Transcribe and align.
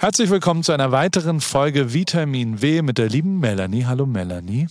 Herzlich 0.00 0.30
willkommen 0.30 0.62
zu 0.62 0.70
einer 0.70 0.92
weiteren 0.92 1.40
Folge 1.40 1.92
Vitamin 1.92 2.62
W 2.62 2.82
mit 2.82 2.98
der 2.98 3.08
lieben 3.08 3.40
Melanie. 3.40 3.84
Hallo 3.84 4.06
Melanie. 4.06 4.68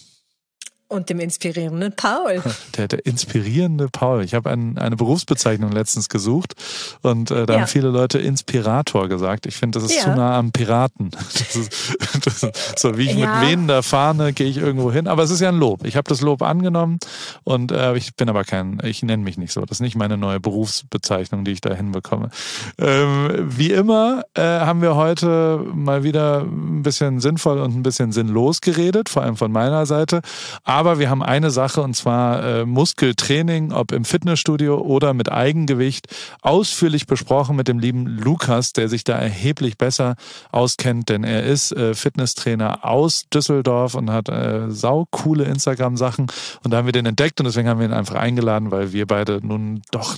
Und 0.89 1.09
dem 1.09 1.19
inspirierenden 1.19 1.93
Paul. 1.93 2.41
Der, 2.77 2.87
der 2.87 3.05
inspirierende 3.05 3.89
Paul. 3.89 4.23
Ich 4.23 4.33
habe 4.33 4.49
ein, 4.49 4.77
eine 4.77 4.95
Berufsbezeichnung 4.95 5.71
letztens 5.71 6.09
gesucht 6.09 6.53
und 7.01 7.31
äh, 7.31 7.45
da 7.45 7.53
ja. 7.53 7.59
haben 7.59 7.67
viele 7.67 7.89
Leute 7.89 8.19
Inspirator 8.19 9.09
gesagt. 9.09 9.45
Ich 9.47 9.57
finde, 9.57 9.79
das 9.79 9.89
ist 9.89 9.97
ja. 9.97 10.03
zu 10.03 10.09
nah 10.09 10.37
am 10.37 10.51
Piraten. 10.51 11.11
Das 11.37 11.55
ist, 11.55 11.97
das 12.25 12.43
ist 12.43 12.79
so 12.79 12.97
wie 12.97 13.09
ich 13.09 13.15
ja. 13.15 13.39
mit 13.39 13.49
wehender 13.49 13.83
Fahne 13.83 14.33
gehe 14.33 14.47
ich 14.47 14.57
irgendwo 14.57 14.91
hin. 14.91 15.07
Aber 15.07 15.23
es 15.23 15.31
ist 15.31 15.39
ja 15.39 15.49
ein 15.49 15.57
Lob. 15.57 15.85
Ich 15.85 15.95
habe 15.95 16.07
das 16.07 16.21
Lob 16.21 16.41
angenommen 16.41 16.99
und 17.43 17.71
äh, 17.71 17.95
ich 17.95 18.15
bin 18.15 18.29
aber 18.29 18.43
kein, 18.43 18.79
ich 18.83 19.03
nenne 19.03 19.23
mich 19.23 19.37
nicht 19.37 19.53
so. 19.53 19.61
Das 19.61 19.77
ist 19.77 19.81
nicht 19.81 19.95
meine 19.95 20.17
neue 20.17 20.39
Berufsbezeichnung, 20.39 21.45
die 21.45 21.51
ich 21.51 21.61
da 21.61 21.73
hinbekomme. 21.73 22.29
Ähm, 22.77 23.47
wie 23.49 23.71
immer 23.71 24.23
äh, 24.33 24.41
haben 24.41 24.81
wir 24.81 24.95
heute 24.95 25.63
mal 25.73 26.03
wieder 26.03 26.41
ein 26.41 26.83
bisschen 26.83 27.19
sinnvoll 27.19 27.59
und 27.59 27.75
ein 27.75 27.83
bisschen 27.83 28.11
sinnlos 28.11 28.61
geredet, 28.61 29.09
vor 29.09 29.23
allem 29.23 29.37
von 29.37 29.51
meiner 29.51 29.85
Seite. 29.85 30.21
Aber 30.63 30.76
wir 30.85 31.09
haben 31.09 31.23
eine 31.23 31.49
Sache 31.49 31.81
und 31.81 31.95
zwar 31.95 32.43
äh, 32.43 32.65
Muskeltraining, 32.65 33.71
ob 33.71 33.91
im 33.91 34.05
Fitnessstudio 34.05 34.77
oder 34.77 35.15
mit 35.15 35.31
Eigengewicht, 35.31 36.07
ausführlich 36.41 37.07
besprochen 37.07 37.55
mit 37.55 37.67
dem 37.67 37.79
lieben 37.79 38.05
Lukas, 38.05 38.73
der 38.73 38.87
sich 38.87 39.03
da 39.03 39.17
erheblich 39.17 39.79
besser 39.79 40.15
auskennt, 40.51 41.09
denn 41.09 41.23
er 41.23 41.43
ist 41.43 41.71
äh, 41.71 41.95
Fitnesstrainer 41.95 42.85
aus 42.85 43.25
Düsseldorf 43.33 43.95
und 43.95 44.11
hat 44.11 44.29
äh, 44.29 44.69
saukoole 44.69 45.45
Instagram-Sachen. 45.45 46.27
Und 46.63 46.71
da 46.71 46.77
haben 46.77 46.85
wir 46.85 46.91
den 46.91 47.07
entdeckt 47.07 47.39
und 47.39 47.45
deswegen 47.45 47.67
haben 47.67 47.79
wir 47.79 47.87
ihn 47.87 47.93
einfach 47.93 48.15
eingeladen, 48.15 48.69
weil 48.69 48.93
wir 48.93 49.07
beide 49.07 49.39
nun 49.41 49.81
doch 49.89 50.17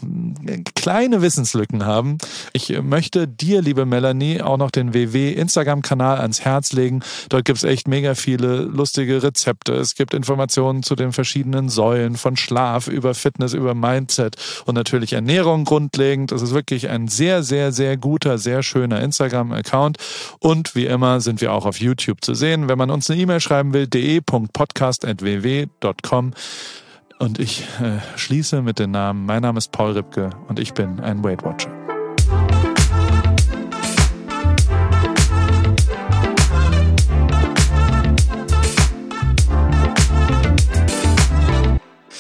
kleine 0.76 1.22
Wissenslücken 1.22 1.86
haben. 1.86 2.18
Ich 2.52 2.78
möchte 2.82 3.30
dir, 3.30 3.62
liebe 3.62 3.86
Melanie, 3.86 4.42
auch 4.42 4.58
noch 4.58 4.72
den 4.72 4.94
WW 4.94 5.32
Instagram-Kanal 5.32 6.18
ans 6.20 6.42
Herz 6.42 6.74
legen. 6.74 7.00
Dort 7.30 7.46
gibt 7.46 7.60
es 7.60 7.64
echt 7.64 7.88
mega 7.88 8.14
viele 8.14 8.58
lustige 8.58 9.24
Rezepte. 9.24 9.74
Es 9.74 9.96
gibt 9.96 10.14
Informationen 10.14 10.49
Informationen 10.50 10.82
zu 10.82 10.96
den 10.96 11.14
verschiedenen 11.14 11.70
Säulen 11.70 12.16
von 12.16 12.36
Schlaf 12.36 12.88
über 12.88 13.14
Fitness, 13.14 13.54
über 13.54 13.76
Mindset 13.76 14.36
und 14.66 14.74
natürlich 14.74 15.14
Ernährung 15.14 15.64
grundlegend. 15.64 16.32
Das 16.32 16.42
ist 16.42 16.56
wirklich 16.56 16.90
ein 16.90 17.08
sehr, 17.08 17.44
sehr, 17.44 17.72
sehr 17.72 17.98
guter, 17.98 18.40
sehr 18.40 18.64
schöner 18.64 19.00
Instagram-Account. 19.02 19.98
Und 20.40 20.74
wie 20.76 20.88
immer 20.88 21.22
sind 21.22 21.40
wir 21.42 21.54
auch 21.54 21.68
auf 21.68 21.80
YouTube 21.80 22.26
zu 22.26 22.34
sehen. 22.34 22.68
Wenn 22.68 22.80
man 22.80 22.90
uns 22.90 23.12
eine 23.12 23.22
E-Mail 23.22 23.42
schreiben 23.42 23.74
will, 23.74 23.86
de.podcast.ww.com. 23.86 26.32
Und 27.20 27.38
ich 27.38 27.68
äh, 27.82 28.00
schließe 28.18 28.64
mit 28.64 28.80
den 28.80 28.90
Namen. 28.92 29.28
Mein 29.28 29.44
Name 29.44 29.60
ist 29.60 29.72
Paul 29.72 29.92
Ripke 29.92 30.32
und 30.48 30.58
ich 30.58 30.74
bin 30.74 31.00
ein 31.00 31.24
Weight 31.24 31.44
Watcher. 31.44 31.70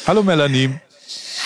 Hallo 0.09 0.23
Melanie. 0.23 0.71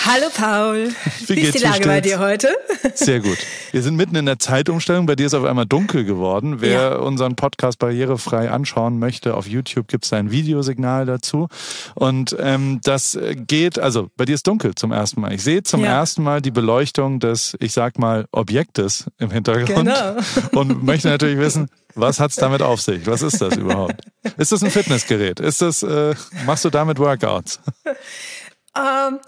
Hallo 0.06 0.28
Paul. 0.34 0.88
Wie, 1.28 1.36
Wie 1.36 1.42
ist 1.42 1.56
die 1.56 1.64
Lage 1.64 1.86
bei 1.86 2.00
dir 2.00 2.20
heute? 2.20 2.48
Sehr 2.94 3.20
gut. 3.20 3.38
Wir 3.74 3.82
sind 3.82 3.98
mitten 3.98 4.16
in 4.16 4.26
der 4.26 4.40
Zeitumstellung. 4.40 5.06
Bei 5.06 5.18
dir 5.18 5.26
ist 5.26 5.34
auf 5.34 5.44
einmal 5.44 5.66
dunkel 5.66 6.06
geworden. 6.06 6.62
Wer 6.62 6.72
ja. 6.72 6.96
unseren 6.96 7.36
Podcast 7.36 7.78
barrierefrei 7.80 8.50
anschauen 8.50 9.00
möchte, 9.00 9.36
auf 9.36 9.48
YouTube 9.48 9.90
gibt 9.90 10.06
es 10.06 10.14
ein 10.14 10.32
Videosignal 10.32 11.06
dazu. 11.06 11.50
Und 11.96 12.38
ähm, 12.40 12.80
das 12.86 13.20
geht, 13.36 13.80
also 13.80 14.08
bei 14.16 14.24
dir 14.24 14.36
ist 14.36 14.48
dunkel 14.48 14.76
zum 14.76 14.94
ersten 14.94 15.20
Mal. 15.20 15.34
Ich 15.34 15.44
sehe 15.44 15.64
zum 15.64 15.84
ja. 15.84 16.00
ersten 16.00 16.24
Mal 16.24 16.42
die 16.42 16.52
Beleuchtung 16.52 17.20
des, 17.20 17.58
ich 17.60 17.74
sag 17.74 18.00
mal, 18.00 18.28
Objektes 18.32 19.08
im 19.20 19.30
Hintergrund. 19.30 19.90
Genau. 19.90 20.16
Und 20.54 20.84
möchte 20.84 21.10
natürlich 21.10 21.38
wissen, 21.38 21.68
was 21.96 22.22
hat's 22.22 22.38
damit 22.38 22.62
auf 22.62 22.82
sich? 22.82 23.06
Was 23.08 23.22
ist 23.22 23.42
das 23.42 23.58
überhaupt? 23.58 23.96
Ist 24.38 24.54
das 24.54 24.64
ein 24.64 24.72
Fitnessgerät? 24.72 25.42
Ist 25.42 25.62
das, 25.62 25.84
äh, 25.84 26.16
machst 26.46 26.64
du 26.66 26.70
damit 26.70 26.98
Workouts? 26.98 27.60
Ähm, 28.76 29.20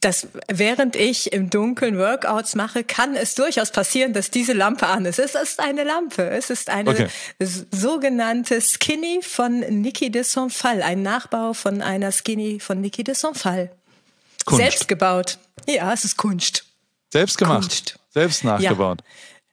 das, 0.00 0.26
während 0.48 0.96
ich 0.96 1.32
im 1.32 1.48
Dunkeln 1.48 1.96
Workouts 1.96 2.56
mache, 2.56 2.82
kann 2.82 3.14
es 3.14 3.36
durchaus 3.36 3.70
passieren, 3.70 4.12
dass 4.12 4.30
diese 4.30 4.52
Lampe 4.52 4.88
an 4.88 5.04
ist. 5.04 5.20
Es 5.20 5.36
ist 5.36 5.60
eine 5.60 5.84
Lampe. 5.84 6.28
Es 6.28 6.50
ist 6.50 6.70
eine 6.70 6.90
okay. 6.90 7.08
sogenannte 7.70 8.60
Skinny 8.60 9.20
von 9.22 9.60
Niki 9.60 10.10
de 10.10 10.24
Sonfal, 10.24 10.82
ein 10.82 11.02
Nachbau 11.02 11.52
von 11.52 11.82
einer 11.82 12.10
Skinny 12.10 12.58
von 12.58 12.80
Niki 12.80 13.04
de 13.04 13.14
Sonfal. 13.14 13.70
Kunst. 14.44 14.62
Selbst 14.62 14.88
gebaut. 14.88 15.38
Ja, 15.68 15.92
es 15.92 16.04
ist 16.04 16.16
Kunst. 16.16 16.64
Selbst 17.12 17.38
gemacht. 17.38 17.60
Kunst. 17.60 17.98
Selbst 18.12 18.42
nachgebaut. 18.42 19.02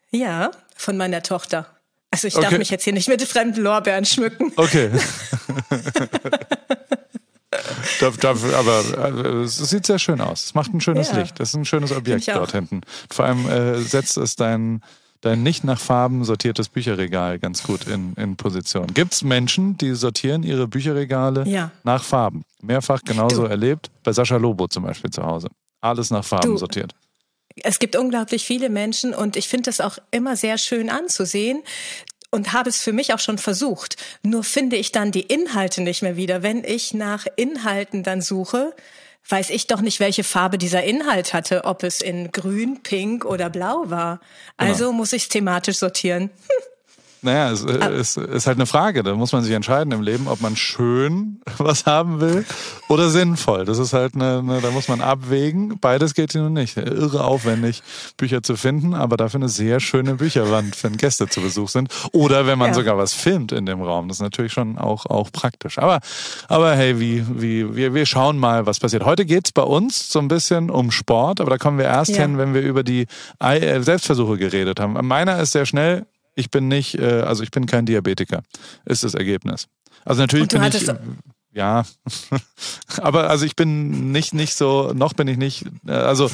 Ja. 0.09 0.19
ja, 0.19 0.51
von 0.75 0.97
meiner 0.97 1.21
Tochter. 1.21 1.67
Also 2.09 2.27
ich 2.27 2.35
okay. 2.35 2.45
darf 2.45 2.57
mich 2.57 2.71
jetzt 2.71 2.85
hier 2.85 2.93
nicht 2.93 3.07
mit 3.07 3.21
fremden 3.21 3.61
Lorbeeren 3.61 4.05
schmücken. 4.05 4.51
Okay. 4.55 4.89
Darf, 7.99 8.17
darf, 8.17 8.53
aber 8.53 9.25
äh, 9.25 9.43
es 9.43 9.57
sieht 9.57 9.85
sehr 9.85 9.99
schön 9.99 10.21
aus. 10.21 10.45
Es 10.45 10.53
macht 10.53 10.73
ein 10.73 10.81
schönes 10.81 11.11
ja. 11.11 11.19
Licht. 11.19 11.39
Das 11.39 11.49
ist 11.49 11.55
ein 11.55 11.65
schönes 11.65 11.91
Objekt 11.91 12.27
dort 12.27 12.51
hinten. 12.51 12.81
Vor 13.09 13.25
allem 13.25 13.49
äh, 13.49 13.79
setzt 13.79 14.17
es 14.17 14.35
dein, 14.35 14.81
dein 15.21 15.43
nicht 15.43 15.63
nach 15.63 15.79
Farben 15.79 16.23
sortiertes 16.23 16.69
Bücherregal 16.69 17.39
ganz 17.39 17.63
gut 17.63 17.87
in, 17.87 18.13
in 18.13 18.35
Position. 18.35 18.87
Gibt 18.93 19.13
es 19.13 19.23
Menschen, 19.23 19.77
die 19.77 19.95
sortieren 19.95 20.43
ihre 20.43 20.67
Bücherregale 20.67 21.47
ja. 21.47 21.71
nach 21.83 22.03
Farben? 22.03 22.43
Mehrfach 22.61 23.01
genauso 23.03 23.43
du. 23.43 23.49
erlebt. 23.49 23.89
Bei 24.03 24.13
Sascha 24.13 24.37
Lobo 24.37 24.67
zum 24.67 24.83
Beispiel 24.83 25.09
zu 25.09 25.23
Hause. 25.23 25.49
Alles 25.81 26.11
nach 26.11 26.25
Farben 26.25 26.51
du. 26.51 26.57
sortiert. 26.57 26.93
Es 27.63 27.79
gibt 27.79 27.95
unglaublich 27.95 28.45
viele 28.45 28.69
Menschen 28.69 29.13
und 29.13 29.35
ich 29.35 29.47
finde 29.47 29.63
das 29.63 29.81
auch 29.81 29.97
immer 30.11 30.35
sehr 30.35 30.57
schön 30.57 30.89
anzusehen, 30.89 31.63
und 32.31 32.53
habe 32.53 32.69
es 32.69 32.81
für 32.81 32.93
mich 32.93 33.13
auch 33.13 33.19
schon 33.19 33.37
versucht. 33.37 33.95
Nur 34.23 34.43
finde 34.43 34.75
ich 34.75 34.91
dann 34.91 35.11
die 35.11 35.21
Inhalte 35.21 35.81
nicht 35.81 36.01
mehr 36.01 36.17
wieder. 36.17 36.43
Wenn 36.43 36.63
ich 36.63 36.93
nach 36.93 37.25
Inhalten 37.35 38.03
dann 38.03 38.21
suche, 38.21 38.75
weiß 39.29 39.49
ich 39.49 39.67
doch 39.67 39.81
nicht, 39.81 39.99
welche 39.99 40.23
Farbe 40.23 40.57
dieser 40.57 40.83
Inhalt 40.83 41.33
hatte, 41.33 41.65
ob 41.65 41.83
es 41.83 42.01
in 42.01 42.31
grün, 42.31 42.81
pink 42.83 43.25
oder 43.25 43.49
blau 43.49 43.89
war. 43.89 44.19
Also 44.57 44.85
genau. 44.85 44.97
muss 44.97 45.13
ich 45.13 45.23
es 45.23 45.29
thematisch 45.29 45.77
sortieren. 45.77 46.23
Hm. 46.23 46.29
Naja, 47.27 47.51
es 47.51 47.65
ah. 47.65 47.87
ist, 47.87 48.15
ist 48.15 48.47
halt 48.47 48.57
eine 48.57 48.65
Frage. 48.65 49.03
Da 49.03 49.13
muss 49.13 49.33
man 49.33 49.43
sich 49.43 49.53
entscheiden 49.53 49.91
im 49.91 50.01
Leben, 50.01 50.29
ob 50.29 50.39
man 50.39 50.55
schön 50.55 51.41
was 51.57 51.85
haben 51.85 52.21
will 52.21 52.45
oder 52.87 53.09
sinnvoll. 53.09 53.65
Das 53.65 53.79
ist 53.79 53.91
halt 53.91 54.15
eine, 54.15 54.39
eine 54.39 54.61
da 54.61 54.71
muss 54.71 54.87
man 54.87 55.01
abwägen. 55.01 55.77
Beides 55.81 56.13
geht 56.13 56.31
hier 56.31 56.41
nun 56.41 56.53
nicht. 56.53 56.77
Irre 56.77 57.25
aufwendig, 57.25 57.83
Bücher 58.15 58.43
zu 58.43 58.55
finden, 58.55 58.93
aber 58.93 59.17
dafür 59.17 59.39
eine 59.39 59.49
sehr 59.49 59.81
schöne 59.81 60.15
Bücherwand, 60.15 60.81
wenn 60.85 60.95
Gäste 60.95 61.27
zu 61.27 61.41
Besuch 61.41 61.67
sind. 61.67 61.89
Oder 62.13 62.47
wenn 62.47 62.57
man 62.57 62.69
ja. 62.69 62.75
sogar 62.75 62.97
was 62.97 63.13
filmt 63.13 63.51
in 63.51 63.65
dem 63.65 63.81
Raum. 63.81 64.07
Das 64.07 64.17
ist 64.17 64.21
natürlich 64.21 64.53
schon 64.53 64.77
auch, 64.77 65.05
auch 65.05 65.29
praktisch. 65.29 65.79
Aber, 65.79 65.99
aber 66.47 66.75
hey, 66.77 66.97
wie, 66.97 67.25
wie, 67.27 67.75
wir, 67.75 67.93
wir 67.93 68.05
schauen 68.05 68.37
mal, 68.37 68.65
was 68.65 68.79
passiert. 68.79 69.03
Heute 69.03 69.25
geht's 69.25 69.51
bei 69.51 69.63
uns 69.63 70.09
so 70.09 70.19
ein 70.19 70.29
bisschen 70.29 70.69
um 70.69 70.91
Sport, 70.91 71.41
aber 71.41 71.49
da 71.49 71.57
kommen 71.57 71.77
wir 71.77 71.85
erst 71.87 72.11
ja. 72.11 72.21
hin, 72.21 72.37
wenn 72.37 72.53
wir 72.53 72.61
über 72.61 72.83
die 72.83 73.05
Selbstversuche 73.41 74.37
geredet 74.37 74.79
haben. 74.79 74.93
Meiner 75.05 75.39
ist 75.41 75.51
sehr 75.51 75.65
schnell 75.65 76.05
ich 76.37 76.51
bin 76.51 76.67
nicht, 76.67 76.95
äh, 76.95 77.21
also 77.21 77.43
ich 77.43 77.51
bin 77.51 77.65
kein 77.65 77.85
Diabetiker, 77.85 78.43
ist 78.85 79.03
das 79.03 79.13
Ergebnis. 79.13 79.67
Also 80.05 80.21
natürlich 80.21 80.47
bin 80.47 80.63
ich. 80.63 80.87
Ja, 81.53 81.85
aber 83.01 83.29
also 83.29 83.45
ich 83.45 83.55
bin 83.55 84.11
nicht, 84.11 84.33
nicht 84.33 84.53
so, 84.53 84.93
noch 84.93 85.13
bin 85.13 85.27
ich 85.27 85.37
nicht, 85.37 85.65
äh, 85.87 85.91
also 85.91 86.29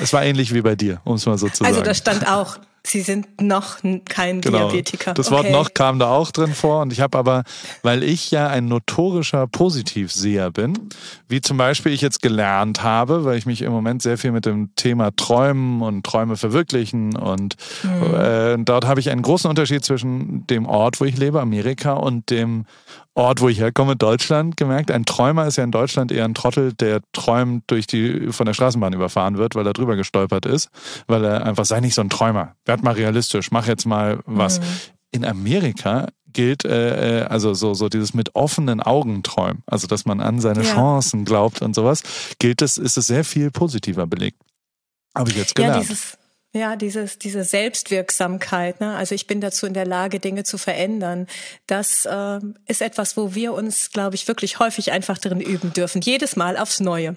es 0.00 0.12
war 0.12 0.22
ähnlich 0.22 0.52
wie 0.52 0.60
bei 0.60 0.76
dir, 0.76 1.00
um 1.04 1.14
es 1.14 1.24
mal 1.24 1.38
so 1.38 1.48
zu 1.48 1.64
also 1.64 1.76
sagen. 1.76 1.76
Also 1.76 1.82
da 1.82 1.94
stand 1.94 2.28
auch, 2.28 2.58
Sie 2.88 3.02
sind 3.02 3.40
noch 3.40 3.78
kein 4.06 4.40
genau. 4.40 4.68
Diabetiker. 4.68 5.14
Das 5.14 5.30
Wort 5.30 5.44
okay. 5.44 5.52
noch 5.52 5.74
kam 5.74 5.98
da 5.98 6.08
auch 6.08 6.30
drin 6.30 6.54
vor 6.54 6.82
und 6.82 6.92
ich 6.92 7.00
habe 7.00 7.18
aber, 7.18 7.44
weil 7.82 8.02
ich 8.02 8.30
ja 8.30 8.48
ein 8.48 8.66
notorischer 8.66 9.46
Positivseher 9.46 10.50
bin, 10.50 10.88
wie 11.28 11.40
zum 11.40 11.58
Beispiel 11.58 11.92
ich 11.92 12.00
jetzt 12.00 12.22
gelernt 12.22 12.82
habe, 12.82 13.24
weil 13.24 13.36
ich 13.36 13.46
mich 13.46 13.62
im 13.62 13.72
Moment 13.72 14.02
sehr 14.02 14.16
viel 14.16 14.32
mit 14.32 14.46
dem 14.46 14.74
Thema 14.76 15.10
Träumen 15.14 15.82
und 15.82 16.04
Träume 16.04 16.36
verwirklichen 16.36 17.16
und 17.16 17.56
mhm. 17.82 18.14
äh, 18.14 18.56
dort 18.58 18.86
habe 18.86 19.00
ich 19.00 19.10
einen 19.10 19.22
großen 19.22 19.50
Unterschied 19.50 19.84
zwischen 19.84 20.46
dem 20.46 20.66
Ort, 20.66 21.00
wo 21.00 21.04
ich 21.04 21.16
lebe, 21.18 21.40
Amerika, 21.40 21.92
und 21.92 22.30
dem 22.30 22.64
Ort, 23.18 23.40
wo 23.40 23.48
ich 23.48 23.58
herkomme, 23.58 23.96
Deutschland, 23.96 24.56
gemerkt. 24.56 24.92
Ein 24.92 25.04
Träumer 25.04 25.44
ist 25.48 25.56
ja 25.56 25.64
in 25.64 25.72
Deutschland 25.72 26.12
eher 26.12 26.24
ein 26.24 26.34
Trottel, 26.34 26.72
der 26.72 27.00
träumt, 27.12 27.64
durch 27.66 27.88
die 27.88 28.28
von 28.30 28.46
der 28.46 28.54
Straßenbahn 28.54 28.92
überfahren 28.92 29.38
wird, 29.38 29.56
weil 29.56 29.66
er 29.66 29.72
drüber 29.72 29.96
gestolpert 29.96 30.46
ist, 30.46 30.70
weil 31.08 31.24
er 31.24 31.44
einfach 31.44 31.64
sei 31.64 31.80
nicht 31.80 31.96
so 31.96 32.00
ein 32.00 32.10
Träumer. 32.10 32.54
Werd 32.64 32.84
mal 32.84 32.94
realistisch, 32.94 33.50
mach 33.50 33.66
jetzt 33.66 33.86
mal 33.86 34.20
was. 34.24 34.60
Mhm. 34.60 34.64
In 35.10 35.24
Amerika 35.24 36.06
gilt 36.32 36.64
äh, 36.64 37.22
äh, 37.22 37.24
also 37.24 37.54
so 37.54 37.74
so 37.74 37.88
dieses 37.88 38.14
mit 38.14 38.36
offenen 38.36 38.80
Augen 38.80 39.24
träumen, 39.24 39.64
also 39.66 39.88
dass 39.88 40.06
man 40.06 40.20
an 40.20 40.38
seine 40.40 40.62
ja. 40.62 40.74
Chancen 40.74 41.24
glaubt 41.24 41.60
und 41.60 41.74
sowas, 41.74 42.04
gilt 42.38 42.62
es 42.62 42.78
ist 42.78 42.96
es 42.98 43.08
sehr 43.08 43.24
viel 43.24 43.50
positiver 43.50 44.06
belegt. 44.06 44.40
Habe 45.16 45.30
ich 45.30 45.36
jetzt 45.36 45.56
gelernt. 45.56 45.76
Ja, 45.76 45.80
dieses 45.80 46.18
ja, 46.52 46.76
dieses, 46.76 47.18
diese 47.18 47.44
Selbstwirksamkeit. 47.44 48.80
Ne? 48.80 48.96
Also 48.96 49.14
ich 49.14 49.26
bin 49.26 49.40
dazu 49.40 49.66
in 49.66 49.74
der 49.74 49.86
Lage, 49.86 50.18
Dinge 50.18 50.44
zu 50.44 50.58
verändern. 50.58 51.26
Das 51.66 52.06
äh, 52.06 52.40
ist 52.66 52.80
etwas, 52.80 53.16
wo 53.16 53.34
wir 53.34 53.52
uns, 53.52 53.90
glaube 53.90 54.14
ich, 54.14 54.26
wirklich 54.28 54.58
häufig 54.58 54.92
einfach 54.92 55.18
drin 55.18 55.40
üben 55.40 55.72
dürfen. 55.72 56.00
Jedes 56.00 56.36
Mal 56.36 56.56
aufs 56.56 56.80
Neue. 56.80 57.16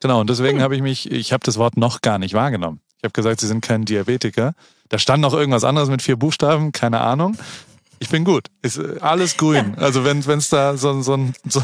Genau, 0.00 0.20
und 0.20 0.28
deswegen 0.28 0.58
hm. 0.58 0.62
habe 0.62 0.76
ich 0.76 0.82
mich, 0.82 1.10
ich 1.10 1.32
habe 1.32 1.42
das 1.44 1.56
Wort 1.56 1.76
noch 1.76 2.02
gar 2.02 2.18
nicht 2.18 2.34
wahrgenommen. 2.34 2.80
Ich 2.98 3.04
habe 3.04 3.12
gesagt, 3.12 3.40
Sie 3.40 3.46
sind 3.46 3.62
kein 3.62 3.84
Diabetiker. 3.84 4.54
Da 4.88 4.98
stand 4.98 5.22
noch 5.22 5.34
irgendwas 5.34 5.64
anderes 5.64 5.88
mit 5.88 6.02
vier 6.02 6.16
Buchstaben, 6.16 6.72
keine 6.72 7.00
Ahnung. 7.00 7.36
Ich 7.98 8.10
bin 8.10 8.24
gut. 8.24 8.48
Ist 8.62 8.78
äh, 8.78 8.98
alles 9.00 9.36
grün. 9.36 9.74
Ja. 9.76 9.82
Also 9.82 10.04
wenn 10.04 10.20
es 10.20 10.48
da 10.48 10.76
so, 10.76 11.00
so 11.02 11.14
ein 11.14 11.34
so 11.48 11.62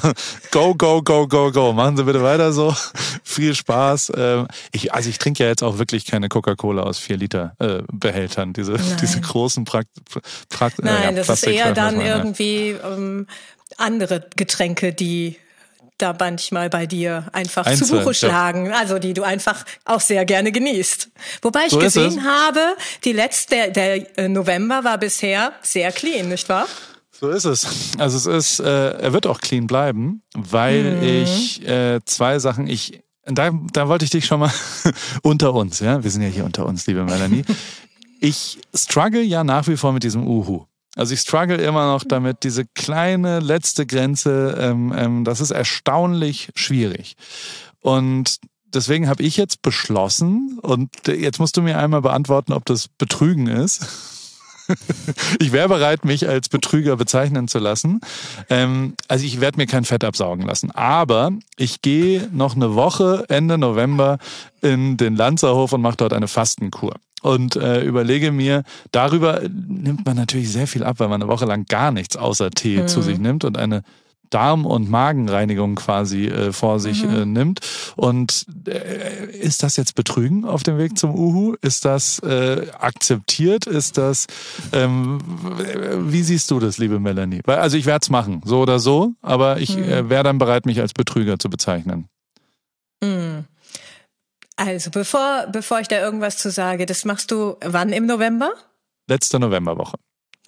Go, 0.51 0.75
Go, 0.75 1.03
Go, 1.03 1.27
Go, 1.27 1.51
Go. 1.53 1.73
Machen 1.73 1.97
Sie 1.97 2.05
bitte 2.05 2.23
weiter 2.23 2.53
so. 2.53 2.75
Viel 3.23 3.55
Spaß. 3.55 4.13
Ähm, 4.17 4.49
ich, 4.73 4.95
also 4.95 5.09
ich 5.09 5.19
trinke 5.19 5.43
ja 5.43 5.49
jetzt 5.49 5.63
auch 5.63 5.79
wirklich 5.79 6.07
keine 6.07 6.29
Coca-Cola 6.29 6.83
aus 6.83 6.99
vier 6.99 7.17
Liter 7.17 7.55
äh, 7.59 7.83
Behältern. 7.93 8.53
Diese, 8.53 8.77
diese 9.01 9.21
großen 9.21 9.65
Prakt, 9.65 9.91
Prakt, 10.49 10.79
äh, 10.79 10.85
Nein, 10.85 11.03
ja, 11.03 11.13
das 11.13 11.29
ist 11.29 11.47
eher 11.47 11.73
dann 11.73 12.01
irgendwie 12.01 12.71
ähm, 12.71 13.27
andere 13.77 14.25
Getränke, 14.37 14.93
die 14.93 15.37
da 16.03 16.15
manchmal 16.19 16.69
bei 16.69 16.87
dir 16.87 17.27
einfach 17.33 17.67
Einzeln, 17.67 17.89
zu 17.89 17.99
Buche 17.99 18.15
schlagen, 18.15 18.67
ja. 18.67 18.79
also 18.79 18.99
die 18.99 19.15
du 19.15 19.23
einfach 19.23 19.65
auch 19.85 20.01
sehr 20.01 20.25
gerne 20.25 20.53
genießt. 20.53 21.11
Wobei 21.43 21.67
ich 21.67 21.73
so 21.73 21.79
gesehen 21.79 22.25
habe, 22.25 22.61
die 23.05 23.13
letzte, 23.13 23.71
der 23.71 24.19
äh, 24.19 24.29
November 24.29 24.85
war 24.85 24.99
bisher 24.99 25.53
sehr 25.63 25.93
clean, 25.93 26.29
nicht 26.29 26.49
wahr? 26.49 26.67
So 27.11 27.29
ist 27.29 27.45
es. 27.45 27.95
Also 27.99 28.17
es 28.17 28.27
ist, 28.27 28.61
äh, 28.61 28.99
er 28.99 29.13
wird 29.13 29.27
auch 29.27 29.41
clean 29.41 29.69
bleiben, 29.69 30.23
weil 30.35 30.97
mhm. 30.97 31.03
ich 31.03 31.67
äh, 31.67 32.01
zwei 32.05 32.41
Sachen, 32.41 32.67
ich, 32.67 33.01
da, 33.25 33.51
da 33.73 33.87
wollte 33.89 34.05
ich 34.05 34.11
dich 34.11 34.27
schon 34.27 34.41
mal 34.41 34.53
unter 35.23 35.55
uns, 35.55 35.79
ja, 35.79 36.03
wir 36.03 36.11
sind 36.11 36.23
ja 36.23 36.29
hier 36.29 36.45
unter 36.45 36.67
uns, 36.67 36.87
liebe 36.87 37.05
Melanie. 37.05 37.45
Ich 38.25 38.61
struggle 38.73 39.21
ja 39.21 39.43
nach 39.43 39.67
wie 39.67 39.77
vor 39.77 39.93
mit 39.93 40.05
diesem 40.05 40.25
Uhu. 40.25 40.67
Also 40.95 41.15
ich 41.15 41.21
struggle 41.21 41.57
immer 41.57 41.87
noch 41.87 42.05
damit, 42.05 42.43
diese 42.43 42.67
kleine 42.67 43.41
letzte 43.41 43.87
Grenze, 43.87 44.57
ähm, 44.59 44.93
ähm, 44.97 45.25
das 45.25 45.41
ist 45.41 45.51
erstaunlich 45.51 46.51
schwierig. 46.55 47.17
Und 47.81 48.39
deswegen 48.75 49.09
habe 49.09 49.23
ich 49.23 49.37
jetzt 49.37 49.63
beschlossen, 49.63 50.59
und 50.61 50.91
jetzt 51.07 51.39
musst 51.39 51.57
du 51.57 51.63
mir 51.63 51.79
einmal 51.79 52.03
beantworten, 52.03 52.53
ob 52.53 52.67
das 52.67 52.89
Betrügen 52.89 53.47
ist. 53.47 53.87
ich 55.41 55.53
wäre 55.53 55.69
bereit, 55.69 56.05
mich 56.05 56.29
als 56.29 56.51
Betrüger 56.51 56.97
bezeichnen 56.97 57.49
zu 57.49 57.59
lassen. 57.59 58.01
Ähm, 58.51 58.95
also 59.09 59.25
ich 59.25 59.41
werde 59.41 59.57
mir 59.57 59.67
kein 59.67 59.85
Fett 59.85 60.05
absaugen 60.05 60.47
lassen. 60.47 60.71
Aber 60.73 61.33
ich 61.57 61.81
gehe 61.81 62.29
noch 62.33 62.55
eine 62.55 62.75
Woche 62.75 63.25
Ende 63.29 63.57
November 63.57 64.19
in 64.61 64.99
den 64.99 65.17
Lanzerhof 65.17 65.73
und 65.73 65.81
mache 65.81 65.97
dort 65.97 66.13
eine 66.13 66.29
Fastenkur 66.29 66.95
und 67.23 67.57
äh, 67.57 67.83
überlege 67.83 68.33
mir, 68.33 68.65
darüber 68.91 69.41
nimmt 69.49 70.05
man 70.05 70.17
natürlich 70.17 70.51
sehr 70.51 70.67
viel 70.67 70.85
ab, 70.85 70.97
weil 70.99 71.09
man 71.09 71.23
eine 71.23 71.31
Woche 71.31 71.47
lang 71.47 71.65
gar 71.67 71.93
nichts 71.93 72.17
außer 72.17 72.51
Tee 72.51 72.83
mhm. 72.83 72.89
zu 72.89 73.01
sich 73.01 73.19
nimmt 73.19 73.45
und 73.45 73.57
eine 73.57 73.83
Darm- 74.33 74.67
und 74.67 74.91
Magenreinigung 74.91 75.75
quasi 75.75 76.27
äh, 76.27 76.53
vor 76.53 76.81
sich 76.81 77.05
mhm. 77.05 77.15
äh, 77.15 77.27
nimmt. 77.27 77.61
Und 77.97 78.47
äh, 78.67 79.31
ist 79.31 79.63
das 79.63 79.77
jetzt 79.77 79.95
Betrügen 79.95 80.45
auf 80.45 80.63
dem 80.63 80.79
Weg 80.79 80.99
zum 80.99 81.15
Uhu? 81.15 81.55
Ist 81.61 81.85
das 81.85 82.19
äh, 82.21 82.67
akzeptiert? 82.79 83.67
Ist 83.67 83.99
das, 83.99 84.27
ähm, 84.73 85.19
wie 86.11 86.23
siehst 86.23 86.51
du 86.51 86.59
das, 86.59 86.79
liebe 86.79 86.99
Melanie? 86.99 87.41
Weil, 87.45 87.59
also 87.59 87.77
ich 87.77 87.87
werde 87.87 88.03
es 88.03 88.11
machen, 88.11 88.41
so 88.45 88.61
oder 88.61 88.79
so, 88.79 89.13
aber 89.21 89.61
ich 89.61 89.77
mhm. 89.77 89.85
äh, 89.85 90.11
wäre 90.11 90.25
dann 90.25 90.39
bereit, 90.39 90.67
mich 90.67 90.81
als 90.81 90.95
Betrüger 90.95 91.39
zu 91.39 91.51
bezeichnen. 91.51 92.07
Mhm. 93.03 93.45
Also, 94.65 94.91
bevor, 94.91 95.47
bevor 95.51 95.81
ich 95.81 95.89
da 95.89 95.99
irgendwas 95.99 96.39
zu 96.39 96.51
sage, 96.51 96.87
das 96.87 97.05
machst 97.05 97.33
du 97.33 97.57
wann 97.65 97.93
im 97.93 98.07
November? 98.07 98.53
Letzte 99.09 99.41
Novemberwoche. 99.41 99.97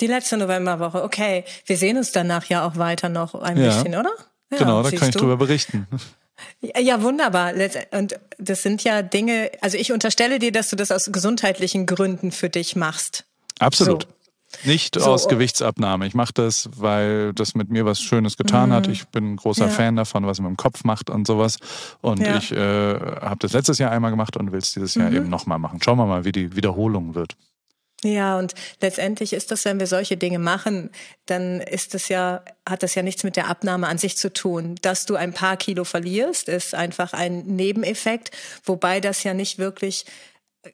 Die 0.00 0.06
letzte 0.06 0.36
Novemberwoche, 0.36 1.02
okay. 1.02 1.44
Wir 1.66 1.76
sehen 1.76 1.96
uns 1.96 2.12
danach 2.12 2.44
ja 2.46 2.66
auch 2.66 2.76
weiter 2.76 3.08
noch 3.08 3.34
ein 3.34 3.56
ja. 3.56 3.66
bisschen, 3.66 3.96
oder? 3.96 4.12
Ja, 4.52 4.58
genau, 4.58 4.82
da 4.82 4.90
kann 4.90 5.08
ich 5.08 5.14
du? 5.14 5.20
drüber 5.20 5.36
berichten. 5.36 5.88
Ja, 6.60 7.02
wunderbar. 7.02 7.54
Und 7.92 8.18
das 8.38 8.62
sind 8.62 8.82
ja 8.82 9.02
Dinge, 9.02 9.50
also 9.60 9.78
ich 9.78 9.92
unterstelle 9.92 10.38
dir, 10.38 10.50
dass 10.50 10.68
du 10.68 10.76
das 10.76 10.90
aus 10.90 11.10
gesundheitlichen 11.12 11.86
Gründen 11.86 12.32
für 12.32 12.50
dich 12.50 12.74
machst. 12.74 13.24
Absolut. 13.58 14.02
So. 14.02 14.08
Nicht 14.64 14.98
so, 14.98 15.10
aus 15.10 15.28
Gewichtsabnahme. 15.28 16.06
Ich 16.06 16.14
mache 16.14 16.32
das, 16.32 16.68
weil 16.76 17.32
das 17.32 17.54
mit 17.54 17.70
mir 17.70 17.84
was 17.84 18.00
Schönes 18.00 18.36
getan 18.36 18.70
mhm. 18.70 18.74
hat. 18.74 18.88
Ich 18.88 19.06
bin 19.08 19.32
ein 19.32 19.36
großer 19.36 19.66
ja. 19.66 19.70
Fan 19.70 19.96
davon, 19.96 20.26
was 20.26 20.40
man 20.40 20.52
im 20.52 20.56
Kopf 20.56 20.84
macht 20.84 21.10
und 21.10 21.26
sowas. 21.26 21.58
Und 22.00 22.20
ja. 22.20 22.36
ich 22.36 22.52
äh, 22.52 22.56
habe 22.56 23.38
das 23.40 23.52
letztes 23.52 23.78
Jahr 23.78 23.90
einmal 23.90 24.10
gemacht 24.10 24.36
und 24.36 24.52
will 24.52 24.60
es 24.60 24.72
dieses 24.72 24.94
Jahr 24.94 25.10
mhm. 25.10 25.16
eben 25.16 25.28
nochmal 25.28 25.58
machen. 25.58 25.80
Schauen 25.82 25.98
wir 25.98 26.06
mal, 26.06 26.24
wie 26.24 26.32
die 26.32 26.56
Wiederholung 26.56 27.14
wird. 27.14 27.36
Ja, 28.04 28.38
und 28.38 28.54
letztendlich 28.82 29.32
ist 29.32 29.50
das, 29.50 29.64
wenn 29.64 29.80
wir 29.80 29.86
solche 29.86 30.18
Dinge 30.18 30.38
machen, 30.38 30.90
dann 31.24 31.60
ist 31.60 31.94
das 31.94 32.08
ja, 32.08 32.42
hat 32.68 32.82
das 32.82 32.94
ja 32.94 33.02
nichts 33.02 33.24
mit 33.24 33.36
der 33.36 33.48
Abnahme 33.48 33.88
an 33.88 33.96
sich 33.96 34.18
zu 34.18 34.30
tun. 34.30 34.74
Dass 34.82 35.06
du 35.06 35.16
ein 35.16 35.32
paar 35.32 35.56
Kilo 35.56 35.84
verlierst, 35.84 36.48
ist 36.48 36.74
einfach 36.74 37.14
ein 37.14 37.46
Nebeneffekt, 37.46 38.30
wobei 38.64 39.00
das 39.00 39.24
ja 39.24 39.32
nicht 39.32 39.58
wirklich 39.58 40.04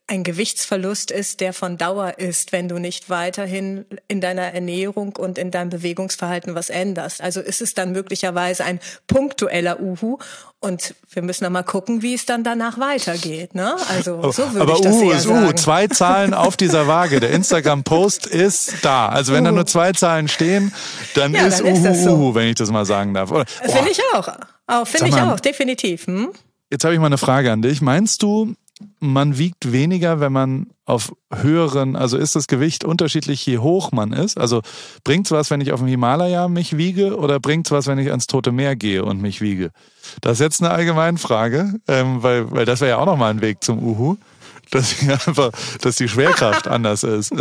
ein 0.06 0.24
Gewichtsverlust 0.24 1.10
ist, 1.10 1.40
der 1.40 1.52
von 1.52 1.76
Dauer 1.76 2.18
ist, 2.18 2.52
wenn 2.52 2.68
du 2.68 2.78
nicht 2.78 3.10
weiterhin 3.10 3.84
in 4.08 4.20
deiner 4.20 4.42
Ernährung 4.42 5.16
und 5.16 5.38
in 5.38 5.50
deinem 5.50 5.70
Bewegungsverhalten 5.70 6.54
was 6.54 6.70
änderst. 6.70 7.20
Also 7.20 7.40
ist 7.40 7.60
es 7.60 7.74
dann 7.74 7.92
möglicherweise 7.92 8.64
ein 8.64 8.80
punktueller 9.06 9.80
Uhu 9.80 10.18
und 10.60 10.94
wir 11.10 11.22
müssen 11.22 11.44
dann 11.44 11.52
mal 11.52 11.62
gucken, 11.62 12.02
wie 12.02 12.14
es 12.14 12.26
dann 12.26 12.44
danach 12.44 12.78
weitergeht. 12.78 13.54
Ne? 13.54 13.74
Also 13.88 14.30
so 14.30 14.52
würde 14.52 14.60
aber 14.60 14.74
ich 14.74 14.80
das 14.82 14.94
Uhu 14.94 15.10
ist 15.10 15.26
Uhu, 15.26 15.52
zwei 15.54 15.86
Zahlen 15.86 16.34
auf 16.34 16.56
dieser 16.56 16.86
Waage. 16.86 17.20
Der 17.20 17.30
Instagram-Post 17.30 18.26
ist 18.26 18.74
da. 18.82 19.08
Also 19.08 19.32
wenn 19.32 19.44
Uhu. 19.44 19.50
da 19.50 19.52
nur 19.52 19.66
zwei 19.66 19.92
Zahlen 19.92 20.28
stehen, 20.28 20.72
dann 21.14 21.34
ja, 21.34 21.46
ist 21.46 21.60
dann 21.60 21.66
Uhu 21.66 21.86
ist 21.88 22.04
so. 22.04 22.10
Uhu, 22.10 22.34
wenn 22.34 22.48
ich 22.48 22.56
das 22.56 22.70
mal 22.70 22.84
sagen 22.84 23.14
darf. 23.14 23.30
Finde 23.30 23.90
ich 23.90 24.00
auch. 24.12 24.28
auch 24.66 24.86
Finde 24.86 25.08
ich 25.08 25.16
auch, 25.16 25.40
definitiv. 25.40 26.06
Hm? 26.06 26.30
Jetzt 26.70 26.84
habe 26.84 26.94
ich 26.94 27.00
mal 27.00 27.06
eine 27.06 27.18
Frage 27.18 27.50
an 27.50 27.62
dich. 27.62 27.80
Meinst 27.80 28.22
du, 28.22 28.54
man 29.00 29.38
wiegt 29.38 29.72
weniger, 29.72 30.20
wenn 30.20 30.32
man 30.32 30.66
auf 30.84 31.12
höheren, 31.32 31.96
also 31.96 32.18
ist 32.18 32.36
das 32.36 32.46
Gewicht 32.46 32.84
unterschiedlich, 32.84 33.44
je 33.46 33.58
hoch 33.58 33.92
man 33.92 34.12
ist? 34.12 34.38
Also 34.38 34.60
bringt 35.04 35.26
es 35.26 35.32
was, 35.32 35.50
wenn 35.50 35.60
ich 35.60 35.72
auf 35.72 35.80
dem 35.80 35.88
Himalaya 35.88 36.48
mich 36.48 36.76
wiege 36.76 37.16
oder 37.16 37.40
bringt 37.40 37.66
es 37.66 37.70
was, 37.70 37.86
wenn 37.86 37.98
ich 37.98 38.10
ans 38.10 38.26
Tote 38.26 38.52
Meer 38.52 38.76
gehe 38.76 39.04
und 39.04 39.20
mich 39.20 39.40
wiege? 39.40 39.70
Das 40.20 40.34
ist 40.34 40.40
jetzt 40.40 40.62
eine 40.62 40.70
allgemeine 40.70 41.18
Frage, 41.18 41.80
ähm, 41.88 42.22
weil, 42.22 42.50
weil 42.50 42.66
das 42.66 42.80
wäre 42.80 42.90
ja 42.90 42.98
auch 42.98 43.06
nochmal 43.06 43.30
ein 43.30 43.40
Weg 43.40 43.64
zum 43.64 43.82
Uhu 43.82 44.16
dass 44.70 44.92
ich 44.92 45.08
einfach, 45.26 45.50
dass 45.80 45.96
die 45.96 46.08
Schwerkraft 46.08 46.66
anders 46.68 47.02
ist. 47.02 47.32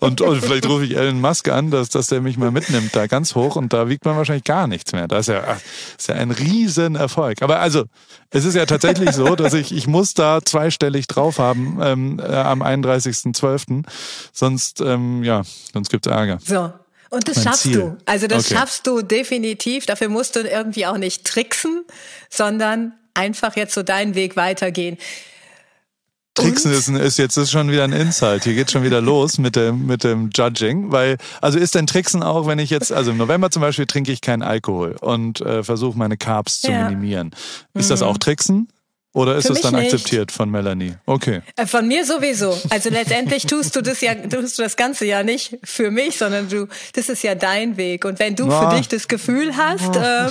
Und, 0.00 0.20
und 0.20 0.42
vielleicht 0.42 0.68
rufe 0.68 0.84
ich 0.84 0.96
Elon 0.96 1.20
Musk 1.20 1.48
an, 1.48 1.70
dass, 1.70 1.88
dass 1.88 2.08
der 2.08 2.20
mich 2.20 2.36
mal 2.36 2.50
mitnimmt 2.50 2.94
da 2.94 3.06
ganz 3.06 3.34
hoch 3.34 3.56
und 3.56 3.72
da 3.72 3.88
wiegt 3.88 4.04
man 4.04 4.16
wahrscheinlich 4.16 4.44
gar 4.44 4.66
nichts 4.66 4.92
mehr. 4.92 5.08
Das 5.08 5.28
ist 5.28 5.34
ja, 5.34 5.56
ist 5.98 6.08
ja 6.08 6.14
ein 6.14 6.30
Riesenerfolg. 6.30 7.42
Aber 7.42 7.60
also, 7.60 7.84
es 8.30 8.44
ist 8.44 8.54
ja 8.54 8.66
tatsächlich 8.66 9.12
so, 9.12 9.36
dass 9.36 9.54
ich, 9.54 9.72
ich 9.72 9.86
muss 9.86 10.14
da 10.14 10.40
zweistellig 10.42 11.06
drauf 11.06 11.38
haben 11.38 11.78
ähm, 11.82 12.18
äh, 12.18 12.24
am 12.24 12.62
31.12. 12.62 13.84
Sonst, 14.32 14.80
ähm, 14.80 15.22
ja, 15.22 15.42
sonst 15.72 15.90
gibt's 15.90 16.08
Ärger. 16.08 16.38
So. 16.44 16.72
Und 17.10 17.28
das 17.28 17.36
mein 17.36 17.44
schaffst 17.44 17.62
Ziel. 17.64 17.74
du. 17.74 17.98
Also 18.06 18.26
das 18.26 18.46
okay. 18.46 18.54
schaffst 18.54 18.86
du 18.86 19.02
definitiv. 19.02 19.84
Dafür 19.84 20.08
musst 20.08 20.34
du 20.34 20.40
irgendwie 20.40 20.86
auch 20.86 20.96
nicht 20.96 21.26
tricksen, 21.26 21.84
sondern 22.30 22.94
einfach 23.12 23.54
jetzt 23.54 23.74
so 23.74 23.82
deinen 23.82 24.14
Weg 24.14 24.34
weitergehen. 24.36 24.96
Tricksen 26.34 26.72
ist, 26.72 26.88
ist 26.88 27.18
jetzt 27.18 27.36
ist 27.36 27.50
schon 27.50 27.70
wieder 27.70 27.84
ein 27.84 27.92
Insight. 27.92 28.44
Hier 28.44 28.54
geht 28.54 28.70
schon 28.70 28.82
wieder 28.82 29.00
los 29.02 29.38
mit 29.38 29.54
dem, 29.54 29.86
mit 29.86 30.02
dem 30.02 30.30
Judging. 30.34 30.90
Weil, 30.90 31.18
also 31.40 31.58
ist 31.58 31.74
denn 31.74 31.86
Tricksen 31.86 32.22
auch, 32.22 32.46
wenn 32.46 32.58
ich 32.58 32.70
jetzt, 32.70 32.90
also 32.90 33.10
im 33.10 33.18
November 33.18 33.50
zum 33.50 33.60
Beispiel 33.60 33.86
trinke 33.86 34.12
ich 34.12 34.22
keinen 34.22 34.42
Alkohol 34.42 34.96
und 35.00 35.42
äh, 35.42 35.62
versuche 35.62 35.98
meine 35.98 36.16
Carbs 36.16 36.62
zu 36.62 36.72
ja. 36.72 36.88
minimieren. 36.88 37.32
Ist 37.74 37.86
mhm. 37.86 37.90
das 37.90 38.02
auch 38.02 38.16
Tricksen? 38.16 38.68
Oder 39.14 39.36
ist 39.36 39.50
es 39.50 39.60
dann 39.60 39.74
nicht. 39.74 39.92
akzeptiert 39.92 40.32
von 40.32 40.50
Melanie? 40.50 40.94
Okay. 41.04 41.42
Äh, 41.56 41.66
von 41.66 41.86
mir 41.86 42.06
sowieso. 42.06 42.58
Also 42.70 42.88
letztendlich 42.88 43.44
tust 43.44 43.76
du 43.76 43.82
das 43.82 44.00
ja, 44.00 44.14
tust 44.14 44.58
du 44.58 44.62
das 44.62 44.76
Ganze 44.76 45.04
ja 45.04 45.22
nicht 45.22 45.58
für 45.64 45.90
mich, 45.90 46.16
sondern 46.16 46.48
du, 46.48 46.66
das 46.94 47.10
ist 47.10 47.22
ja 47.22 47.34
dein 47.34 47.76
Weg. 47.76 48.06
Und 48.06 48.18
wenn 48.18 48.36
du 48.36 48.46
Na. 48.46 48.70
für 48.70 48.76
dich 48.76 48.88
das 48.88 49.08
Gefühl 49.08 49.54
hast, 49.54 49.96
äh, 49.96 50.26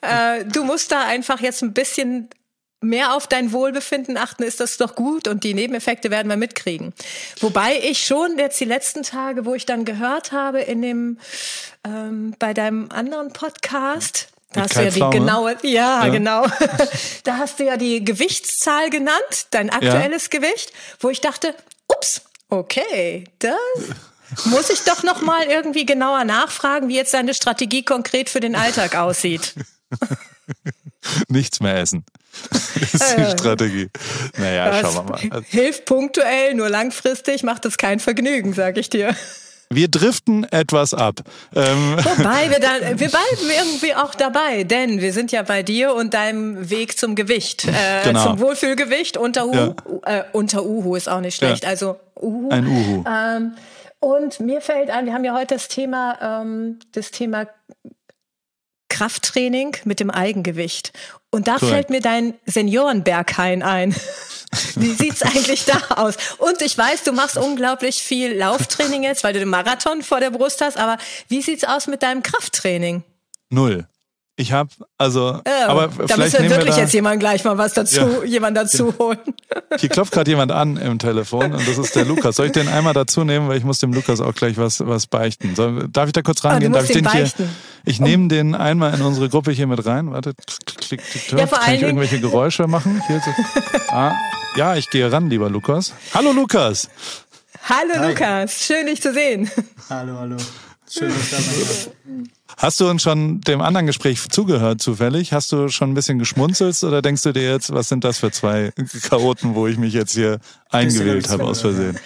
äh, 0.00 0.46
du 0.46 0.64
musst 0.64 0.92
da 0.92 1.06
einfach 1.06 1.40
jetzt 1.40 1.62
ein 1.62 1.74
bisschen 1.74 2.30
mehr 2.80 3.14
auf 3.14 3.26
dein 3.26 3.52
Wohlbefinden 3.52 4.16
achten, 4.16 4.42
ist 4.42 4.60
das 4.60 4.76
doch 4.76 4.94
gut 4.94 5.28
und 5.28 5.44
die 5.44 5.54
Nebeneffekte 5.54 6.10
werden 6.10 6.28
wir 6.28 6.36
mitkriegen. 6.36 6.92
Wobei 7.40 7.78
ich 7.80 8.04
schon 8.04 8.38
jetzt 8.38 8.60
die 8.60 8.64
letzten 8.64 9.02
Tage, 9.02 9.44
wo 9.44 9.54
ich 9.54 9.66
dann 9.66 9.84
gehört 9.84 10.32
habe 10.32 10.60
in 10.60 10.82
dem 10.82 11.18
ähm, 11.84 12.34
bei 12.38 12.54
deinem 12.54 12.90
anderen 12.90 13.32
Podcast, 13.32 14.28
da 14.52 14.62
hast 14.62 14.76
du 14.76 14.82
ja 14.82 14.90
die 14.90 15.18
genaue, 15.18 15.56
ja, 15.62 16.04
ja. 16.04 16.08
genau. 16.08 16.46
da 17.24 17.38
hast 17.38 17.58
du 17.58 17.64
ja 17.64 17.76
die 17.76 18.04
Gewichtszahl 18.04 18.90
genannt, 18.90 19.48
dein 19.50 19.70
aktuelles 19.70 20.28
ja. 20.32 20.38
Gewicht, 20.38 20.72
wo 21.00 21.10
ich 21.10 21.20
dachte, 21.20 21.54
ups, 21.88 22.22
okay, 22.48 23.24
das 23.38 23.54
muss 24.46 24.70
ich 24.70 24.82
doch 24.82 25.02
noch 25.02 25.22
mal 25.22 25.44
irgendwie 25.44 25.86
genauer 25.86 26.24
nachfragen, 26.24 26.88
wie 26.88 26.96
jetzt 26.96 27.14
deine 27.14 27.34
Strategie 27.34 27.82
konkret 27.82 28.28
für 28.30 28.40
den 28.40 28.56
Alltag 28.56 28.96
aussieht. 28.96 29.54
Nichts 31.28 31.60
mehr 31.60 31.76
essen. 31.76 32.04
Das 32.78 32.92
ist 32.92 33.16
die 33.16 33.22
äh, 33.22 33.30
Strategie. 33.30 33.88
Naja, 34.36 34.70
das 34.70 34.80
schauen 34.80 35.08
wir 35.08 35.30
mal. 35.30 35.42
Hilft 35.48 35.86
punktuell, 35.86 36.54
nur 36.54 36.68
langfristig 36.68 37.42
macht 37.42 37.64
es 37.64 37.78
kein 37.78 38.00
Vergnügen, 38.00 38.52
sag 38.52 38.76
ich 38.76 38.90
dir. 38.90 39.16
Wir 39.70 39.88
driften 39.88 40.44
etwas 40.52 40.94
ab. 40.94 41.20
Ähm. 41.54 41.96
Wobei, 41.96 42.50
wir, 42.50 42.60
da, 42.60 42.98
wir 43.00 43.08
bleiben 43.08 43.50
irgendwie 43.58 43.94
auch 43.94 44.14
dabei, 44.14 44.64
denn 44.64 45.00
wir 45.00 45.12
sind 45.12 45.32
ja 45.32 45.42
bei 45.42 45.62
dir 45.62 45.94
und 45.94 46.14
deinem 46.14 46.70
Weg 46.70 46.96
zum 46.98 47.14
Gewicht, 47.16 47.66
äh, 47.66 47.72
genau. 48.04 48.22
zum 48.22 48.38
Wohlfühlgewicht. 48.38 49.16
Unter 49.16 49.46
Uhu, 49.46 49.54
ja. 49.54 50.18
äh, 50.18 50.24
unter 50.32 50.64
Uhu 50.64 50.94
ist 50.94 51.08
auch 51.08 51.20
nicht 51.20 51.36
schlecht, 51.36 51.64
ja. 51.64 51.70
also 51.70 51.96
Uhu. 52.20 52.50
Ein 52.50 52.66
Uhu. 52.66 53.04
Ähm, 53.08 53.52
und 53.98 54.38
mir 54.38 54.60
fällt 54.60 54.90
ein, 54.90 55.06
wir 55.06 55.14
haben 55.14 55.24
ja 55.24 55.34
heute 55.34 55.54
das 55.54 55.68
Thema, 55.68 56.42
ähm, 56.42 56.78
das 56.92 57.10
Thema 57.10 57.48
Krafttraining 58.96 59.76
mit 59.84 60.00
dem 60.00 60.10
Eigengewicht. 60.10 60.92
Und 61.30 61.48
da 61.48 61.56
Correct. 61.56 61.72
fällt 61.72 61.90
mir 61.90 62.00
dein 62.00 62.34
Seniorenberghain 62.46 63.62
ein. 63.62 63.94
Wie 64.76 64.92
sieht's 64.92 65.22
eigentlich 65.22 65.66
da 65.66 65.96
aus? 65.96 66.16
Und 66.38 66.62
ich 66.62 66.78
weiß, 66.78 67.02
du 67.04 67.12
machst 67.12 67.36
unglaublich 67.36 68.02
viel 68.02 68.32
Lauftraining 68.32 69.02
jetzt, 69.02 69.22
weil 69.22 69.34
du 69.34 69.40
den 69.40 69.50
Marathon 69.50 70.02
vor 70.02 70.20
der 70.20 70.30
Brust 70.30 70.62
hast, 70.62 70.78
aber 70.78 70.96
wie 71.28 71.42
sieht's 71.42 71.64
aus 71.64 71.88
mit 71.88 72.02
deinem 72.02 72.22
Krafttraining? 72.22 73.02
Null. 73.50 73.86
Ich 74.38 74.52
habe 74.52 74.68
also, 74.98 75.40
ja, 75.46 75.68
aber 75.68 75.88
da 76.06 76.18
müssen 76.18 76.42
wir 76.42 76.50
wirklich 76.50 76.74
da, 76.74 76.82
jetzt 76.82 76.92
jemand 76.92 77.20
gleich 77.20 77.42
mal 77.44 77.56
was 77.56 77.72
dazu, 77.72 78.00
ja, 78.00 78.24
jemand 78.24 78.54
dazu 78.54 78.88
ja. 78.88 78.98
holen. 78.98 79.18
Hier 79.78 79.88
klopft 79.88 80.12
gerade 80.12 80.30
jemand 80.30 80.52
an 80.52 80.76
im 80.76 80.98
Telefon 80.98 81.52
und 81.54 81.66
das 81.66 81.78
ist 81.78 81.96
der 81.96 82.04
Lukas. 82.04 82.36
Soll 82.36 82.46
ich 82.46 82.52
den 82.52 82.68
einmal 82.68 82.92
dazu 82.92 83.24
nehmen, 83.24 83.48
weil 83.48 83.56
ich 83.56 83.64
muss 83.64 83.78
dem 83.78 83.94
Lukas 83.94 84.20
auch 84.20 84.34
gleich 84.34 84.58
was 84.58 84.86
was 84.86 85.06
beichten. 85.06 85.56
Soll, 85.56 85.88
darf 85.88 86.08
ich 86.08 86.12
da 86.12 86.20
kurz 86.20 86.44
ah, 86.44 86.50
rangehen? 86.50 86.72
Oh, 86.72 86.76
darf 86.76 86.84
ich 86.84 86.92
den, 86.92 87.04
den 87.04 87.12
hier? 87.12 87.30
Ich 87.86 87.98
nehme 87.98 88.28
den 88.28 88.54
einmal 88.54 88.92
in 88.92 89.00
unsere 89.00 89.30
Gruppe 89.30 89.52
hier 89.52 89.66
mit 89.66 89.86
rein. 89.86 90.12
Warte, 90.12 90.34
klick, 90.34 91.00
klick, 91.00 91.28
klick, 91.28 91.38
ja, 91.38 91.46
vor 91.46 91.58
Kann 91.58 91.74
ich 91.74 91.82
irgendwelche 91.82 92.20
Geräusche 92.20 92.66
machen? 92.66 93.00
Hier 93.06 93.22
so. 93.24 93.30
ah, 93.88 94.12
ja, 94.56 94.76
ich 94.76 94.90
gehe 94.90 95.10
ran, 95.10 95.30
lieber 95.30 95.48
Lukas. 95.48 95.94
Hallo 96.12 96.32
Lukas. 96.32 96.90
Hallo 97.62 97.94
Hi. 97.94 98.08
Lukas, 98.10 98.66
schön 98.66 98.84
dich 98.84 99.00
zu 99.00 99.14
sehen. 99.14 99.50
Hallo, 99.88 100.18
hallo. 100.18 100.36
Schön, 100.90 101.08
dass 101.08 101.30
du 101.30 101.36
dabei 101.36 101.58
bist. 101.58 101.90
Hast 102.56 102.80
du 102.80 102.88
uns 102.88 103.02
schon 103.02 103.42
dem 103.42 103.60
anderen 103.60 103.86
Gespräch 103.86 104.30
zugehört 104.30 104.80
zufällig? 104.80 105.32
Hast 105.32 105.52
du 105.52 105.68
schon 105.68 105.90
ein 105.90 105.94
bisschen 105.94 106.18
geschmunzelt 106.18 106.82
oder 106.84 107.02
denkst 107.02 107.22
du 107.22 107.32
dir 107.32 107.50
jetzt, 107.50 107.72
was 107.72 107.88
sind 107.90 108.02
das 108.02 108.18
für 108.18 108.30
zwei 108.30 108.72
Chaoten, 109.02 109.54
wo 109.54 109.66
ich 109.66 109.76
mich 109.76 109.92
jetzt 109.92 110.14
hier 110.14 110.40
eingewählt 110.70 111.28
habe 111.28 111.44
aus 111.44 111.60
Versehen? 111.60 111.98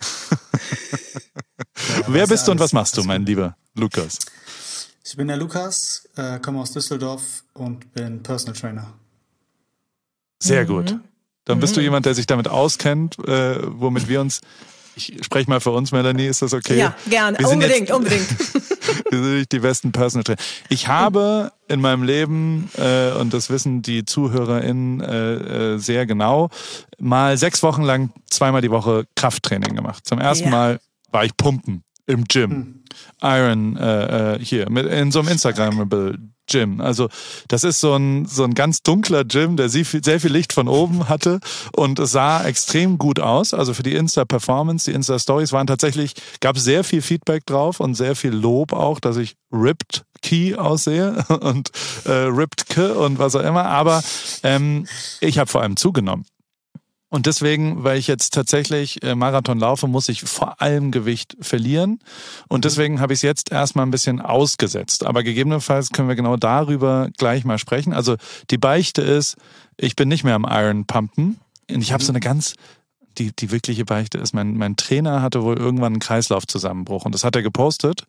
Ja, 0.00 0.36
Wer 2.08 2.26
bist 2.26 2.46
du 2.48 2.52
und 2.52 2.60
was 2.60 2.72
machst 2.72 2.96
du, 2.96 3.04
mein 3.04 3.26
lieber 3.26 3.56
Lukas? 3.74 4.18
Ich 5.04 5.16
bin 5.16 5.28
der 5.28 5.36
Lukas, 5.36 6.08
äh, 6.16 6.38
komme 6.38 6.60
aus 6.60 6.72
Düsseldorf 6.72 7.44
und 7.52 7.92
bin 7.92 8.22
Personal 8.22 8.54
Trainer. 8.54 8.94
Sehr 10.38 10.64
gut. 10.64 10.92
Mhm. 10.92 11.00
Dann 11.44 11.60
bist 11.60 11.74
mhm. 11.74 11.80
du 11.80 11.82
jemand, 11.82 12.06
der 12.06 12.14
sich 12.14 12.26
damit 12.26 12.48
auskennt, 12.48 13.18
äh, 13.26 13.56
womit 13.62 14.08
wir 14.08 14.20
uns 14.20 14.40
ich 14.96 15.14
spreche 15.22 15.48
mal 15.48 15.60
für 15.60 15.70
uns, 15.70 15.92
Melanie, 15.92 16.26
ist 16.26 16.42
das 16.42 16.52
okay? 16.52 16.78
Ja, 16.78 16.94
gern. 17.08 17.36
Unbedingt, 17.36 17.88
jetzt, 17.88 17.92
unbedingt. 17.92 18.28
wir 19.10 19.22
sind 19.22 19.34
nicht 19.34 19.52
die 19.52 19.60
besten 19.60 19.92
Personal 19.92 20.24
Trainer. 20.24 20.38
Ich 20.68 20.88
habe 20.88 21.52
in 21.68 21.80
meinem 21.80 22.02
Leben, 22.02 22.70
äh, 22.76 23.12
und 23.12 23.32
das 23.32 23.50
wissen 23.50 23.82
die 23.82 24.04
ZuhörerInnen 24.04 25.00
äh, 25.00 25.34
äh, 25.74 25.78
sehr 25.78 26.06
genau, 26.06 26.50
mal 26.98 27.36
sechs 27.38 27.62
Wochen 27.62 27.82
lang 27.82 28.10
zweimal 28.28 28.60
die 28.62 28.70
Woche 28.70 29.06
Krafttraining 29.16 29.74
gemacht. 29.74 30.06
Zum 30.06 30.18
ersten 30.18 30.46
ja. 30.46 30.50
Mal 30.50 30.80
war 31.10 31.24
ich 31.24 31.36
pumpen 31.36 31.84
im 32.10 32.24
Gym. 32.24 32.50
Hm. 32.50 32.74
Iron 33.22 33.76
äh, 33.76 34.34
äh, 34.34 34.38
hier, 34.44 34.70
mit, 34.70 34.86
in 34.86 35.12
so 35.12 35.20
einem 35.20 35.28
Instagrammable 35.28 36.18
Gym. 36.50 36.80
Also 36.80 37.08
das 37.48 37.64
ist 37.64 37.80
so 37.80 37.94
ein, 37.94 38.26
so 38.26 38.44
ein 38.44 38.54
ganz 38.54 38.82
dunkler 38.82 39.24
Gym, 39.24 39.56
der 39.56 39.68
sehr 39.68 39.84
viel, 39.84 40.04
sehr 40.04 40.20
viel 40.20 40.32
Licht 40.32 40.52
von 40.52 40.68
oben 40.68 41.08
hatte 41.08 41.40
und 41.74 41.98
es 41.98 42.12
sah 42.12 42.44
extrem 42.44 42.98
gut 42.98 43.20
aus. 43.20 43.54
Also 43.54 43.72
für 43.72 43.82
die 43.82 43.94
Insta-Performance, 43.94 44.90
die 44.90 44.94
Insta-Stories 44.94 45.52
waren 45.52 45.66
tatsächlich, 45.66 46.14
gab 46.40 46.58
sehr 46.58 46.84
viel 46.84 47.02
Feedback 47.02 47.46
drauf 47.46 47.80
und 47.80 47.94
sehr 47.94 48.16
viel 48.16 48.32
Lob 48.32 48.72
auch, 48.72 49.00
dass 49.00 49.16
ich 49.16 49.36
ripped 49.52 50.04
Key 50.22 50.56
aussehe 50.56 51.24
und 51.40 51.70
äh, 52.04 52.10
ripped 52.10 52.68
K 52.68 52.92
und 52.92 53.18
was 53.18 53.36
auch 53.36 53.42
immer. 53.44 53.66
Aber 53.66 54.02
ähm, 54.42 54.86
ich 55.20 55.38
habe 55.38 55.50
vor 55.50 55.62
allem 55.62 55.76
zugenommen. 55.76 56.24
Und 57.10 57.26
deswegen, 57.26 57.84
weil 57.84 57.98
ich 57.98 58.06
jetzt 58.06 58.32
tatsächlich 58.34 59.02
äh, 59.02 59.14
Marathon 59.14 59.58
laufe, 59.58 59.88
muss 59.88 60.08
ich 60.08 60.22
vor 60.22 60.62
allem 60.62 60.92
Gewicht 60.92 61.36
verlieren. 61.40 61.98
Und 62.48 62.60
mhm. 62.60 62.62
deswegen 62.62 63.00
habe 63.00 63.12
ich 63.12 63.18
es 63.18 63.22
jetzt 63.22 63.52
erstmal 63.52 63.84
ein 63.84 63.90
bisschen 63.90 64.20
ausgesetzt. 64.20 65.04
Aber 65.04 65.22
gegebenenfalls 65.22 65.90
können 65.90 66.08
wir 66.08 66.14
genau 66.14 66.36
darüber 66.36 67.10
gleich 67.18 67.44
mal 67.44 67.58
sprechen. 67.58 67.92
Also 67.92 68.16
die 68.50 68.58
Beichte 68.58 69.02
ist, 69.02 69.36
ich 69.76 69.96
bin 69.96 70.08
nicht 70.08 70.24
mehr 70.24 70.36
am 70.36 70.46
Iron 70.48 70.86
Pumpen. 70.86 71.40
Und 71.68 71.82
ich 71.82 71.92
habe 71.92 72.02
so 72.02 72.12
mhm. 72.12 72.16
eine 72.16 72.20
ganz 72.20 72.54
die, 73.18 73.34
die 73.34 73.50
wirkliche 73.50 73.84
Beichte 73.84 74.18
ist, 74.18 74.32
mein, 74.32 74.56
mein 74.56 74.76
Trainer 74.76 75.20
hatte 75.20 75.42
wohl 75.42 75.58
irgendwann 75.58 75.94
einen 75.94 76.00
Kreislaufzusammenbruch 76.00 77.04
und 77.04 77.14
das 77.14 77.24
hat 77.24 77.34
er 77.34 77.42
gepostet 77.42 78.06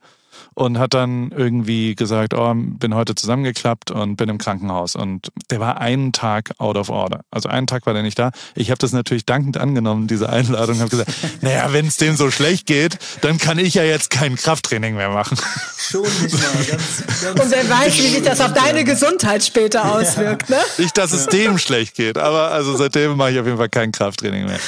und 0.53 0.79
hat 0.79 0.93
dann 0.93 1.31
irgendwie 1.31 1.95
gesagt, 1.95 2.33
oh, 2.33 2.53
bin 2.55 2.95
heute 2.95 3.15
zusammengeklappt 3.15 3.91
und 3.91 4.15
bin 4.15 4.29
im 4.29 4.38
Krankenhaus. 4.38 4.95
Und 4.95 5.31
der 5.50 5.59
war 5.59 5.79
einen 5.79 6.11
Tag 6.11 6.51
out 6.57 6.77
of 6.77 6.89
order. 6.89 7.21
Also 7.31 7.50
einen 7.50 7.67
Tag 7.67 7.85
war 7.85 7.93
der 7.93 8.03
nicht 8.03 8.19
da. 8.19 8.31
Ich 8.55 8.69
habe 8.69 8.79
das 8.79 8.91
natürlich 8.91 9.25
dankend 9.25 9.57
angenommen, 9.57 10.07
diese 10.07 10.29
Einladung, 10.29 10.79
habe 10.79 10.89
gesagt, 10.89 11.11
naja, 11.41 11.71
wenn 11.73 11.88
es 11.88 11.97
dem 11.97 12.15
so 12.15 12.31
schlecht 12.31 12.65
geht, 12.65 12.97
dann 13.21 13.38
kann 13.38 13.59
ich 13.59 13.73
ja 13.73 13.83
jetzt 13.83 14.09
kein 14.09 14.35
Krafttraining 14.35 14.95
mehr 14.95 15.09
machen. 15.09 15.38
Schon 15.77 16.01
nicht 16.01 16.33
mal. 16.33 16.41
Ganz, 16.71 17.03
ganz 17.21 17.39
und 17.39 17.51
wer 17.51 17.69
weiß, 17.69 17.97
wie 17.97 18.07
sich 18.07 18.23
das 18.23 18.39
auf 18.39 18.53
deine 18.53 18.83
Gesundheit 18.83 19.43
später 19.43 19.93
auswirkt, 19.93 20.50
ne? 20.50 20.57
Nicht, 20.77 20.97
dass 20.97 21.11
es 21.11 21.25
dem 21.27 21.57
schlecht 21.57 21.95
geht, 21.95 22.17
aber 22.17 22.51
also 22.51 22.75
seitdem 22.77 23.17
mache 23.17 23.31
ich 23.31 23.39
auf 23.39 23.45
jeden 23.45 23.57
Fall 23.57 23.69
kein 23.69 23.91
Krafttraining 23.91 24.45
mehr. 24.45 24.59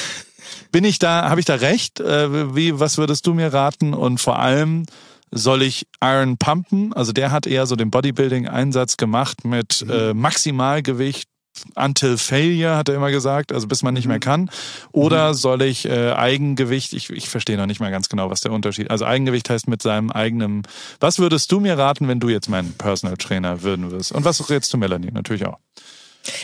Bin 0.72 0.84
ich 0.84 0.98
da, 0.98 1.28
habe 1.30 1.38
ich 1.38 1.46
da 1.46 1.54
recht? 1.54 2.00
Äh, 2.00 2.54
wie, 2.56 2.80
was 2.80 2.98
würdest 2.98 3.26
du 3.26 3.34
mir 3.34 3.52
raten? 3.52 3.94
Und 3.94 4.20
vor 4.20 4.40
allem, 4.40 4.86
soll 5.34 5.62
ich 5.62 5.86
Iron 6.02 6.38
pumpen? 6.38 6.92
Also 6.92 7.12
der 7.12 7.30
hat 7.30 7.46
eher 7.46 7.66
so 7.66 7.76
den 7.76 7.90
Bodybuilding-Einsatz 7.90 8.96
gemacht 8.96 9.44
mit 9.44 9.84
mhm. 9.84 9.90
äh, 9.90 10.14
Maximalgewicht 10.14 11.28
until 11.76 12.18
failure, 12.18 12.76
hat 12.76 12.88
er 12.88 12.96
immer 12.96 13.10
gesagt, 13.10 13.52
also 13.52 13.68
bis 13.68 13.82
man 13.82 13.94
nicht 13.94 14.06
mehr 14.06 14.16
mhm. 14.16 14.20
kann. 14.20 14.50
Oder 14.92 15.30
mhm. 15.30 15.34
soll 15.34 15.62
ich 15.62 15.86
äh, 15.86 16.12
Eigengewicht, 16.12 16.92
ich, 16.92 17.10
ich 17.10 17.28
verstehe 17.28 17.56
noch 17.56 17.66
nicht 17.66 17.80
mal 17.80 17.90
ganz 17.90 18.08
genau, 18.08 18.30
was 18.30 18.40
der 18.40 18.52
Unterschied 18.52 18.90
Also 18.90 19.04
Eigengewicht 19.04 19.48
heißt 19.50 19.68
mit 19.68 19.82
seinem 19.82 20.10
eigenen. 20.10 20.62
Was 21.00 21.18
würdest 21.18 21.50
du 21.52 21.60
mir 21.60 21.78
raten, 21.78 22.08
wenn 22.08 22.20
du 22.20 22.28
jetzt 22.28 22.48
mein 22.48 22.72
Personal 22.72 23.16
Trainer 23.16 23.62
würden 23.62 23.90
wirst? 23.90 24.12
Und 24.12 24.24
was 24.24 24.50
rätst 24.50 24.72
du 24.72 24.78
Melanie? 24.78 25.10
Natürlich 25.12 25.46
auch. 25.46 25.58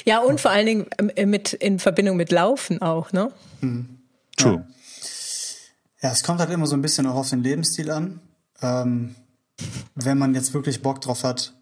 Ja, 0.04 0.20
und 0.20 0.40
vor 0.40 0.50
allen 0.50 0.66
Dingen 0.66 0.86
äh, 1.16 1.26
mit, 1.26 1.52
in 1.54 1.78
Verbindung 1.78 2.16
mit 2.16 2.30
Laufen 2.30 2.82
auch, 2.82 3.12
ne? 3.12 3.32
Mhm. 3.60 3.98
True. 4.36 4.64
Ja. 6.00 6.08
ja, 6.08 6.12
es 6.12 6.22
kommt 6.22 6.40
halt 6.40 6.50
immer 6.50 6.66
so 6.66 6.76
ein 6.76 6.82
bisschen 6.82 7.06
auch 7.06 7.14
auf 7.14 7.30
den 7.30 7.42
Lebensstil 7.42 7.90
an. 7.90 8.20
Ähm, 8.62 9.14
wenn 9.94 10.18
man 10.18 10.34
jetzt 10.34 10.54
wirklich 10.54 10.82
Bock 10.82 11.00
drauf 11.00 11.24
hat, 11.24 11.54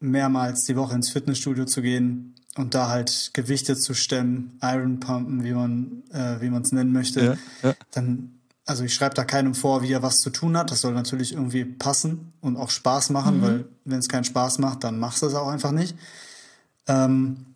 mehrmals 0.00 0.64
die 0.64 0.76
Woche 0.76 0.94
ins 0.94 1.10
Fitnessstudio 1.10 1.64
zu 1.64 1.82
gehen 1.82 2.34
und 2.56 2.74
da 2.74 2.88
halt 2.88 3.30
Gewichte 3.32 3.76
zu 3.76 3.94
stemmen, 3.94 4.58
Iron 4.62 5.00
Pumpen, 5.00 5.44
wie 5.44 5.52
man 5.52 6.02
äh, 6.10 6.40
wie 6.40 6.50
man 6.50 6.62
es 6.62 6.72
nennen 6.72 6.92
möchte, 6.92 7.38
ja, 7.62 7.68
ja. 7.68 7.74
dann 7.92 8.38
also 8.64 8.84
ich 8.84 8.94
schreibe 8.94 9.14
da 9.14 9.24
keinem 9.24 9.54
vor, 9.54 9.82
wie 9.82 9.92
er 9.92 10.02
was 10.02 10.20
zu 10.20 10.30
tun 10.30 10.56
hat. 10.56 10.70
Das 10.70 10.80
soll 10.80 10.92
natürlich 10.92 11.32
irgendwie 11.32 11.64
passen 11.64 12.32
und 12.40 12.56
auch 12.56 12.70
Spaß 12.70 13.10
machen, 13.10 13.38
mhm. 13.38 13.42
weil 13.42 13.64
wenn 13.84 13.98
es 13.98 14.08
keinen 14.08 14.24
Spaß 14.24 14.58
macht, 14.58 14.84
dann 14.84 14.98
machst 14.98 15.22
du 15.22 15.26
es 15.26 15.34
auch 15.34 15.48
einfach 15.48 15.72
nicht. 15.72 15.96
Ähm, 16.86 17.46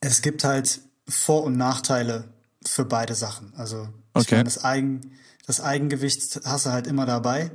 es 0.00 0.20
gibt 0.20 0.44
halt 0.44 0.80
Vor- 1.08 1.44
und 1.44 1.56
Nachteile 1.56 2.24
für 2.66 2.84
beide 2.84 3.14
Sachen. 3.14 3.52
Also 3.56 3.88
okay. 4.14 4.36
meine, 4.36 4.44
das, 4.44 4.64
Eigen, 4.64 5.12
das 5.46 5.60
Eigengewicht 5.60 6.40
hast 6.44 6.66
du 6.66 6.70
halt 6.70 6.86
immer 6.86 7.06
dabei 7.06 7.50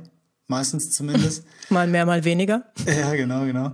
meistens 0.48 0.90
zumindest. 0.90 1.44
mal 1.70 1.86
mehr, 1.86 2.06
mal 2.06 2.24
weniger. 2.24 2.64
Ja, 2.86 3.14
genau, 3.14 3.44
genau. 3.44 3.72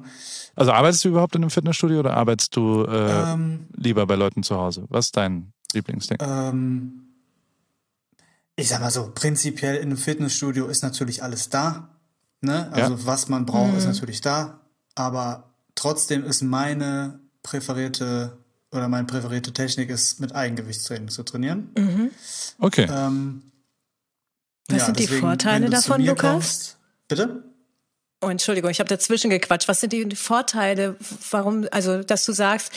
Also 0.57 0.73
arbeitest 0.73 1.05
du 1.05 1.09
überhaupt 1.09 1.35
in 1.35 1.43
einem 1.43 1.51
Fitnessstudio 1.51 2.01
oder 2.01 2.17
arbeitest 2.17 2.55
du 2.55 2.85
äh, 2.85 3.33
ähm, 3.33 3.67
lieber 3.75 4.07
bei 4.07 4.15
Leuten 4.15 4.43
zu 4.43 4.57
Hause? 4.57 4.85
Was 4.89 5.07
ist 5.07 5.17
dein 5.17 5.53
Lieblingsding? 5.73 6.19
Ähm, 6.21 7.01
ich 8.57 8.69
sag 8.69 8.81
mal 8.81 8.91
so, 8.91 9.11
prinzipiell 9.13 9.77
in 9.77 9.85
einem 9.85 9.97
Fitnessstudio 9.97 10.67
ist 10.67 10.83
natürlich 10.83 11.23
alles 11.23 11.49
da. 11.49 11.89
Ne? 12.41 12.71
Also 12.73 12.95
ja. 12.95 13.07
was 13.07 13.29
man 13.29 13.47
braucht, 13.47 13.73
mhm. 13.73 13.79
ist 13.79 13.87
natürlich 13.87 14.21
da. 14.21 14.61
Aber 14.95 15.55
trotzdem 15.75 16.25
ist 16.25 16.43
meine 16.43 17.19
präferierte 17.43 18.39
oder 18.71 18.89
meine 18.89 19.07
präferierte 19.07 19.53
Technik 19.53 19.89
ist, 19.89 20.21
mit 20.21 20.35
Eigengewichtstraining 20.35 21.09
zu 21.09 21.23
trainieren. 21.23 21.71
Mhm. 21.77 22.11
Okay. 22.59 22.89
Ähm, 22.91 23.43
was 24.69 24.79
ja, 24.79 24.85
sind 24.87 24.99
die 24.99 25.07
Vorteile 25.07 25.69
davon, 25.69 26.03
Lukas? 26.03 26.31
Kommst, 26.33 26.79
bitte? 27.09 27.45
Oh, 28.21 28.29
Entschuldigung, 28.29 28.71
ich 28.71 28.81
habe 28.81 28.89
dazwischen 28.89 29.31
gequatscht. 29.31 29.69
Was 29.69 29.81
sind 29.81 29.93
die 29.93 30.17
Vorteile, 30.17 30.97
warum, 31.31 31.67
also, 31.71 32.03
dass 32.03 32.25
du 32.25 32.33
sagst, 32.33 32.73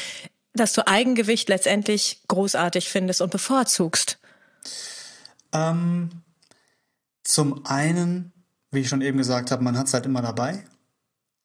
dass 0.53 0.73
du 0.73 0.85
Eigengewicht 0.85 1.47
letztendlich 1.47 2.21
großartig 2.27 2.89
findest 2.89 3.21
und 3.21 3.31
bevorzugst? 3.31 4.19
Ähm, 5.53 6.09
zum 7.23 7.65
einen, 7.65 8.33
wie 8.71 8.79
ich 8.79 8.89
schon 8.89 9.01
eben 9.01 9.17
gesagt 9.17 9.51
habe, 9.51 9.63
man 9.63 9.77
hat 9.77 9.87
es 9.87 9.93
halt 9.93 10.05
immer 10.05 10.21
dabei. 10.21 10.65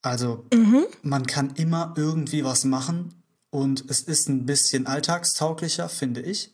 Also 0.02 0.44
mhm. 0.52 0.86
man 1.02 1.26
kann 1.26 1.54
immer 1.54 1.94
irgendwie 1.96 2.44
was 2.44 2.64
machen 2.64 3.22
und 3.50 3.88
es 3.88 4.00
ist 4.00 4.28
ein 4.28 4.46
bisschen 4.46 4.86
alltagstauglicher, 4.86 5.88
finde 5.88 6.22
ich. 6.22 6.52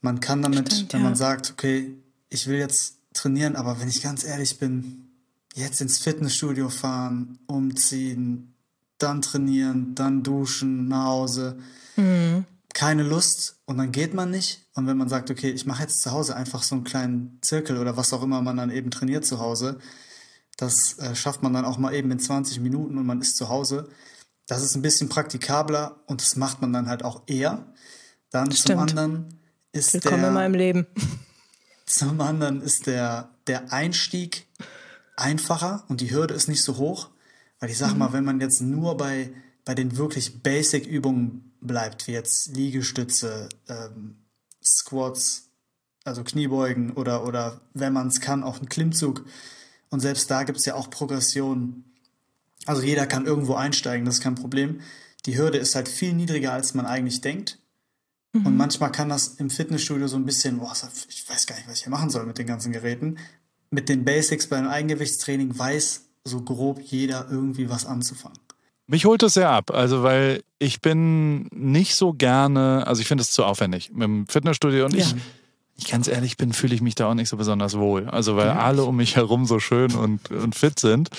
Man 0.00 0.20
kann 0.20 0.42
damit, 0.42 0.72
Stimmt, 0.72 0.92
wenn 0.92 1.00
ja. 1.00 1.06
man 1.06 1.16
sagt, 1.16 1.50
okay, 1.50 1.96
ich 2.28 2.46
will 2.46 2.58
jetzt 2.58 2.99
trainieren, 3.12 3.56
aber 3.56 3.80
wenn 3.80 3.88
ich 3.88 4.02
ganz 4.02 4.24
ehrlich 4.24 4.58
bin, 4.58 5.10
jetzt 5.54 5.80
ins 5.80 5.98
Fitnessstudio 5.98 6.68
fahren, 6.68 7.38
umziehen, 7.46 8.54
dann 8.98 9.22
trainieren, 9.22 9.94
dann 9.94 10.22
duschen, 10.22 10.88
nach 10.88 11.06
Hause. 11.06 11.58
Mhm. 11.96 12.44
Keine 12.72 13.02
Lust 13.02 13.56
und 13.64 13.78
dann 13.78 13.90
geht 13.90 14.14
man 14.14 14.30
nicht. 14.30 14.66
Und 14.74 14.86
wenn 14.86 14.96
man 14.96 15.08
sagt, 15.08 15.30
okay, 15.30 15.50
ich 15.50 15.66
mache 15.66 15.82
jetzt 15.82 16.02
zu 16.02 16.12
Hause 16.12 16.36
einfach 16.36 16.62
so 16.62 16.76
einen 16.76 16.84
kleinen 16.84 17.38
Zirkel 17.42 17.78
oder 17.78 17.96
was 17.96 18.12
auch 18.12 18.22
immer 18.22 18.42
man 18.42 18.56
dann 18.56 18.70
eben 18.70 18.90
trainiert 18.90 19.26
zu 19.26 19.40
Hause, 19.40 19.78
das 20.56 20.98
äh, 20.98 21.14
schafft 21.14 21.42
man 21.42 21.52
dann 21.52 21.64
auch 21.64 21.78
mal 21.78 21.94
eben 21.94 22.10
in 22.10 22.20
20 22.20 22.60
Minuten 22.60 22.96
und 22.98 23.06
man 23.06 23.20
ist 23.20 23.36
zu 23.36 23.48
Hause. 23.48 23.88
Das 24.46 24.62
ist 24.62 24.76
ein 24.76 24.82
bisschen 24.82 25.08
praktikabler 25.08 26.00
und 26.06 26.20
das 26.20 26.36
macht 26.36 26.60
man 26.60 26.72
dann 26.72 26.88
halt 26.88 27.04
auch 27.04 27.22
eher. 27.26 27.66
Dann 28.30 28.52
Stimmt. 28.52 28.66
zum 28.66 28.78
anderen 28.78 29.40
ist 29.72 29.94
Willkommen 29.94 30.20
der, 30.20 30.28
in 30.28 30.34
meinem 30.34 30.54
Leben. 30.54 30.86
Zum 31.90 32.20
anderen 32.20 32.62
ist 32.62 32.86
der, 32.86 33.30
der 33.46 33.72
Einstieg 33.72 34.46
einfacher 35.16 35.84
und 35.88 36.00
die 36.00 36.12
Hürde 36.12 36.34
ist 36.34 36.48
nicht 36.48 36.62
so 36.62 36.76
hoch. 36.76 37.10
Weil 37.58 37.70
ich 37.70 37.78
sag 37.78 37.92
mhm. 37.92 37.98
mal, 37.98 38.12
wenn 38.12 38.24
man 38.24 38.40
jetzt 38.40 38.60
nur 38.62 38.96
bei, 38.96 39.32
bei 39.64 39.74
den 39.74 39.96
wirklich 39.96 40.42
Basic-Übungen 40.42 41.52
bleibt, 41.60 42.06
wie 42.06 42.12
jetzt 42.12 42.54
Liegestütze, 42.54 43.48
ähm, 43.68 44.16
Squats, 44.64 45.50
also 46.04 46.24
Kniebeugen 46.24 46.92
oder, 46.92 47.26
oder 47.26 47.60
wenn 47.74 47.92
man 47.92 48.08
es 48.08 48.20
kann, 48.20 48.44
auch 48.44 48.60
ein 48.60 48.68
Klimmzug. 48.68 49.26
Und 49.90 50.00
selbst 50.00 50.30
da 50.30 50.44
gibt 50.44 50.58
es 50.58 50.64
ja 50.64 50.74
auch 50.74 50.90
Progressionen. 50.90 51.84
Also 52.66 52.82
jeder 52.82 53.06
kann 53.06 53.26
irgendwo 53.26 53.54
einsteigen, 53.54 54.06
das 54.06 54.16
ist 54.16 54.22
kein 54.22 54.36
Problem. 54.36 54.80
Die 55.26 55.36
Hürde 55.36 55.58
ist 55.58 55.74
halt 55.74 55.88
viel 55.88 56.14
niedriger, 56.14 56.52
als 56.52 56.72
man 56.74 56.86
eigentlich 56.86 57.20
denkt. 57.20 57.58
Mhm. 58.32 58.46
Und 58.46 58.56
manchmal 58.56 58.92
kann 58.92 59.08
das 59.08 59.28
im 59.36 59.50
Fitnessstudio 59.50 60.06
so 60.06 60.16
ein 60.16 60.24
bisschen, 60.24 60.58
boah, 60.58 60.72
ich 61.08 61.28
weiß 61.28 61.46
gar 61.46 61.56
nicht, 61.56 61.68
was 61.68 61.78
ich 61.78 61.82
hier 61.84 61.90
machen 61.90 62.10
soll 62.10 62.26
mit 62.26 62.38
den 62.38 62.46
ganzen 62.46 62.72
Geräten. 62.72 63.18
Mit 63.70 63.88
den 63.88 64.04
Basics 64.04 64.48
beim 64.48 64.66
Eigengewichtstraining 64.66 65.56
weiß 65.58 66.06
so 66.24 66.42
grob 66.42 66.80
jeder 66.80 67.28
irgendwie 67.30 67.68
was 67.68 67.86
anzufangen. 67.86 68.38
Mich 68.86 69.04
holt 69.04 69.22
es 69.22 69.34
sehr 69.34 69.50
ab, 69.50 69.70
also 69.70 70.02
weil 70.02 70.42
ich 70.58 70.80
bin 70.80 71.44
nicht 71.52 71.94
so 71.94 72.12
gerne, 72.12 72.84
also 72.86 73.00
ich 73.00 73.06
finde 73.06 73.22
es 73.22 73.30
zu 73.30 73.44
aufwendig 73.44 73.90
mit 73.92 74.02
dem 74.02 74.26
Fitnessstudio 74.26 74.84
und 74.84 74.94
ja. 74.94 75.04
ich, 75.04 75.14
ich 75.80 75.90
ganz 75.90 76.08
ehrlich 76.08 76.36
bin, 76.36 76.52
fühle 76.52 76.74
ich 76.74 76.80
mich 76.80 76.94
da 76.94 77.06
auch 77.06 77.14
nicht 77.14 77.28
so 77.28 77.36
besonders 77.36 77.76
wohl. 77.78 78.08
Also 78.08 78.36
weil 78.36 78.48
ja. 78.48 78.58
alle 78.58 78.84
um 78.84 78.96
mich 78.96 79.16
herum 79.16 79.46
so 79.46 79.58
schön 79.58 79.94
und, 79.94 80.30
und 80.30 80.54
fit 80.54 80.78
sind. 80.78 81.10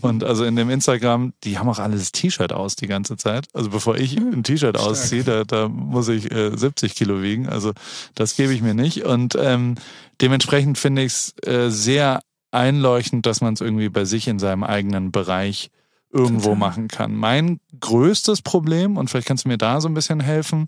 Und 0.00 0.24
also 0.24 0.44
in 0.44 0.56
dem 0.56 0.70
Instagram, 0.70 1.32
die 1.44 1.58
haben 1.58 1.68
auch 1.68 1.78
alle 1.78 1.96
das 1.96 2.12
T-Shirt 2.12 2.52
aus 2.52 2.76
die 2.76 2.86
ganze 2.86 3.16
Zeit. 3.16 3.48
Also 3.54 3.70
bevor 3.70 3.96
ich 3.96 4.18
mhm. 4.18 4.32
ein 4.34 4.42
T-Shirt 4.44 4.78
ausziehe, 4.78 5.24
da, 5.24 5.44
da 5.44 5.68
muss 5.68 6.08
ich 6.08 6.30
äh, 6.30 6.56
70 6.56 6.94
Kilo 6.94 7.22
wiegen. 7.22 7.48
Also 7.48 7.72
das 8.14 8.36
gebe 8.36 8.52
ich 8.52 8.62
mir 8.62 8.74
nicht. 8.74 9.04
Und 9.04 9.36
ähm, 9.40 9.76
dementsprechend 10.20 10.78
finde 10.78 11.02
ich 11.02 11.12
es 11.12 11.34
äh, 11.46 11.70
sehr 11.70 12.20
einleuchtend, 12.50 13.26
dass 13.26 13.40
man 13.40 13.54
es 13.54 13.60
irgendwie 13.60 13.88
bei 13.88 14.04
sich 14.04 14.28
in 14.28 14.38
seinem 14.38 14.64
eigenen 14.64 15.12
Bereich 15.12 15.70
irgendwo 16.12 16.54
machen 16.54 16.88
kann. 16.88 17.14
Mein 17.14 17.60
größtes 17.78 18.42
Problem, 18.42 18.96
und 18.96 19.08
vielleicht 19.08 19.28
kannst 19.28 19.44
du 19.44 19.48
mir 19.48 19.58
da 19.58 19.80
so 19.80 19.88
ein 19.88 19.94
bisschen 19.94 20.20
helfen, 20.20 20.66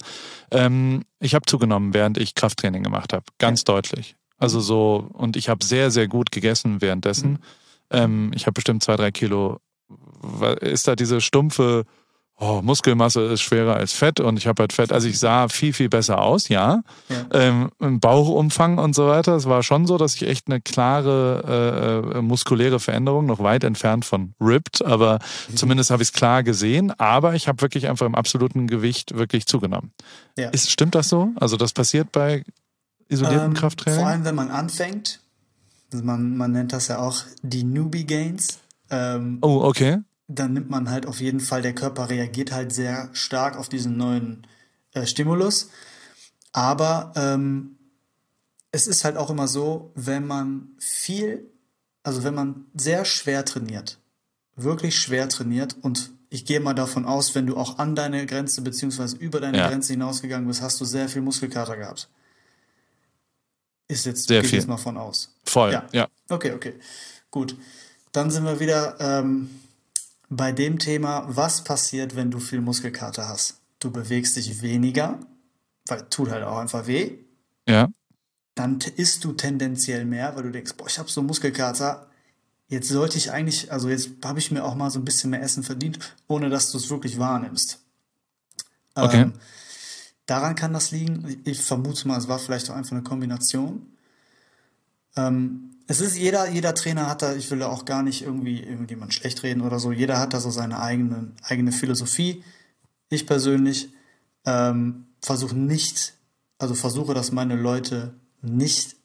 ähm, 0.51 1.05
ich 1.21 1.35
habe 1.35 1.47
zugenommen, 1.47 1.95
während 1.95 2.19
ich 2.19 2.35
Krafttraining 2.35 2.83
gemacht 2.83 3.13
habe. 3.13 3.25
Ganz 3.39 3.61
ja. 3.61 3.75
deutlich. 3.75 4.17
Also 4.39 4.61
so, 4.61 5.09
und 5.13 5.37
ich 5.37 5.49
habe 5.49 5.65
sehr, 5.65 5.91
sehr 5.91 6.09
gut 6.09 6.33
gegessen 6.33 6.81
währenddessen. 6.81 7.33
Mhm. 7.33 7.39
Ähm, 7.91 8.31
ich 8.35 8.47
habe 8.47 8.55
bestimmt 8.55 8.83
zwei, 8.83 8.97
drei 8.97 9.11
Kilo. 9.11 9.59
Ist 10.61 10.89
da 10.89 10.97
diese 10.97 11.21
stumpfe 11.21 11.85
oh, 12.43 12.61
Muskelmasse 12.61 13.23
ist 13.23 13.41
schwerer 13.41 13.77
als 13.77 13.93
Fett 13.93 14.19
und 14.19 14.37
ich 14.37 14.49
habe 14.49 14.63
halt 14.63 14.73
Fett, 14.73 14.93
also 14.93 15.07
ich 15.07 15.19
sah 15.19 15.49
viel, 15.49 15.73
viel 15.73 15.89
besser 15.89 16.21
aus, 16.21 16.49
ja. 16.49 16.83
ja. 17.09 17.25
Ähm, 17.33 17.71
Im 17.79 18.01
Bauchumfang 18.01 18.79
und 18.79 18.95
so 18.95 19.07
weiter. 19.07 19.37
Es 19.37 19.47
war 19.47 19.63
schon 19.63 19.87
so, 19.87 19.97
dass 19.97 20.17
ich 20.17 20.27
echt 20.27 20.49
eine 20.49 20.61
klare 20.61 22.13
äh, 22.15 22.19
äh 22.19 22.23
muskuläre 22.23 22.81
Veränderung, 22.81 23.27
noch 23.27 23.39
weit 23.39 23.63
entfernt 23.63 24.05
von 24.05 24.35
ripped, 24.41 24.85
aber 24.85 25.21
mhm. 25.49 25.57
zumindest 25.57 25.91
habe 25.91 26.03
ich 26.03 26.09
es 26.09 26.13
klar 26.13 26.43
gesehen. 26.43 26.91
Aber 26.99 27.35
ich 27.35 27.47
habe 27.47 27.63
wirklich 27.63 27.89
einfach 27.89 28.07
im 28.07 28.17
absoluten 28.17 28.67
Gewicht 28.67 29.15
wirklich 29.17 29.47
zugenommen. 29.47 29.93
Ja. 30.37 30.49
Ist, 30.51 30.71
stimmt 30.71 30.97
das 30.97 31.09
so? 31.09 31.31
Also 31.37 31.57
das 31.57 31.73
passiert 31.73 32.11
bei 32.11 32.43
isolierten 33.09 33.53
ähm, 33.53 33.55
Krafttraining? 33.55 34.01
Vor 34.01 34.09
allem, 34.09 34.25
wenn 34.25 34.35
man 34.35 34.51
anfängt. 34.51 35.21
Also 35.93 36.05
man, 36.05 36.37
man 36.37 36.51
nennt 36.51 36.73
das 36.73 36.89
ja 36.89 36.99
auch 36.99 37.23
die 37.43 37.63
Newbie 37.63 38.05
Gains. 38.05 38.59
Ähm, 38.91 39.39
oh, 39.43 39.61
okay 39.63 39.99
dann 40.35 40.53
nimmt 40.53 40.71
man 40.71 40.91
halt 40.91 41.07
auf 41.07 41.21
jeden 41.21 41.41
Fall, 41.41 41.63
der 41.63 41.75
Körper 41.75 42.09
reagiert 42.09 42.53
halt 42.53 42.73
sehr 42.73 43.11
stark 43.13 43.57
auf 43.57 43.69
diesen 43.69 43.97
neuen 43.97 44.47
äh, 44.93 45.07
Stimulus. 45.07 45.71
Aber 46.53 47.13
ähm, 47.17 47.79
es 48.71 48.87
ist 48.87 49.05
halt 49.05 49.17
auch 49.17 49.31
immer 49.31 49.49
so, 49.49 49.93
wenn 49.95 50.27
man 50.27 50.69
viel, 50.79 51.51
also 52.03 52.25
wenn 52.25 52.35
man 52.35 52.67
sehr 52.75 53.05
schwer 53.05 53.45
trainiert, 53.45 53.99
wirklich 54.57 54.99
schwer 54.99 55.29
trainiert 55.29 55.77
und 55.83 56.13
ich 56.31 56.47
gehe 56.47 56.61
mal 56.61 56.73
davon 56.73 57.05
aus, 57.05 57.35
wenn 57.35 57.47
du 57.47 57.57
auch 57.57 57.79
an 57.79 57.95
deine 57.95 58.25
Grenze 58.25 58.63
beziehungsweise 58.63 59.17
über 59.17 59.39
deine 59.41 59.59
ja. 59.59 59.69
Grenze 59.69 59.93
hinausgegangen 59.93 60.49
bist, 60.49 60.63
hast 60.63 60.81
du 60.81 60.87
sehr 60.87 61.09
viel 61.09 61.21
Muskelkater 61.21 61.77
gehabt. 61.77 62.09
Ist 63.89 64.07
jetzt, 64.07 64.29
sehr 64.29 64.43
viel. 64.43 64.59
jetzt 64.59 64.69
mal 64.69 64.79
von 64.79 64.97
aus. 64.97 65.35
Voll, 65.45 65.73
ja. 65.73 65.87
ja. 65.93 66.09
Okay, 66.31 66.53
okay. 66.53 66.75
Gut. 67.31 67.55
Dann 68.13 68.31
sind 68.31 68.45
wir 68.45 68.61
wieder 68.61 68.97
ähm, 68.99 69.51
bei 70.37 70.51
dem 70.51 70.79
Thema, 70.79 71.27
was 71.29 71.63
passiert, 71.63 72.17
wenn 72.17 72.31
du 72.31 72.39
viel 72.41 72.63
Muskelkater 72.63 73.29
hast. 73.29 73.61
Du 73.81 73.91
bewegst 73.91 74.37
dich 74.37 74.63
weniger, 74.63 75.21
weil 75.87 76.09
tut 76.09 76.31
halt 76.31 76.43
auch 76.45 76.57
einfach 76.57 76.87
weh. 76.87 77.19
Ja. 77.69 77.91
Dann 78.55 78.79
isst 78.97 79.25
du 79.25 79.33
tendenziell 79.33 80.07
mehr, 80.07 80.35
weil 80.35 80.45
du 80.45 80.51
denkst, 80.51 80.73
boah, 80.77 80.87
ich 80.87 80.99
habe 80.99 81.11
so 81.11 81.23
Muskelkater. 81.23 82.07
Jetzt 82.69 82.89
sollte 82.89 83.19
ich 83.19 83.31
eigentlich, 83.31 83.71
also 83.71 83.91
jetzt 83.91 84.11
habe 84.25 84.39
ich 84.39 84.51
mir 84.51 84.65
auch 84.65 84.75
mal 84.75 84.91
so 84.91 84.99
ein 84.99 85.05
bisschen 85.05 85.29
mehr 85.29 85.43
Essen 85.43 85.65
verdient, 85.65 85.99
ohne 86.29 86.49
dass 86.49 86.71
du 86.71 86.79
es 86.79 86.89
wirklich 86.89 87.19
wahrnimmst. 87.19 87.81
Okay. 88.95 89.23
Ähm, 89.23 89.35
daran 90.25 90.55
kann 90.55 90.73
das 90.73 90.93
liegen. 90.93 91.43
Ich 91.45 91.61
vermute 91.61 92.09
mal, 92.09 92.17
es 92.17 92.29
war 92.29 92.39
vielleicht 92.39 92.71
auch 92.71 92.75
einfach 92.75 92.93
eine 92.93 93.03
Kombination. 93.03 93.87
Ähm, 95.15 95.72
es 95.87 96.01
ist 96.01 96.17
jeder, 96.17 96.49
jeder 96.49 96.75
Trainer 96.75 97.09
hat 97.09 97.23
da, 97.23 97.35
ich 97.35 97.51
will 97.51 97.59
da 97.59 97.69
auch 97.69 97.85
gar 97.85 98.03
nicht 98.03 98.23
irgendwie 98.23 98.63
irgendjemand 98.63 99.15
schlecht 99.15 99.43
reden 99.43 99.61
oder 99.61 99.79
so, 99.79 99.93
jeder 99.93 100.19
hat 100.19 100.35
da 100.35 100.41
so 100.41 100.51
seine 100.51 100.81
eigene, 100.81 101.33
eigene 101.43 101.73
Philosophie. 101.73 102.43
Ich 103.09 103.27
persönlich 103.27 103.91
ähm, 104.45 105.07
versuche 105.21 105.57
nicht, 105.57 106.15
also 106.59 106.75
versuche, 106.75 107.15
dass 107.15 107.33
meine 107.33 107.57
Leute 107.57 108.15
nicht 108.41 108.97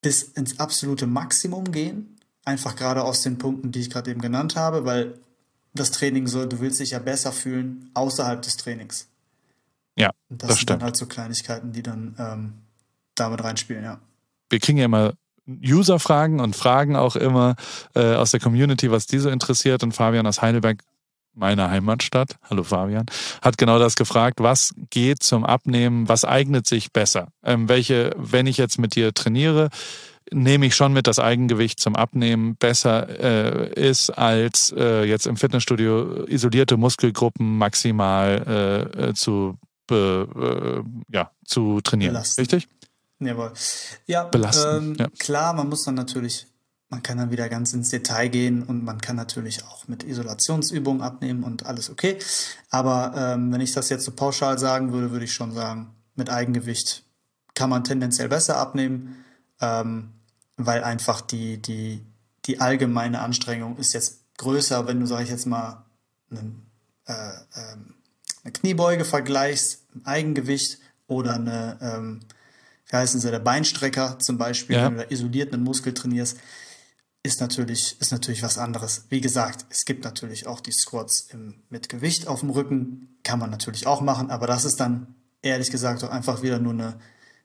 bis 0.00 0.22
ins 0.22 0.58
absolute 0.58 1.06
Maximum 1.06 1.70
gehen, 1.70 2.16
einfach 2.44 2.76
gerade 2.76 3.04
aus 3.04 3.22
den 3.22 3.38
Punkten, 3.38 3.70
die 3.70 3.80
ich 3.80 3.90
gerade 3.90 4.10
eben 4.10 4.20
genannt 4.20 4.56
habe, 4.56 4.84
weil 4.84 5.18
das 5.74 5.90
Training 5.90 6.26
soll, 6.26 6.48
du 6.48 6.60
willst 6.60 6.80
dich 6.80 6.90
ja 6.90 6.98
besser 6.98 7.32
fühlen 7.32 7.90
außerhalb 7.94 8.42
des 8.42 8.56
Trainings. 8.56 9.08
Ja, 9.96 10.10
das, 10.28 10.38
das 10.38 10.48
sind 10.48 10.56
stimmt. 10.56 10.70
dann 10.70 10.82
halt 10.82 10.96
so 10.96 11.06
Kleinigkeiten, 11.06 11.72
die 11.72 11.82
dann 11.82 12.14
ähm, 12.18 12.52
damit 13.14 13.44
reinspielen, 13.44 13.84
ja. 13.84 14.00
Wir 14.48 14.58
kriegen 14.58 14.78
ja 14.78 14.84
immer 14.84 15.14
User-Fragen 15.64 16.40
und 16.40 16.56
Fragen 16.56 16.96
auch 16.96 17.16
immer 17.16 17.56
äh, 17.94 18.14
aus 18.14 18.30
der 18.30 18.40
Community, 18.40 18.90
was 18.90 19.06
die 19.06 19.18
so 19.18 19.30
interessiert. 19.30 19.82
Und 19.82 19.92
Fabian 19.92 20.26
aus 20.26 20.42
Heidelberg, 20.42 20.82
meiner 21.34 21.70
Heimatstadt, 21.70 22.36
hallo 22.48 22.62
Fabian, 22.62 23.06
hat 23.40 23.56
genau 23.58 23.78
das 23.78 23.96
gefragt, 23.96 24.40
was 24.40 24.74
geht 24.90 25.22
zum 25.22 25.44
Abnehmen, 25.44 26.08
was 26.08 26.24
eignet 26.24 26.66
sich 26.66 26.92
besser? 26.92 27.28
Ähm, 27.42 27.68
welche, 27.68 28.14
wenn 28.16 28.46
ich 28.46 28.58
jetzt 28.58 28.78
mit 28.78 28.94
dir 28.94 29.14
trainiere, 29.14 29.70
nehme 30.30 30.66
ich 30.66 30.74
schon 30.74 30.92
mit, 30.92 31.06
dass 31.06 31.18
Eigengewicht 31.18 31.80
zum 31.80 31.96
Abnehmen 31.96 32.56
besser 32.56 33.08
äh, 33.08 33.72
ist 33.72 34.10
als 34.10 34.72
äh, 34.76 35.04
jetzt 35.04 35.26
im 35.26 35.36
Fitnessstudio 35.36 36.24
isolierte 36.24 36.76
Muskelgruppen 36.76 37.58
maximal 37.58 38.88
äh, 38.96 39.08
äh 39.08 39.14
zu, 39.14 39.58
äh, 39.90 40.24
ja, 41.08 41.30
zu 41.44 41.80
trainieren. 41.80 42.12
Belasten. 42.14 42.40
Richtig? 42.40 42.68
Jawohl. 43.26 43.52
Ja, 44.06 44.24
Belasten, 44.24 44.92
ähm, 44.92 44.96
ja, 44.98 45.08
klar, 45.18 45.52
man 45.52 45.68
muss 45.68 45.84
dann 45.84 45.94
natürlich, 45.94 46.46
man 46.88 47.02
kann 47.02 47.18
dann 47.18 47.30
wieder 47.30 47.48
ganz 47.48 47.72
ins 47.72 47.90
Detail 47.90 48.28
gehen 48.28 48.62
und 48.62 48.84
man 48.84 49.00
kann 49.00 49.16
natürlich 49.16 49.64
auch 49.64 49.88
mit 49.88 50.04
Isolationsübungen 50.04 51.02
abnehmen 51.02 51.44
und 51.44 51.66
alles 51.66 51.90
okay. 51.90 52.18
Aber 52.70 53.14
ähm, 53.16 53.52
wenn 53.52 53.60
ich 53.60 53.72
das 53.72 53.88
jetzt 53.88 54.04
so 54.04 54.12
pauschal 54.12 54.58
sagen 54.58 54.92
würde, 54.92 55.10
würde 55.10 55.24
ich 55.24 55.32
schon 55.32 55.52
sagen, 55.52 55.94
mit 56.14 56.30
Eigengewicht 56.30 57.04
kann 57.54 57.70
man 57.70 57.84
tendenziell 57.84 58.28
besser 58.28 58.56
abnehmen, 58.56 59.24
ähm, 59.60 60.12
weil 60.56 60.84
einfach 60.84 61.20
die, 61.20 61.60
die, 61.60 62.04
die 62.44 62.60
allgemeine 62.60 63.20
Anstrengung 63.20 63.76
ist 63.76 63.94
jetzt 63.94 64.22
größer, 64.38 64.86
wenn 64.86 65.00
du, 65.00 65.06
sag 65.06 65.22
ich 65.22 65.30
jetzt 65.30 65.46
mal, 65.46 65.84
einen, 66.30 66.66
äh, 67.06 67.12
ähm, 67.12 67.94
eine 68.42 68.52
Kniebeuge 68.52 69.04
vergleichst, 69.04 69.84
ein 69.94 70.06
Eigengewicht 70.06 70.78
oder 71.06 71.34
eine 71.34 71.78
ähm, 71.80 72.20
wie 72.92 72.96
heißen 72.96 73.20
sie, 73.20 73.30
der 73.30 73.38
Beinstrecker 73.38 74.18
zum 74.18 74.36
Beispiel, 74.36 74.76
ja. 74.76 74.84
wenn 74.84 74.96
du 74.96 75.02
da 75.02 75.10
isoliert 75.10 75.52
einen 75.52 75.64
Muskel 75.64 75.94
trainierst, 75.94 76.38
ist 77.22 77.40
natürlich, 77.40 77.96
ist 78.00 78.12
natürlich 78.12 78.42
was 78.42 78.58
anderes. 78.58 79.06
Wie 79.08 79.22
gesagt, 79.22 79.64
es 79.70 79.86
gibt 79.86 80.04
natürlich 80.04 80.46
auch 80.46 80.60
die 80.60 80.72
Squats 80.72 81.28
im, 81.32 81.62
mit 81.70 81.88
Gewicht 81.88 82.28
auf 82.28 82.40
dem 82.40 82.50
Rücken, 82.50 83.16
kann 83.22 83.38
man 83.38 83.50
natürlich 83.50 83.86
auch 83.86 84.02
machen, 84.02 84.30
aber 84.30 84.46
das 84.46 84.66
ist 84.66 84.78
dann 84.78 85.14
ehrlich 85.40 85.70
gesagt 85.70 86.04
auch 86.04 86.10
einfach 86.10 86.42
wieder 86.42 86.58
nur 86.58 86.74
eine, 86.74 86.98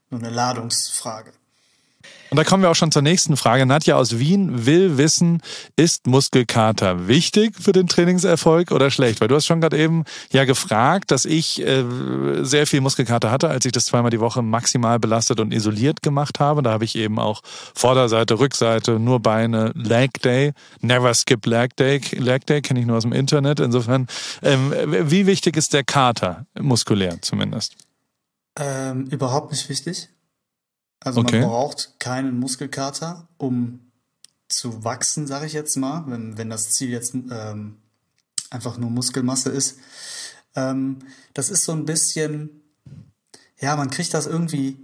nur 0.09 0.19
eine 0.19 0.31
Ladungsfrage. 0.31 1.31
Und 2.29 2.35
da 2.37 2.43
kommen 2.43 2.61
wir 2.61 2.69
auch 2.69 2.75
schon 2.75 2.91
zur 2.91 3.01
nächsten 3.01 3.37
Frage. 3.37 3.65
Nadja 3.65 3.95
aus 3.95 4.19
Wien 4.19 4.65
will 4.65 4.97
wissen, 4.97 5.41
ist 5.77 6.07
Muskelkater 6.07 7.07
wichtig 7.07 7.55
für 7.57 7.71
den 7.71 7.87
Trainingserfolg 7.87 8.71
oder 8.71 8.91
schlecht? 8.91 9.21
Weil 9.21 9.29
du 9.29 9.35
hast 9.35 9.45
schon 9.45 9.61
gerade 9.61 9.77
eben 9.77 10.03
ja 10.31 10.43
gefragt, 10.43 11.11
dass 11.11 11.23
ich 11.25 11.65
äh, 11.65 11.85
sehr 12.41 12.67
viel 12.67 12.81
Muskelkater 12.81 13.31
hatte, 13.31 13.49
als 13.49 13.65
ich 13.65 13.71
das 13.71 13.85
zweimal 13.85 14.11
die 14.11 14.19
Woche 14.19 14.41
maximal 14.41 14.99
belastet 14.99 15.39
und 15.39 15.53
isoliert 15.53 16.01
gemacht 16.01 16.39
habe. 16.39 16.61
Da 16.63 16.71
habe 16.71 16.83
ich 16.83 16.95
eben 16.95 17.17
auch 17.17 17.41
Vorderseite, 17.73 18.39
Rückseite, 18.39 18.99
nur 18.99 19.21
Beine, 19.21 19.71
Leg 19.75 20.21
Day, 20.21 20.51
never 20.81 21.13
skip 21.13 21.45
Leg 21.45 21.75
Day. 21.77 22.01
Leg 22.11 22.45
Day 22.45 22.61
kenne 22.61 22.81
ich 22.81 22.85
nur 22.85 22.97
aus 22.97 23.03
dem 23.03 23.13
Internet. 23.13 23.61
Insofern, 23.61 24.07
ähm, 24.41 24.73
wie 24.85 25.27
wichtig 25.27 25.55
ist 25.55 25.73
der 25.73 25.83
Kater, 25.85 26.45
muskulär 26.59 27.21
zumindest? 27.21 27.75
Ähm, 28.59 29.05
überhaupt 29.05 29.51
nicht 29.51 29.69
wichtig. 29.69 30.09
Also 30.99 31.21
okay. 31.21 31.41
man 31.41 31.49
braucht 31.49 31.99
keinen 31.99 32.39
Muskelkater, 32.39 33.27
um 33.37 33.91
zu 34.49 34.83
wachsen, 34.83 35.27
sage 35.27 35.45
ich 35.45 35.53
jetzt 35.53 35.75
mal, 35.77 36.03
wenn, 36.07 36.37
wenn 36.37 36.49
das 36.49 36.71
Ziel 36.71 36.89
jetzt 36.89 37.13
ähm, 37.13 37.77
einfach 38.49 38.77
nur 38.77 38.89
Muskelmasse 38.89 39.49
ist. 39.49 39.77
Ähm, 40.55 40.99
das 41.33 41.49
ist 41.49 41.65
so 41.65 41.73
ein 41.73 41.85
bisschen, 41.85 42.61
ja, 43.59 43.75
man 43.75 43.89
kriegt 43.89 44.13
das 44.13 44.25
irgendwie 44.25 44.77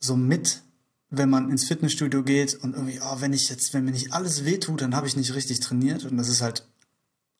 so 0.00 0.16
mit, 0.16 0.62
wenn 1.10 1.28
man 1.28 1.50
ins 1.50 1.64
Fitnessstudio 1.64 2.22
geht 2.22 2.54
und 2.54 2.74
irgendwie, 2.74 3.00
oh, 3.02 3.20
wenn 3.20 3.34
ich 3.34 3.50
jetzt, 3.50 3.74
wenn 3.74 3.84
mir 3.84 3.90
nicht 3.90 4.12
alles 4.12 4.44
wehtut, 4.44 4.80
dann 4.80 4.96
habe 4.96 5.06
ich 5.06 5.16
nicht 5.16 5.34
richtig 5.34 5.60
trainiert 5.60 6.04
und 6.04 6.16
das 6.16 6.28
ist 6.28 6.40
halt 6.40 6.66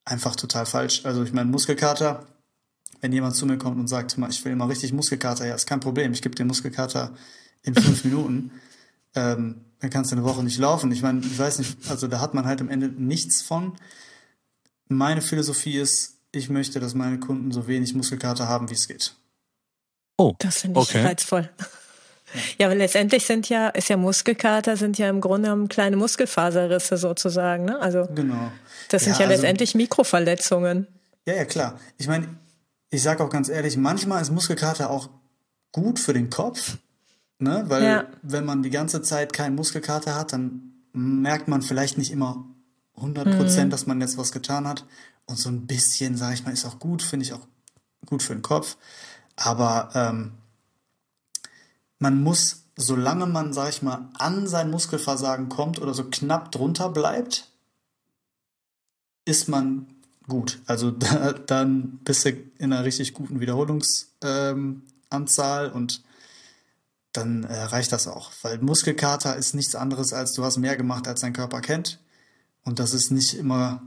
einfach 0.05 0.37
total 0.37 0.67
falsch. 0.67 1.05
Also 1.05 1.23
ich 1.23 1.33
meine, 1.33 1.51
Muskelkater, 1.51 2.27
wenn 3.01 3.13
jemand 3.13 3.35
zu 3.35 3.47
mir 3.47 3.57
kommt 3.57 3.79
und 3.79 3.89
sagt, 3.89 4.17
ich 4.29 4.45
will 4.45 4.57
mal 4.57 4.67
richtig 4.67 4.93
Muskelkater, 4.93 5.47
ja, 5.47 5.55
ist 5.55 5.67
kein 5.67 5.81
Problem, 5.81 6.13
ich 6.13 6.23
gebe 6.23 6.35
dir 6.35 6.45
Muskelkater 6.45 7.15
in 7.63 7.75
fünf 7.75 8.05
Minuten, 8.05 8.51
ähm, 9.15 9.65
dann 9.81 9.91
kannst 9.91 10.13
du 10.13 10.17
eine 10.17 10.25
Woche 10.25 10.43
nicht 10.43 10.59
laufen. 10.59 10.93
Ich 10.93 11.03
meine, 11.03 11.21
ich 11.21 11.39
weiß 11.39 11.59
nicht, 11.59 11.77
also 11.89 12.07
da 12.07 12.21
hat 12.21 12.35
man 12.35 12.45
halt 12.45 12.61
am 12.61 12.69
Ende 12.69 12.89
nichts 12.89 13.43
von. 13.43 13.73
Meine 14.89 15.23
Philosophie 15.23 15.79
ist, 15.79 16.19
ich 16.33 16.49
möchte, 16.49 16.81
dass 16.81 16.95
meine 16.95 17.19
Kunden 17.19 17.53
so 17.53 17.67
wenig 17.67 17.95
Muskelkater 17.95 18.49
haben, 18.49 18.71
wie 18.71 18.75
es 18.75 18.89
geht. 18.89 19.15
Oh, 20.17 20.35
das 20.39 20.61
finde 20.61 20.81
ich 20.81 20.89
okay. 20.89 21.05
reizvoll. 21.05 21.51
Ja, 22.59 22.67
aber 22.67 22.75
letztendlich 22.75 23.27
sind 23.27 23.49
ja, 23.49 23.69
ist 23.69 23.89
ja 23.89 23.97
Muskelkater, 23.97 24.77
sind 24.77 24.97
ja 24.99 25.09
im 25.11 25.21
Grunde 25.21 25.49
genommen 25.49 25.69
kleine 25.69 25.97
Muskelfaserrisse 25.97 26.97
sozusagen, 26.97 27.67
ne? 27.67 27.79
Also. 27.79 28.09
Genau. 28.15 28.51
Das 28.89 29.05
sind 29.05 29.15
ja, 29.15 29.21
ja 29.21 29.27
also, 29.27 29.43
letztendlich 29.43 29.75
Mikroverletzungen. 29.75 30.87
Ja, 31.27 31.35
ja, 31.35 31.45
klar. 31.45 31.79
Ich 31.99 32.09
meine, 32.09 32.29
ich 32.91 33.03
sage 33.03 33.23
auch 33.23 33.31
ganz 33.31 33.49
ehrlich, 33.49 33.77
manchmal 33.77 34.23
ist 34.23 34.31
Muskelkater 34.31 34.91
auch 34.91 35.11
gut 35.73 35.99
für 35.99 36.13
den 36.13 36.31
Kopf, 36.31 36.79
Ne? 37.43 37.65
Weil 37.67 37.83
ja. 37.83 38.05
wenn 38.23 38.45
man 38.45 38.63
die 38.63 38.71
ganze 38.71 39.03
Zeit 39.03 39.33
keinen 39.33 39.57
Muskelkater 39.57 40.15
hat, 40.15 40.33
dann 40.33 40.75
merkt 40.93 41.49
man 41.49 41.63
vielleicht 41.63 41.99
nicht 41.99 42.13
immer 42.13 42.45
100 42.97 43.37
Prozent, 43.37 43.67
mhm. 43.67 43.71
dass 43.71 43.87
man 43.87 44.01
jetzt 44.01 44.17
was 44.17 44.33
getan 44.33 44.69
hat. 44.69 44.85
Und 45.27 45.39
so 45.39 45.49
ein 45.49 45.67
bisschen, 45.67 46.17
sage 46.17 46.35
ich 46.35 46.45
mal, 46.45 46.53
ist 46.53 46.65
auch 46.65 46.79
gut, 46.79 47.03
finde 47.03 47.25
ich 47.25 47.33
auch 47.33 47.47
gut 48.07 48.23
für 48.23 48.35
den 48.35 48.43
Kopf. 48.43 48.77
Aber 49.37 49.91
ähm, 49.95 50.33
man 51.99 52.23
muss, 52.23 52.65
solange 52.77 53.27
man, 53.27 53.53
sage 53.53 53.71
ich 53.71 53.83
mal, 53.83 54.09
an 54.19 54.47
sein 54.47 54.71
Muskelversagen 54.71 55.49
kommt 55.49 55.81
oder 55.81 55.95
so 55.95 56.05
knapp 56.05 56.53
drunter 56.53 56.91
bleibt, 56.91 57.49
ist 59.25 59.49
man 59.49 59.87
gut. 60.29 60.61
Also 60.67 60.91
da, 60.91 61.33
dann 61.33 61.99
bist 62.05 62.25
du 62.25 62.31
in 62.31 62.73
einer 62.73 62.85
richtig 62.85 63.15
guten 63.15 63.41
Wiederholungsanzahl 63.41 65.67
ähm, 65.67 65.73
und 65.73 66.03
dann 67.13 67.45
äh, 67.45 67.55
reicht 67.55 67.93
das 67.93 68.07
auch. 68.07 68.31
Weil 68.43 68.59
Muskelkater 68.59 69.37
ist 69.37 69.55
nichts 69.55 69.75
anderes 69.75 70.13
als 70.13 70.33
du 70.33 70.45
hast 70.45 70.59
mehr 70.59 70.77
gemacht, 70.77 71.07
als 71.09 71.21
dein 71.21 71.33
Körper 71.33 71.61
kennt. 71.61 71.99
Und 72.65 72.79
das 72.79 72.95
ist 72.95 73.11
nicht 73.11 73.35
immer 73.35 73.83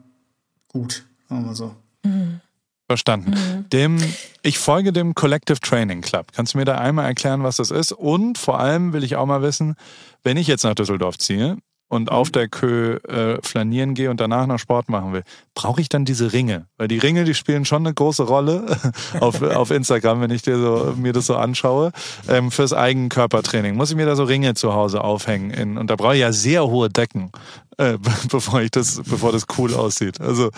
gut, 0.68 1.06
sagen 1.30 1.42
wir 1.42 1.48
mal 1.48 1.56
so. 1.56 1.76
Mhm. 2.04 2.42
Verstanden. 2.88 3.32
Mhm. 3.32 3.70
Dem, 3.70 4.14
ich 4.44 4.60
folge 4.60 4.94
dem 4.94 5.16
Collective 5.16 5.60
Training 5.60 6.02
Club. 6.02 6.28
Kannst 6.34 6.54
du 6.54 6.60
mir 6.60 6.66
da 6.66 6.78
einmal 6.78 7.06
erklären, 7.06 7.42
was 7.42 7.58
das 7.58 7.72
ist? 7.72 7.92
Und 7.92 8.38
vor 8.38 8.60
allem 8.60 8.94
will 8.94 9.04
ich 9.04 9.16
auch 9.16 9.26
mal 9.26 9.42
wissen, 9.42 9.76
wenn 10.22 10.38
ich 10.38 10.46
jetzt 10.46 10.64
nach 10.64 10.76
Düsseldorf 10.76 11.18
ziehe, 11.18 11.58
und 11.88 12.12
auf 12.12 12.32
der 12.32 12.48
Kö 12.48 12.98
äh, 12.98 13.40
flanieren 13.42 13.94
gehe 13.94 14.10
und 14.10 14.20
danach 14.20 14.48
noch 14.48 14.58
Sport 14.58 14.90
machen 14.90 15.14
will, 15.14 15.24
brauche 15.54 15.82
ich 15.82 15.90
dann 15.90 16.06
diese 16.06 16.34
Ringe? 16.34 16.68
Weil 16.78 16.88
die 16.88 16.98
Ringe, 16.98 17.26
die 17.26 17.34
spielen 17.34 17.66
schon 17.66 17.86
eine 17.86 17.94
große 17.94 18.24
Rolle 18.24 18.78
auf, 19.20 19.42
auf 19.42 19.72
Instagram, 19.72 20.22
wenn 20.22 20.32
ich 20.32 20.42
dir 20.42 20.58
so, 20.58 20.96
mir 20.98 21.14
das 21.14 21.28
so 21.28 21.36
anschaue, 21.36 21.92
ähm, 22.28 22.52
fürs 22.52 22.74
Eigenkörpertraining. 22.74 23.76
Muss 23.76 23.92
ich 23.92 23.96
mir 23.96 24.06
da 24.06 24.16
so 24.16 24.24
Ringe 24.24 24.56
zu 24.56 24.74
Hause 24.74 25.04
aufhängen? 25.04 25.52
In, 25.52 25.78
und 25.78 25.90
da 25.90 25.96
brauche 25.96 26.16
ich 26.16 26.22
ja 26.22 26.32
sehr 26.32 26.66
hohe 26.68 26.90
Decken, 26.90 27.32
äh, 27.78 27.98
bevor 28.30 28.62
ich 28.62 28.72
das, 28.72 29.02
bevor 29.04 29.32
das 29.32 29.46
cool 29.58 29.74
aussieht. 29.74 30.20
Also 30.20 30.50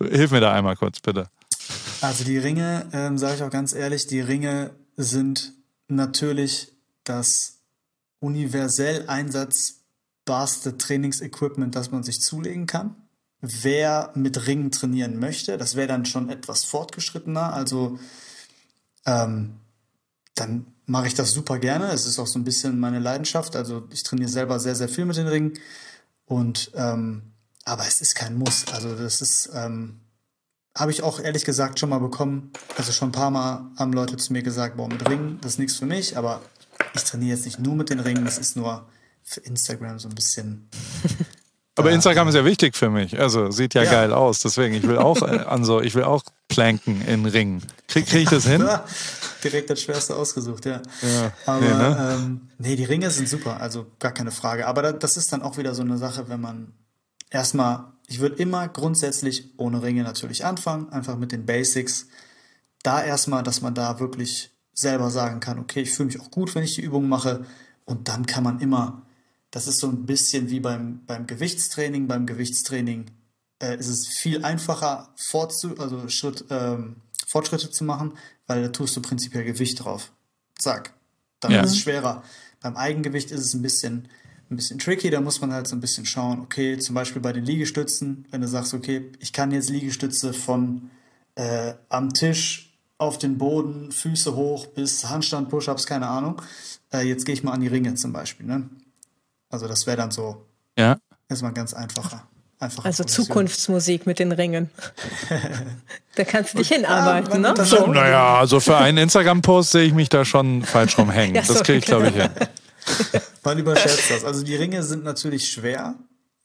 hilf 0.00 0.30
mir 0.30 0.40
da 0.40 0.52
einmal 0.52 0.76
kurz, 0.76 1.00
bitte. 1.00 1.26
Also 2.00 2.24
die 2.24 2.38
Ringe, 2.38 2.86
ähm, 2.92 3.16
sage 3.16 3.36
ich 3.36 3.42
auch 3.42 3.50
ganz 3.50 3.72
ehrlich, 3.72 4.06
die 4.06 4.20
Ringe 4.20 4.72
sind 4.96 5.54
natürlich 5.88 6.72
das 7.04 7.60
universell 8.20 9.04
Einsatz 9.06 9.83
barste 10.24 10.76
Trainingsequipment, 10.78 11.74
das 11.74 11.90
man 11.90 12.02
sich 12.02 12.20
zulegen 12.20 12.66
kann. 12.66 12.96
Wer 13.40 14.10
mit 14.14 14.46
Ringen 14.46 14.70
trainieren 14.70 15.18
möchte, 15.18 15.58
das 15.58 15.76
wäre 15.76 15.88
dann 15.88 16.06
schon 16.06 16.30
etwas 16.30 16.64
fortgeschrittener. 16.64 17.52
Also 17.52 17.98
ähm, 19.04 19.56
dann 20.34 20.66
mache 20.86 21.06
ich 21.06 21.14
das 21.14 21.32
super 21.32 21.58
gerne. 21.58 21.88
Es 21.88 22.06
ist 22.06 22.18
auch 22.18 22.26
so 22.26 22.38
ein 22.38 22.44
bisschen 22.44 22.80
meine 22.80 22.98
Leidenschaft. 22.98 23.54
Also 23.54 23.86
ich 23.90 24.02
trainiere 24.02 24.30
selber 24.30 24.58
sehr, 24.60 24.74
sehr 24.74 24.88
viel 24.88 25.04
mit 25.04 25.16
den 25.16 25.28
Ringen. 25.28 25.52
Und 26.26 26.72
ähm, 26.74 27.34
aber 27.64 27.86
es 27.86 28.00
ist 28.00 28.14
kein 28.14 28.36
Muss. 28.36 28.66
Also 28.72 28.94
das 28.94 29.20
ist, 29.20 29.50
ähm, 29.54 30.00
habe 30.76 30.90
ich 30.90 31.02
auch 31.02 31.20
ehrlich 31.20 31.44
gesagt 31.44 31.78
schon 31.78 31.88
mal 31.88 31.98
bekommen. 31.98 32.52
Also 32.76 32.92
schon 32.92 33.08
ein 33.08 33.12
paar 33.12 33.30
Mal 33.30 33.70
haben 33.76 33.92
Leute 33.92 34.16
zu 34.16 34.32
mir 34.32 34.42
gesagt, 34.42 34.76
boah, 34.76 34.88
mit 34.88 35.08
Ringen, 35.08 35.38
das 35.40 35.52
ist 35.52 35.58
nichts 35.58 35.76
für 35.76 35.86
mich, 35.86 36.16
aber 36.16 36.42
ich 36.94 37.04
trainiere 37.04 37.36
jetzt 37.36 37.44
nicht 37.44 37.58
nur 37.58 37.74
mit 37.74 37.90
den 37.90 38.00
Ringen, 38.00 38.24
das 38.24 38.38
ist 38.38 38.56
nur 38.56 38.86
für 39.24 39.40
Instagram 39.40 39.98
so 39.98 40.08
ein 40.08 40.14
bisschen. 40.14 40.68
Aber 41.76 41.90
Instagram 41.90 42.28
ist 42.28 42.36
ja 42.36 42.44
wichtig 42.44 42.76
für 42.76 42.88
mich. 42.88 43.18
Also 43.18 43.50
sieht 43.50 43.74
ja, 43.74 43.82
ja. 43.82 43.90
geil 43.90 44.12
aus. 44.12 44.40
Deswegen, 44.40 44.74
ich 44.74 44.84
will 44.84 44.98
auch 44.98 45.22
äh, 45.22 45.38
an 45.46 45.64
so, 45.64 45.80
ich 45.80 45.94
will 45.94 46.04
auch 46.04 46.22
planken 46.48 47.02
in 47.06 47.26
Ringen. 47.26 47.62
Krieg, 47.88 48.06
krieg 48.06 48.22
ich 48.22 48.28
das 48.28 48.46
hin? 48.46 48.60
Ja, 48.60 48.84
direkt 49.44 49.70
das 49.70 49.80
Schwerste 49.80 50.14
ausgesucht, 50.14 50.66
ja. 50.66 50.82
ja. 51.02 51.32
Aber 51.46 51.60
nee, 51.60 51.68
ne? 51.68 52.16
ähm, 52.16 52.40
nee, 52.58 52.76
die 52.76 52.84
Ringe 52.84 53.10
sind 53.10 53.28
super, 53.28 53.60
also 53.60 53.86
gar 53.98 54.12
keine 54.12 54.30
Frage. 54.30 54.68
Aber 54.68 54.92
das 54.92 55.16
ist 55.16 55.32
dann 55.32 55.42
auch 55.42 55.56
wieder 55.56 55.74
so 55.74 55.82
eine 55.82 55.98
Sache, 55.98 56.28
wenn 56.28 56.40
man 56.40 56.72
erstmal, 57.30 57.86
ich 58.06 58.20
würde 58.20 58.36
immer 58.36 58.68
grundsätzlich 58.68 59.50
ohne 59.56 59.82
Ringe 59.82 60.04
natürlich 60.04 60.44
anfangen, 60.44 60.90
einfach 60.90 61.16
mit 61.16 61.32
den 61.32 61.44
Basics. 61.44 62.06
Da 62.84 63.02
erstmal, 63.02 63.42
dass 63.42 63.62
man 63.62 63.74
da 63.74 63.98
wirklich 63.98 64.52
selber 64.74 65.10
sagen 65.10 65.40
kann, 65.40 65.58
okay, 65.58 65.80
ich 65.80 65.90
fühle 65.90 66.06
mich 66.06 66.20
auch 66.20 66.30
gut, 66.30 66.54
wenn 66.54 66.62
ich 66.62 66.74
die 66.74 66.82
Übung 66.82 67.08
mache. 67.08 67.44
Und 67.84 68.08
dann 68.08 68.26
kann 68.26 68.44
man 68.44 68.60
immer 68.60 69.02
das 69.54 69.68
ist 69.68 69.78
so 69.78 69.86
ein 69.86 70.04
bisschen 70.04 70.50
wie 70.50 70.58
beim, 70.58 71.06
beim 71.06 71.28
Gewichtstraining. 71.28 72.08
Beim 72.08 72.26
Gewichtstraining 72.26 73.06
äh, 73.62 73.78
ist 73.78 73.86
es 73.86 74.08
viel 74.08 74.44
einfacher, 74.44 75.14
fortzu 75.16 75.78
also 75.78 76.08
Schritt, 76.08 76.44
ähm, 76.50 76.96
Fortschritte 77.28 77.70
zu 77.70 77.84
machen, 77.84 78.14
weil 78.48 78.62
da 78.62 78.68
tust 78.70 78.96
du 78.96 79.00
prinzipiell 79.00 79.44
Gewicht 79.44 79.84
drauf. 79.84 80.10
Zack. 80.58 80.92
Dann 81.38 81.52
ja. 81.52 81.62
ist 81.62 81.70
es 81.70 81.78
schwerer. 81.78 82.24
Beim 82.60 82.76
Eigengewicht 82.76 83.30
ist 83.30 83.42
es 83.42 83.54
ein 83.54 83.62
bisschen, 83.62 84.08
ein 84.50 84.56
bisschen 84.56 84.80
tricky. 84.80 85.08
Da 85.08 85.20
muss 85.20 85.40
man 85.40 85.52
halt 85.52 85.68
so 85.68 85.76
ein 85.76 85.80
bisschen 85.80 86.04
schauen, 86.04 86.40
okay, 86.40 86.76
zum 86.78 86.96
Beispiel 86.96 87.22
bei 87.22 87.32
den 87.32 87.44
Liegestützen, 87.44 88.26
wenn 88.32 88.40
du 88.40 88.48
sagst, 88.48 88.74
okay, 88.74 89.12
ich 89.20 89.32
kann 89.32 89.52
jetzt 89.52 89.70
Liegestütze 89.70 90.32
von 90.32 90.90
äh, 91.36 91.74
am 91.90 92.12
Tisch 92.12 92.76
auf 92.98 93.18
den 93.18 93.38
Boden, 93.38 93.92
Füße 93.92 94.34
hoch 94.34 94.66
bis 94.66 95.08
Handstand, 95.08 95.48
Push-Ups, 95.48 95.86
keine 95.86 96.08
Ahnung. 96.08 96.42
Äh, 96.92 97.06
jetzt 97.06 97.24
gehe 97.24 97.34
ich 97.34 97.44
mal 97.44 97.52
an 97.52 97.60
die 97.60 97.68
Ringe 97.68 97.94
zum 97.94 98.12
Beispiel. 98.12 98.46
Ne? 98.46 98.68
Also 99.54 99.68
das 99.68 99.86
wäre 99.86 99.96
dann 99.96 100.10
so 100.10 100.44
ja. 100.76 100.98
erstmal 101.28 101.52
ganz 101.52 101.72
einfacher. 101.72 102.26
Einfache 102.58 102.86
also 102.86 103.04
Position. 103.04 103.26
Zukunftsmusik 103.26 104.06
mit 104.06 104.18
den 104.18 104.32
Ringen. 104.32 104.70
da 106.16 106.24
kannst 106.24 106.54
du 106.54 106.58
dich 106.58 106.68
hinarbeiten, 106.68 107.42
ja, 107.42 107.52
ne? 107.52 107.64
So, 107.64 107.86
naja, 107.86 108.38
also 108.38 108.60
für 108.60 108.76
einen 108.76 108.98
Instagram-Post 108.98 109.70
sehe 109.70 109.84
ich 109.84 109.94
mich 109.94 110.08
da 110.08 110.24
schon 110.24 110.62
falsch 110.62 110.98
rumhängen. 110.98 111.34
ja, 111.36 111.42
das 111.42 111.62
kriege 111.62 111.78
ich, 111.78 111.84
glaube 111.84 112.08
ich, 112.08 112.14
hin. 112.14 112.30
Man 113.44 113.58
überschätzt 113.58 114.10
das. 114.10 114.24
Also 114.24 114.42
die 114.42 114.56
Ringe 114.56 114.82
sind 114.82 115.04
natürlich 115.04 115.50
schwer, 115.50 115.94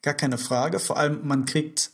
gar 0.01 0.13
keine 0.13 0.37
Frage. 0.37 0.79
Vor 0.79 0.97
allem, 0.97 1.25
man 1.27 1.45
kriegt 1.45 1.91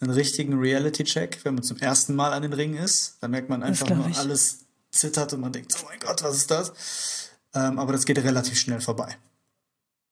einen 0.00 0.10
richtigen 0.10 0.58
Reality-Check, 0.58 1.40
wenn 1.44 1.54
man 1.54 1.62
zum 1.62 1.76
ersten 1.78 2.14
Mal 2.14 2.32
an 2.32 2.42
den 2.42 2.52
Ringen 2.52 2.76
ist. 2.76 3.16
Da 3.20 3.28
merkt 3.28 3.48
man 3.48 3.62
einfach 3.62 3.88
nur, 3.88 4.06
alles 4.16 4.60
zittert 4.90 5.32
und 5.32 5.40
man 5.40 5.52
denkt, 5.52 5.74
oh 5.78 5.86
mein 5.88 5.98
Gott, 6.00 6.22
was 6.22 6.36
ist 6.36 6.50
das? 6.50 6.72
Ähm, 7.54 7.78
aber 7.78 7.92
das 7.92 8.06
geht 8.06 8.18
relativ 8.18 8.58
schnell 8.58 8.80
vorbei. 8.80 9.16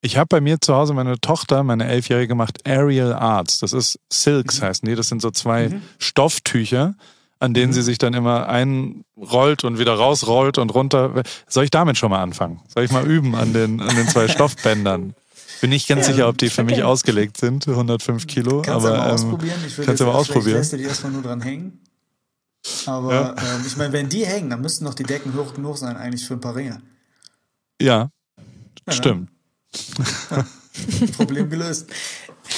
Ich 0.00 0.16
habe 0.16 0.28
bei 0.28 0.40
mir 0.40 0.60
zu 0.60 0.74
Hause 0.74 0.94
meine 0.94 1.20
Tochter, 1.20 1.64
meine 1.64 1.86
Elfjährige, 1.86 2.28
gemacht 2.28 2.60
Aerial 2.66 3.12
Arts. 3.12 3.58
Das 3.58 3.72
ist 3.72 3.98
Silks 4.12 4.60
mhm. 4.60 4.66
heißen 4.66 4.88
die. 4.88 4.94
Das 4.94 5.08
sind 5.08 5.20
so 5.20 5.30
zwei 5.30 5.70
mhm. 5.70 5.82
Stofftücher, 5.98 6.94
an 7.40 7.54
denen 7.54 7.70
mhm. 7.70 7.74
sie 7.74 7.82
sich 7.82 7.98
dann 7.98 8.14
immer 8.14 8.48
einrollt 8.48 9.64
und 9.64 9.78
wieder 9.78 9.94
rausrollt 9.94 10.58
und 10.58 10.70
runter. 10.74 11.22
Soll 11.48 11.64
ich 11.64 11.70
damit 11.70 11.98
schon 11.98 12.10
mal 12.10 12.22
anfangen? 12.22 12.60
Soll 12.68 12.84
ich 12.84 12.92
mal 12.92 13.06
üben 13.06 13.34
an 13.34 13.52
den, 13.52 13.80
an 13.80 13.96
den 13.96 14.08
zwei 14.08 14.28
Stoffbändern? 14.28 15.14
Bin 15.60 15.70
nicht 15.70 15.88
ganz 15.88 16.06
sicher, 16.06 16.28
ob 16.28 16.38
die 16.38 16.50
für 16.50 16.62
mich 16.62 16.84
ausgelegt 16.84 17.36
sind, 17.36 17.66
105 17.66 18.28
Kilo. 18.28 18.62
Kannst 18.62 18.86
aber, 18.86 18.94
du 18.94 19.00
mal 19.00 19.08
ähm, 19.08 19.14
ausprobieren. 19.14 19.58
Ich 19.66 19.76
würde 19.76 19.90
jetzt 19.90 20.00
mal 20.00 20.12
ausprobieren. 20.12 20.58
Lässt 20.58 20.72
du 20.72 20.76
die 20.76 20.84
erstmal 20.84 21.10
nur 21.10 21.22
dran 21.22 21.40
hängen. 21.40 21.80
Aber 22.86 23.12
Ja. 23.12 23.30
ähm, 23.30 23.64
ich 23.66 23.76
meine, 23.76 23.92
wenn 23.92 24.08
die 24.08 24.24
hängen, 24.24 24.50
dann 24.50 24.60
müssten 24.60 24.84
doch 24.84 24.94
die 24.94 25.02
Decken 25.02 25.34
hoch 25.34 25.54
genug 25.54 25.76
sein 25.78 25.96
eigentlich 25.96 26.24
für 26.24 26.34
ein 26.34 26.40
paar 26.40 26.54
Ringe. 26.54 26.80
Ja, 27.80 28.10
Ja, 28.86 28.92
stimmt. 28.92 29.30
Problem 31.16 31.50
gelöst. 31.50 31.90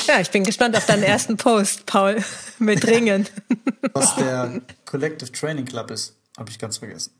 Ja, 0.06 0.20
ich 0.20 0.30
bin 0.30 0.44
gespannt 0.44 0.76
auf 0.76 0.86
deinen 0.86 1.02
ersten 1.02 1.36
Post, 1.36 1.86
Paul, 1.86 2.22
mit 2.58 2.86
Ringen. 2.86 3.26
Was 3.92 4.14
der 4.16 4.60
Collective 4.84 5.32
Training 5.32 5.64
Club 5.64 5.90
ist, 5.90 6.16
habe 6.38 6.50
ich 6.50 6.58
ganz 6.58 6.78
vergessen. 6.78 7.12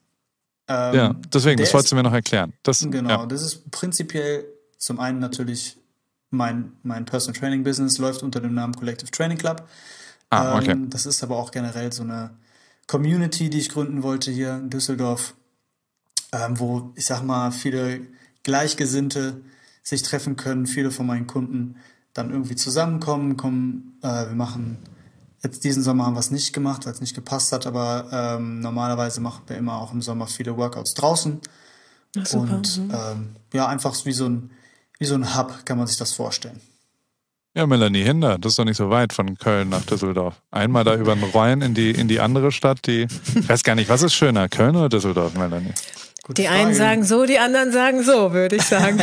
Ähm, 0.69 0.95
Ja, 0.95 1.15
deswegen, 1.33 1.61
das 1.61 1.73
wolltest 1.75 1.93
du 1.93 1.97
mir 1.97 2.03
noch 2.03 2.13
erklären. 2.13 2.53
Das, 2.63 2.81
Genau, 2.81 3.09
Ja. 3.11 3.27
das 3.27 3.43
ist 3.43 3.71
prinzipiell 3.71 4.45
zum 4.79 5.01
einen 5.01 5.19
natürlich 5.19 5.77
mein, 6.31 6.73
mein 6.85 7.05
Personal 7.05 7.39
Training 7.39 7.65
Business 7.65 7.99
läuft 7.99 8.23
unter 8.23 8.41
dem 8.41 8.55
Namen 8.55 8.75
Collective 8.75 9.11
Training 9.11 9.39
Club. 9.39 9.69
Ah, 10.31 10.57
okay. 10.57 10.71
Ähm, 10.71 10.89
das 10.91 11.07
ist 11.07 11.25
aber 11.25 11.37
auch 11.37 11.51
generell 11.51 11.93
so 11.93 12.05
eine 12.05 12.31
Community, 12.87 13.51
die 13.51 13.59
ich 13.59 13.69
gründen 13.69 14.05
wollte 14.05 14.31
hier 14.31 14.55
in 14.55 14.71
Düsseldorf, 14.71 15.35
ähm, 16.33 16.59
wo 16.61 16.93
ich 16.95 17.07
sag 17.07 17.23
mal 17.25 17.51
viele 17.51 18.01
Gleichgesinnte 18.45 19.41
sich 19.91 20.03
treffen 20.03 20.37
können, 20.37 20.67
viele 20.67 20.91
von 20.91 21.07
meinen 21.07 21.27
Kunden 21.27 21.77
dann 22.15 22.31
irgendwie 22.31 22.57
zusammenkommen, 22.57 23.37
kommen, 23.37 23.99
äh, 24.03 24.29
wir 24.29 24.35
machen 24.35 24.79
jetzt 25.43 25.65
diesen 25.65 25.83
Sommer 25.83 26.05
haben 26.07 26.15
wir 26.15 26.21
es 26.21 26.31
nicht 26.31 26.53
gemacht, 26.53 26.85
weil 26.87 26.93
es 26.93 27.01
nicht 27.01 27.15
gepasst 27.15 27.53
hat, 27.53 27.67
aber 27.67 28.09
ähm, 28.13 28.61
normalerweise 28.61 29.21
machen 29.21 29.43
wir 29.47 29.57
immer 29.57 29.81
auch 29.81 29.93
im 29.93 30.03
Sommer 30.03 30.27
viele 30.27 30.57
Workouts 30.57 30.95
draußen. 30.95 31.41
super. 32.25 32.41
Und 32.41 32.79
Mhm. 32.79 32.91
ähm, 32.93 33.37
ja, 33.55 33.67
einfach 33.67 33.95
wie 34.05 34.13
so 34.13 34.27
ein 34.29 34.51
wie 34.99 35.07
so 35.07 35.15
ein 35.15 35.35
Hub 35.35 35.65
kann 35.65 35.79
man 35.79 35.87
sich 35.87 35.97
das 35.97 36.13
vorstellen. 36.13 36.61
Ja, 37.55 37.67
Melanie 37.67 38.03
Hinder, 38.03 38.39
das 38.39 38.53
ist 38.53 38.59
doch 38.59 38.65
nicht 38.67 38.77
so 38.77 38.91
weit 38.91 39.13
von 39.15 39.37
Köln 39.39 39.71
nach 39.71 39.85
Düsseldorf. 39.85 40.41
Einmal 40.51 40.85
da 40.85 40.95
über 40.95 41.17
den 41.17 41.25
Rhein 41.25 41.63
in 41.63 41.75
die, 41.75 41.91
in 41.91 42.07
die 42.07 42.21
andere 42.21 42.53
Stadt, 42.53 42.87
die, 42.87 43.09
ich 43.35 43.49
weiß 43.49 43.65
gar 43.65 43.75
nicht, 43.75 43.89
was 43.89 44.03
ist 44.03 44.13
schöner, 44.15 44.49
Köln 44.49 44.77
oder 44.77 44.89
Düsseldorf, 44.89 45.35
Melanie? 45.35 45.73
Gute 46.31 46.43
Die 46.43 46.49
einen 46.49 46.67
Frage. 46.67 46.77
sagen 46.77 47.03
so, 47.05 47.27
die 47.27 47.41
anderen 47.41 47.73
sagen 47.73 48.05
so, 48.05 48.33
würde 48.33 48.55
ich 48.55 48.63
sagen. 48.63 49.03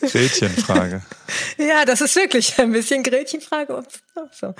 Gretchenfrage. 0.00 1.02
Ja, 1.56 1.84
das 1.84 2.00
ist 2.00 2.16
wirklich 2.16 2.58
ein 2.58 2.72
bisschen 2.72 3.04
Gretchenfrage. 3.04 3.84
So. 4.32 4.54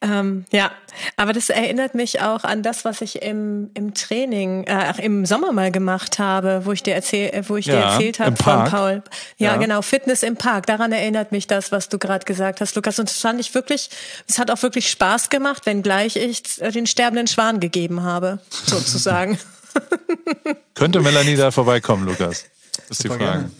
Ähm, 0.00 0.44
ja, 0.52 0.70
aber 1.16 1.32
das 1.32 1.50
erinnert 1.50 1.94
mich 1.94 2.20
auch 2.20 2.44
an 2.44 2.62
das, 2.62 2.84
was 2.84 3.00
ich 3.00 3.22
im, 3.22 3.70
im 3.74 3.94
Training, 3.94 4.64
äh, 4.64 4.72
ach, 4.72 4.98
im 4.98 5.26
Sommer 5.26 5.52
mal 5.52 5.70
gemacht 5.72 6.18
habe, 6.18 6.62
wo 6.64 6.72
ich 6.72 6.82
dir, 6.82 6.94
erzähl, 6.94 7.30
äh, 7.30 7.42
wo 7.48 7.56
ich 7.56 7.66
dir 7.66 7.74
Ja, 7.74 7.92
erzählt 7.92 8.18
im 8.20 8.24
habe 8.26 8.36
von. 8.36 8.64
Paul. 8.64 9.02
Ja, 9.38 9.52
Ja. 9.52 9.56
genau, 9.56 9.82
Fitness 9.82 10.22
im 10.22 10.36
Park. 10.36 10.66
Daran 10.66 10.92
erinnert 10.92 11.32
mich 11.32 11.46
das, 11.46 11.72
was 11.72 11.88
du 11.88 11.98
gerade 11.98 12.24
gesagt 12.24 12.60
hast, 12.60 12.74
Lukas. 12.76 12.98
Und 12.98 13.08
das 13.10 13.18
fand 13.20 13.40
ich 13.40 13.54
wirklich, 13.54 13.90
es 14.28 14.38
hat 14.38 14.50
auch 14.50 14.62
wirklich 14.62 14.90
Spaß 14.90 15.30
gemacht, 15.30 15.66
wenngleich 15.66 16.16
ich 16.16 16.60
äh, 16.60 16.70
den 16.70 16.86
sterbenden 16.86 17.26
Schwan 17.26 17.60
gegeben 17.60 18.02
habe, 18.02 18.38
sozusagen. 18.50 19.38
Könnte 20.74 21.00
Melanie 21.00 21.36
da 21.36 21.50
vorbeikommen, 21.50 22.06
Lukas? 22.06 22.46
Das 22.88 22.98
ist 22.98 23.04
die 23.04 23.08
Super 23.08 23.18
Frage. 23.18 23.30
gerne. 23.32 23.50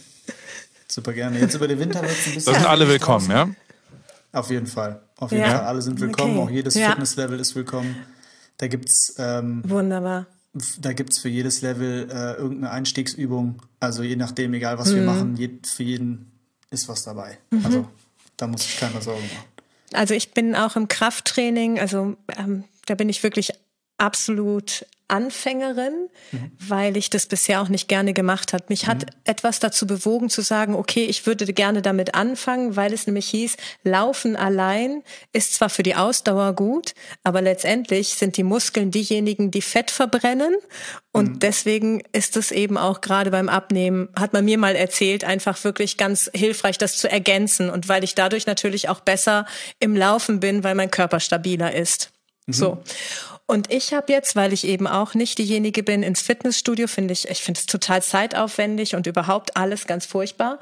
Super 0.88 1.12
gerne. 1.12 1.38
Jetzt 1.38 1.55
über 1.55 1.69
den 1.69 1.79
Winter 1.79 2.01
wird 2.01 2.12
es 2.12 2.27
ein 2.27 2.35
bisschen. 2.35 2.53
Da 2.55 2.59
sind 2.61 2.69
alle 2.69 2.88
willkommen, 2.88 3.31
ja? 3.31 3.49
Auf 4.33 4.51
jeden 4.51 4.66
Fall. 4.66 5.01
Auf 5.18 5.33
jeden 5.33 5.44
Ja. 5.44 5.59
Fall. 5.59 5.66
Alle 5.66 5.83
sind 5.83 6.00
willkommen. 6.00 6.37
Okay. 6.38 6.42
Auch 6.46 6.50
jedes 6.50 6.74
Ja. 6.74 6.90
Fitnesslevel 6.90 7.40
ist 7.40 7.55
willkommen. 7.55 7.96
Da 8.59 8.68
gibt's 8.68 9.14
ähm, 9.18 9.62
Wunderbar. 9.66 10.26
da 10.79 10.92
gibt's 10.92 11.18
für 11.18 11.29
jedes 11.29 11.62
Level 11.62 12.09
äh, 12.11 12.35
irgendeine 12.35 12.70
Einstiegsübung. 12.70 13.61
Also 13.81 14.02
je 14.02 14.16
nachdem, 14.16 14.55
egal 14.55 14.79
was 14.79 14.94
wir 14.94 15.00
Mhm. 15.00 15.07
machen, 15.07 15.37
je, 15.37 15.50
für 15.64 15.83
jeden 15.83 16.31
ist 16.70 16.88
was 16.88 17.02
dabei. 17.05 17.38
Also 17.64 17.87
da 18.37 18.46
muss 18.46 18.64
ich 18.66 18.79
keine 18.79 19.00
Sorgen 19.02 19.22
machen. 19.22 19.44
Also 19.92 20.14
ich 20.14 20.33
bin 20.35 20.55
auch 20.55 20.76
im 20.76 20.88
Krafttraining, 20.88 21.79
also 21.79 22.16
ähm, 22.37 22.64
da 22.87 22.94
bin 22.94 23.09
ich 23.09 23.22
wirklich 23.22 23.52
absolut 23.98 24.85
Anfängerin, 25.09 26.09
weil 26.59 26.97
ich 26.97 27.11
das 27.11 27.27
bisher 27.27 27.62
auch 27.62 27.69
nicht 27.69 27.88
gerne 27.88 28.12
gemacht 28.12 28.53
hat. 28.53 28.71
Mich 28.71 28.87
hat 28.87 29.07
etwas 29.25 29.61
dazu 29.61 29.87
bewogen 29.87 30.31
zu 30.31 30.42
sagen, 30.42 30.75
okay, 30.75 31.05
ich 31.05 31.27
würde 31.27 31.47
gerne 31.53 31.81
damit 31.83 32.14
anfangen, 32.14 32.77
weil 32.77 32.92
es 32.92 33.07
nämlich 33.07 33.29
hieß, 33.29 33.57
Laufen 33.85 34.35
allein 34.35 35.03
ist 35.33 35.55
zwar 35.55 35.69
für 35.69 35.83
die 35.83 35.95
Ausdauer 35.95 36.55
gut, 36.55 36.95
aber 37.23 37.40
letztendlich 37.40 38.14
sind 38.14 38.37
die 38.37 38.42
Muskeln 38.42 38.90
diejenigen, 38.90 39.51
die 39.51 39.62
Fett 39.62 39.90
verbrennen. 39.90 40.55
Und 41.12 41.42
deswegen 41.42 42.03
ist 42.12 42.37
es 42.37 42.51
eben 42.51 42.77
auch 42.77 43.01
gerade 43.01 43.31
beim 43.31 43.49
Abnehmen, 43.49 44.09
hat 44.19 44.33
man 44.33 44.45
mir 44.45 44.59
mal 44.59 44.77
erzählt, 44.77 45.25
einfach 45.25 45.62
wirklich 45.64 45.97
ganz 45.97 46.31
hilfreich, 46.35 46.79
das 46.79 46.99
zu 46.99 47.11
ergänzen. 47.11 47.71
Und 47.71 47.88
weil 47.88 48.05
ich 48.05 48.14
dadurch 48.14 48.47
natürlich 48.47 48.88
auch 48.88 49.01
besser 49.01 49.47
im 49.79 49.97
Laufen 49.97 50.40
bin, 50.40 50.62
weil 50.62 50.75
mein 50.75 50.90
Körper 50.90 51.21
stabiler 51.21 51.75
ist. 51.75 52.12
So. 52.48 52.82
Und 53.46 53.72
ich 53.72 53.92
habe 53.94 54.12
jetzt, 54.12 54.35
weil 54.35 54.52
ich 54.52 54.66
eben 54.66 54.87
auch 54.88 55.14
nicht 55.14 55.38
diejenige 55.38 55.82
bin 55.85 56.02
ins 56.02 56.20
Fitnessstudio, 56.20 56.88
finde 56.88 57.12
ich, 57.12 57.28
ich 57.28 57.42
finde 57.42 57.61
es 57.61 57.66
total 57.66 58.02
zeitaufwendig 58.02 58.94
und 58.96 59.06
überhaupt 59.06 59.56
alles 59.56 59.87
ganz 59.87 60.04
furchtbar 60.06 60.59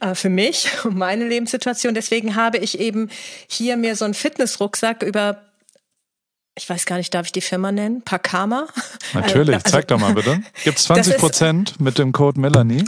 äh, 0.00 0.14
für 0.14 0.30
mich 0.30 0.68
und 0.84 0.96
meine 0.96 1.26
Lebenssituation. 1.28 1.94
Deswegen 1.94 2.34
habe 2.36 2.56
ich 2.58 2.78
eben 2.80 3.10
hier 3.48 3.76
mir 3.76 3.96
so 3.96 4.04
einen 4.06 4.14
Fitnessrucksack 4.14 5.02
über, 5.02 5.42
ich 6.54 6.68
weiß 6.68 6.86
gar 6.86 6.96
nicht, 6.96 7.12
darf 7.12 7.26
ich 7.26 7.32
die 7.32 7.40
Firma 7.42 7.70
nennen? 7.70 8.00
Pakama? 8.02 8.66
Natürlich, 9.12 9.54
Also- 9.56 9.70
zeig 9.70 9.88
doch 9.88 9.98
mal 9.98 10.14
bitte. 10.14 10.40
Gibt's 10.64 10.84
Das 10.88 10.96
20 10.96 11.14
ist- 11.14 11.20
Prozent 11.20 11.80
mit 11.80 11.98
dem 11.98 12.12
Code 12.12 12.40
Melanie? 12.40 12.84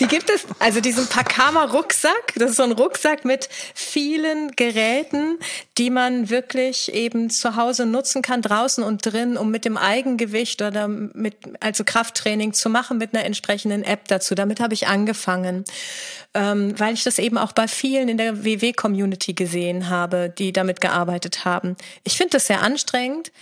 Die 0.00 0.06
gibt 0.06 0.30
es, 0.30 0.46
also 0.58 0.80
diesen 0.80 1.06
Pakama 1.06 1.64
Rucksack, 1.64 2.34
das 2.36 2.50
ist 2.50 2.56
so 2.56 2.62
ein 2.62 2.72
Rucksack 2.72 3.24
mit 3.24 3.48
vielen 3.74 4.52
Geräten, 4.52 5.38
die 5.78 5.90
man 5.90 6.30
wirklich 6.30 6.92
eben 6.92 7.30
zu 7.30 7.56
Hause 7.56 7.86
nutzen 7.86 8.22
kann, 8.22 8.42
draußen 8.42 8.84
und 8.84 9.04
drin, 9.04 9.36
um 9.36 9.50
mit 9.50 9.64
dem 9.64 9.76
Eigengewicht 9.76 10.62
oder 10.62 10.88
mit, 10.88 11.36
also 11.60 11.84
Krafttraining 11.84 12.52
zu 12.52 12.68
machen 12.68 12.98
mit 12.98 13.14
einer 13.14 13.24
entsprechenden 13.24 13.82
App 13.84 14.08
dazu. 14.08 14.34
Damit 14.34 14.60
habe 14.60 14.74
ich 14.74 14.86
angefangen, 14.86 15.64
ähm, 16.34 16.78
weil 16.78 16.94
ich 16.94 17.04
das 17.04 17.18
eben 17.18 17.38
auch 17.38 17.52
bei 17.52 17.68
vielen 17.68 18.08
in 18.08 18.18
der 18.18 18.44
WW-Community 18.44 19.34
gesehen 19.34 19.88
habe, 19.88 20.32
die 20.36 20.52
damit 20.52 20.80
gearbeitet 20.80 21.44
haben. 21.44 21.76
Ich 22.04 22.16
finde 22.16 22.30
das 22.30 22.46
sehr 22.46 22.62
anstrengend, 22.62 23.32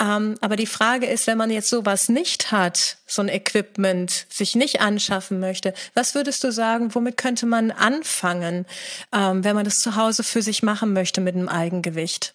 ähm, 0.00 0.36
aber 0.40 0.56
die 0.56 0.66
Frage 0.66 1.06
ist, 1.06 1.26
wenn 1.26 1.38
man 1.38 1.50
jetzt 1.50 1.68
sowas 1.70 2.08
nicht 2.08 2.52
hat, 2.52 2.98
so 3.06 3.22
ein 3.22 3.28
Equipment, 3.28 4.26
sich 4.28 4.54
nicht 4.54 4.80
anschaffen 4.80 5.40
möchte, 5.40 5.74
was 5.94 6.14
würdest 6.14 6.44
du 6.44 6.52
sagen, 6.52 6.94
womit 6.94 7.16
könnte 7.16 7.46
man 7.46 7.70
anfangen, 7.70 8.66
ähm, 9.12 9.44
wenn 9.44 9.56
man 9.56 9.64
das 9.64 9.80
zu 9.80 9.96
Hause 9.96 10.22
für 10.22 10.42
sich 10.42 10.62
machen 10.62 10.92
möchte 10.92 11.20
mit 11.20 11.34
einem 11.34 11.48
Eigengewicht? 11.48 12.34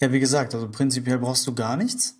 Ja, 0.00 0.12
wie 0.12 0.20
gesagt, 0.20 0.54
also 0.54 0.68
prinzipiell 0.68 1.18
brauchst 1.18 1.46
du 1.46 1.54
gar 1.54 1.76
nichts. 1.76 2.16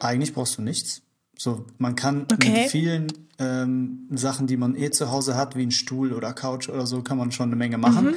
Eigentlich 0.00 0.34
brauchst 0.34 0.58
du 0.58 0.62
nichts. 0.62 1.02
So, 1.38 1.64
man 1.78 1.94
kann 1.94 2.26
Okay. 2.32 2.62
mit 2.62 2.70
vielen 2.70 3.28
ähm, 3.38 4.08
Sachen, 4.10 4.46
die 4.48 4.56
man 4.56 4.74
eh 4.76 4.90
zu 4.90 5.10
Hause 5.10 5.36
hat, 5.36 5.54
wie 5.56 5.64
ein 5.64 5.70
Stuhl 5.70 6.12
oder 6.12 6.32
Couch 6.32 6.68
oder 6.68 6.86
so, 6.86 7.02
kann 7.02 7.16
man 7.16 7.30
schon 7.30 7.48
eine 7.48 7.56
Menge 7.56 7.78
machen. 7.78 8.16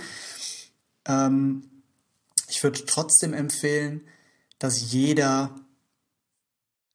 Ähm, 1.05 1.63
ich 2.47 2.63
würde 2.63 2.83
trotzdem 2.85 3.33
empfehlen, 3.33 4.01
dass 4.59 4.91
jeder 4.91 5.51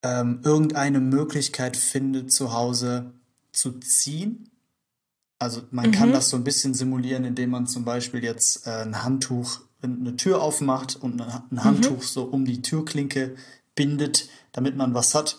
ähm, 0.03 0.41
irgendeine 0.45 1.01
Möglichkeit 1.01 1.77
findet, 1.77 2.33
zu 2.33 2.53
Hause 2.53 3.13
zu 3.53 3.73
ziehen. 3.81 4.51
Also 5.39 5.63
man 5.71 5.91
kann 5.93 6.13
das 6.13 6.29
so 6.29 6.37
ein 6.37 6.45
bisschen 6.45 6.75
simulieren, 6.75 7.25
indem 7.25 7.51
man 7.51 7.67
zum 7.67 7.85
Beispiel 7.85 8.23
jetzt 8.23 8.67
äh, 8.67 8.71
ein 8.83 9.03
Handtuch, 9.03 9.61
eine 9.83 10.17
Tür 10.17 10.43
aufmacht 10.43 10.97
und 10.97 11.21
ein 11.21 11.43
ein 11.51 11.65
Handtuch 11.65 12.03
so 12.03 12.25
um 12.25 12.45
die 12.45 12.61
Türklinke 12.61 13.35
bindet, 13.75 14.29
damit 14.53 14.77
man 14.77 14.93
was 14.93 15.15
hat. 15.15 15.39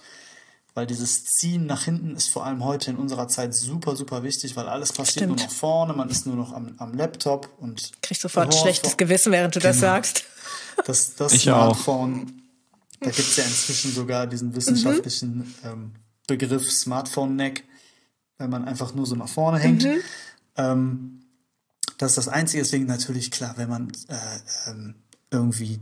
Weil 0.74 0.88
dieses 0.88 1.26
Ziehen 1.26 1.66
nach 1.66 1.84
hinten 1.84 2.16
ist 2.16 2.30
vor 2.30 2.46
allem 2.46 2.64
heute 2.64 2.92
in 2.92 2.98
unserer 2.98 3.28
Zeit 3.28 3.54
super, 3.54 3.96
super 3.96 4.24
wichtig, 4.24 4.56
weil 4.56 4.68
alles 4.70 4.94
passiert 4.94 5.28
nur 5.28 5.38
Stimmt. 5.38 5.52
noch 5.52 5.56
vorne, 5.58 5.94
man 5.94 6.10
ist 6.10 6.26
nur 6.26 6.36
noch 6.38 6.54
am, 6.54 6.74
am 6.78 6.94
Laptop 6.96 7.50
und 7.60 7.92
Kriegst 8.02 8.22
sofort 8.22 8.48
ein 8.48 8.52
schlechtes 8.58 8.96
Gewissen, 8.98 9.32
während 9.34 9.56
du 9.56 9.60
das 9.60 9.76
Genau. 9.78 9.88
sagst. 9.94 10.24
Das, 10.86 11.16
das 11.16 11.34
Ich 11.34 11.50
auch. 11.52 11.76
Smartphone, 11.76 12.42
da 13.00 13.10
gibt 13.10 13.20
es 13.20 13.38
ja 13.38 13.44
inzwischen 13.44 13.92
sogar 13.92 14.28
diesen 14.28 14.56
wissenschaftlichen 14.56 15.54
ähm, 15.64 15.92
Begriff 16.28 16.72
Smartphone-Neck, 16.72 17.64
wenn 18.38 18.50
man 18.50 18.66
einfach 18.66 18.94
nur 18.94 19.06
so 19.06 19.16
nach 19.16 19.30
vorne 19.30 19.60
hängt. 19.60 19.88
Ähm, 20.56 21.22
das 21.98 22.12
ist 22.12 22.18
das 22.18 22.28
Einzige, 22.28 22.64
deswegen 22.64 22.86
natürlich 22.86 23.32
klar, 23.32 23.54
wenn 23.58 23.70
man 23.70 23.92
äh, 24.08 24.70
ähm, 24.70 24.96
irgendwie 25.30 25.80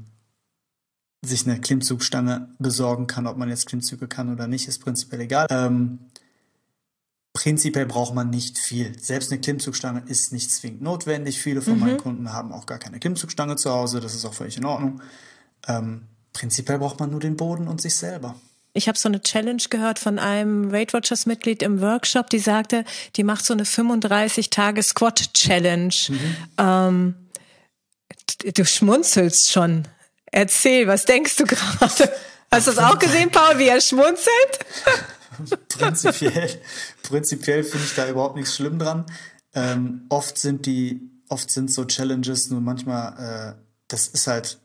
sich 1.26 1.46
eine 1.46 1.60
Klimmzugstange 1.60 2.50
besorgen 2.60 3.08
kann, 3.08 3.28
ob 3.28 3.38
man 3.38 3.50
jetzt 3.50 3.68
Klimmzüge 3.68 4.08
kann 4.08 4.32
oder 4.32 4.48
nicht, 4.48 4.68
ist 4.68 4.80
prinzipiell 4.80 5.22
egal. 5.22 5.48
Ähm, 5.50 6.00
prinzipiell 7.34 7.86
braucht 7.86 8.14
man 8.14 8.30
nicht 8.30 8.58
viel. 8.58 8.98
Selbst 9.00 9.32
eine 9.32 9.40
Klimmzugstange 9.40 10.04
ist 10.08 10.34
nicht 10.34 10.52
zwingend 10.52 10.82
notwendig. 10.82 11.40
Viele 11.42 11.62
von 11.62 11.80
meinen 11.80 11.98
Kunden 11.98 12.34
haben 12.34 12.52
auch 12.52 12.66
gar 12.66 12.80
keine 12.80 13.00
Klimmzugstange 13.00 13.56
zu 13.56 13.72
Hause. 13.72 14.00
Das 14.00 14.16
ist 14.16 14.26
auch 14.26 14.34
völlig 14.34 14.58
in 14.58 14.66
Ordnung. 14.66 15.02
Ähm, 15.68 16.08
prinzipiell 16.34 16.80
braucht 16.80 17.00
man 17.00 17.12
nur 17.12 17.20
den 17.20 17.38
Boden 17.38 17.68
und 17.68 17.82
sich 17.82 17.96
selber. 17.96 18.36
ich 18.74 18.88
habe 18.88 18.98
so 18.98 19.10
eine 19.10 19.22
Challenge 19.22 19.62
gehört 19.70 20.00
von 20.00 20.20
einem 20.20 20.72
Weight 20.72 20.94
Watchers 20.94 21.26
Mitglied 21.26 21.64
im 21.64 21.82
Workshop, 21.82 22.30
die 22.30 22.40
sagte, 22.40 22.86
die 23.16 23.24
macht 23.24 23.46
so 23.46 23.54
eine 23.54 23.66
35 23.66 24.50
Tage 24.50 24.82
Squat 24.84 25.34
Challenge. 25.34 25.94
Mhm. 26.08 26.36
Ähm, 26.58 27.16
du 28.54 28.66
schmunzelst 28.66 29.52
schon. 29.52 29.88
Erzähl, 30.32 30.88
was 30.88 31.06
denkst 31.06 31.36
du 31.38 31.46
gerade? 31.46 32.12
Hast 32.52 32.68
du 32.68 32.72
es 32.72 32.78
auch 32.78 32.98
gesehen, 32.98 33.30
Paul, 33.32 33.60
wie 33.60 33.68
er 33.68 33.82
schmunzelt? 33.82 34.60
prinzipiell, 35.68 36.50
prinzipiell 37.04 37.64
finde 37.64 37.86
ich 37.86 37.96
da 37.96 38.10
überhaupt 38.10 38.36
nichts 38.36 38.56
schlimm 38.56 38.80
dran. 38.80 39.06
Ähm, 39.54 40.06
oft 40.10 40.38
sind 40.38 40.66
die, 40.66 41.12
oft 41.28 41.50
sind 41.50 41.72
so 41.72 41.86
Challenges 41.86 42.50
nur 42.50 42.62
manchmal, 42.62 43.56
äh, 43.58 43.62
das 43.88 44.08
ist 44.08 44.28
halt 44.28 44.60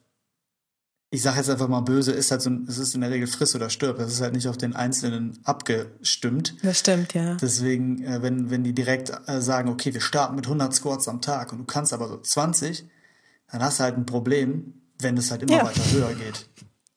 ich 1.14 1.22
sage 1.22 1.36
jetzt 1.36 1.48
einfach 1.48 1.68
mal 1.68 1.80
böse, 1.80 2.10
ist 2.10 2.32
halt 2.32 2.42
so, 2.42 2.50
es 2.66 2.76
ist 2.76 2.96
in 2.96 3.00
der 3.00 3.10
Regel 3.10 3.28
friss 3.28 3.54
oder 3.54 3.70
stirb. 3.70 3.98
Das 3.98 4.12
ist 4.12 4.20
halt 4.20 4.34
nicht 4.34 4.48
auf 4.48 4.58
den 4.58 4.74
Einzelnen 4.74 5.38
abgestimmt. 5.44 6.56
Das 6.64 6.80
stimmt, 6.80 7.14
ja. 7.14 7.36
Deswegen, 7.36 8.02
äh, 8.02 8.20
wenn, 8.20 8.50
wenn 8.50 8.64
die 8.64 8.72
direkt 8.72 9.12
äh, 9.26 9.40
sagen, 9.40 9.68
okay, 9.68 9.94
wir 9.94 10.00
starten 10.00 10.34
mit 10.34 10.46
100 10.46 10.74
Squats 10.74 11.06
am 11.06 11.20
Tag 11.20 11.52
und 11.52 11.58
du 11.58 11.64
kannst 11.64 11.92
aber 11.92 12.08
so 12.08 12.18
20, 12.18 12.84
dann 13.52 13.62
hast 13.62 13.78
du 13.78 13.84
halt 13.84 13.96
ein 13.96 14.06
Problem, 14.06 14.74
wenn 14.98 15.16
es 15.16 15.30
halt 15.30 15.42
immer 15.42 15.58
ja. 15.58 15.64
weiter 15.64 15.88
höher 15.92 16.14
geht. 16.14 16.48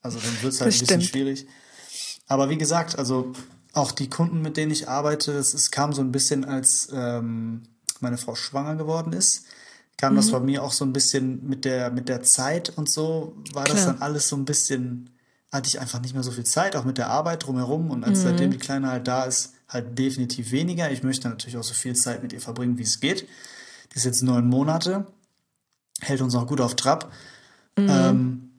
Also 0.02 0.18
dann 0.18 0.42
wird 0.42 0.54
es 0.54 0.62
halt 0.62 0.74
das 0.74 0.78
ein 0.78 0.80
bisschen 0.80 1.02
stimmt. 1.02 1.04
schwierig. 1.04 1.48
Aber 2.26 2.50
wie 2.50 2.58
gesagt, 2.58 2.98
also 2.98 3.34
auch 3.78 3.92
die 3.92 4.10
Kunden, 4.10 4.42
mit 4.42 4.58
denen 4.58 4.72
ich 4.72 4.90
arbeite, 4.90 5.32
es, 5.34 5.54
es 5.54 5.72
kam 5.72 5.94
so 5.94 6.02
ein 6.02 6.12
bisschen, 6.12 6.46
als 6.46 6.90
ähm, 6.92 7.64
meine 8.00 8.18
Frau 8.18 8.36
schwanger 8.36 8.76
geworden 8.76 9.14
ist 9.14 9.46
kam 9.98 10.14
mhm. 10.14 10.18
das 10.18 10.32
bei 10.32 10.40
mir 10.40 10.64
auch 10.64 10.72
so 10.72 10.86
ein 10.86 10.94
bisschen 10.94 11.46
mit 11.48 11.66
der, 11.66 11.92
mit 11.92 12.08
der 12.08 12.24
Zeit 12.24 12.70
und 12.70 12.90
so, 12.90 13.36
war 13.54 13.66
Klar. 13.66 13.76
das 13.76 13.86
dann 13.86 14.02
alles 14.02 14.30
so 14.30 14.36
ein 14.36 14.46
bisschen, 14.46 15.10
hatte 15.52 15.68
ich 15.68 15.80
einfach 15.80 16.00
nicht 16.02 16.14
mehr 16.14 16.24
so 16.24 16.32
viel 16.32 16.46
Zeit, 16.46 16.76
auch 16.76 16.86
mit 16.86 16.98
der 16.98 17.10
Arbeit 17.10 17.46
drumherum. 17.46 17.90
Und 17.90 18.04
als 18.04 18.20
mhm. 18.20 18.24
seitdem 18.24 18.52
die 18.52 18.58
Kleine 18.58 18.90
halt 18.90 19.08
da 19.08 19.26
ist, 19.26 19.54
halt 19.68 19.98
definitiv 19.98 20.52
weniger. 20.52 20.92
Ich 20.92 21.04
möchte 21.04 21.28
natürlich 21.28 21.58
auch 21.58 21.64
so 21.64 21.74
viel 21.74 21.96
Zeit 21.96 22.22
mit 22.22 22.32
ihr 22.32 22.40
verbringen, 22.40 22.78
wie 22.78 22.84
es 22.84 23.00
geht. 23.00 23.28
Die 23.92 23.98
ist 23.98 24.06
jetzt 24.06 24.22
neun 24.22 24.48
Monate, 24.48 25.08
hält 26.00 26.22
uns 26.22 26.36
auch 26.36 26.48
gut 26.48 26.62
auf 26.62 26.76
Trab. 26.76 27.12
Mhm. 27.76 27.90
Ähm, 27.90 28.50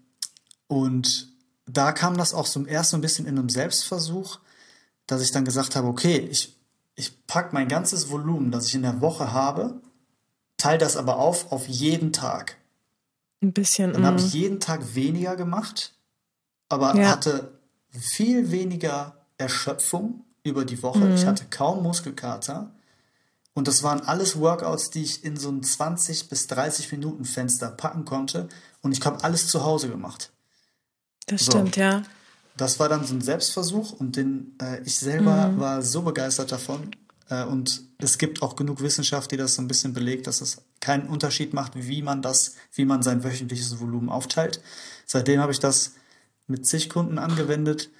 und 0.66 1.28
da 1.66 1.92
kam 1.92 2.16
das 2.16 2.34
auch 2.34 2.48
zum 2.48 2.66
ersten 2.66 2.96
ein 2.96 3.00
bisschen 3.00 3.26
in 3.26 3.38
einem 3.38 3.48
Selbstversuch, 3.48 4.40
dass 5.08 5.22
ich 5.22 5.32
dann 5.32 5.44
gesagt 5.44 5.74
habe, 5.74 5.88
okay, 5.88 6.18
ich, 6.18 6.56
ich 6.94 7.26
packe 7.26 7.52
mein 7.52 7.66
ganzes 7.66 8.10
Volumen, 8.10 8.52
das 8.52 8.66
ich 8.66 8.76
in 8.76 8.82
der 8.82 9.00
Woche 9.00 9.32
habe, 9.32 9.80
teile 10.56 10.78
das 10.78 10.96
aber 10.96 11.16
auf 11.16 11.50
auf 11.50 11.66
jeden 11.66 12.12
Tag. 12.12 12.56
Ein 13.42 13.52
bisschen. 13.52 13.92
Dann 13.92 14.06
habe 14.06 14.18
ich 14.18 14.34
mm. 14.34 14.36
jeden 14.36 14.60
Tag 14.60 14.94
weniger 14.94 15.34
gemacht, 15.34 15.94
aber 16.68 16.94
ja. 16.94 17.10
hatte 17.10 17.58
viel 17.90 18.50
weniger 18.50 19.16
Erschöpfung 19.38 20.24
über 20.42 20.64
die 20.64 20.82
Woche. 20.82 20.98
Mhm. 20.98 21.14
Ich 21.14 21.26
hatte 21.26 21.46
kaum 21.50 21.82
Muskelkater. 21.82 22.70
Und 23.54 23.66
das 23.66 23.82
waren 23.82 24.00
alles 24.00 24.38
Workouts, 24.38 24.90
die 24.90 25.02
ich 25.02 25.24
in 25.24 25.36
so 25.36 25.50
ein 25.50 25.62
20 25.62 26.28
bis 26.28 26.46
30 26.48 26.92
Minuten 26.92 27.24
Fenster 27.24 27.70
packen 27.70 28.04
konnte. 28.04 28.48
Und 28.82 28.92
ich 28.92 29.04
habe 29.04 29.24
alles 29.24 29.48
zu 29.48 29.64
Hause 29.64 29.88
gemacht. 29.88 30.30
Das 31.26 31.44
so. 31.44 31.52
stimmt, 31.52 31.76
ja. 31.76 32.02
Das 32.58 32.78
war 32.78 32.88
dann 32.88 33.04
so 33.06 33.14
ein 33.14 33.22
Selbstversuch 33.22 33.92
und 33.92 34.16
den, 34.16 34.54
äh, 34.60 34.82
ich 34.82 34.98
selber 34.98 35.48
mhm. 35.48 35.60
war 35.60 35.82
so 35.82 36.02
begeistert 36.02 36.52
davon, 36.52 36.90
äh, 37.30 37.44
und 37.44 37.82
es 37.98 38.18
gibt 38.18 38.42
auch 38.42 38.56
genug 38.56 38.80
Wissenschaft, 38.80 39.30
die 39.30 39.36
das 39.36 39.54
so 39.54 39.62
ein 39.62 39.68
bisschen 39.68 39.92
belegt, 39.92 40.26
dass 40.26 40.40
es 40.40 40.62
keinen 40.80 41.08
Unterschied 41.08 41.52
macht, 41.52 41.72
wie 41.74 42.02
man 42.02 42.22
das, 42.22 42.56
wie 42.72 42.84
man 42.84 43.02
sein 43.02 43.24
wöchentliches 43.24 43.78
Volumen 43.80 44.08
aufteilt. 44.08 44.60
Seitdem 45.06 45.40
habe 45.40 45.52
ich 45.52 45.60
das 45.60 45.94
mit 46.46 46.66
zig 46.66 46.88
Kunden 46.88 47.18
angewendet 47.18 47.90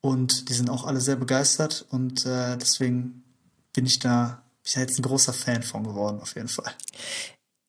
und 0.00 0.48
die 0.48 0.54
sind 0.54 0.70
auch 0.70 0.84
alle 0.84 1.00
sehr 1.00 1.16
begeistert 1.16 1.86
und 1.90 2.24
äh, 2.26 2.56
deswegen 2.56 3.24
bin 3.72 3.86
ich 3.86 3.98
da, 3.98 4.42
bin 4.62 4.64
ich 4.64 4.74
da 4.74 4.80
jetzt 4.80 4.98
ein 4.98 5.02
großer 5.02 5.32
Fan 5.32 5.62
von 5.62 5.84
geworden, 5.84 6.20
auf 6.20 6.34
jeden 6.34 6.48
Fall. 6.48 6.72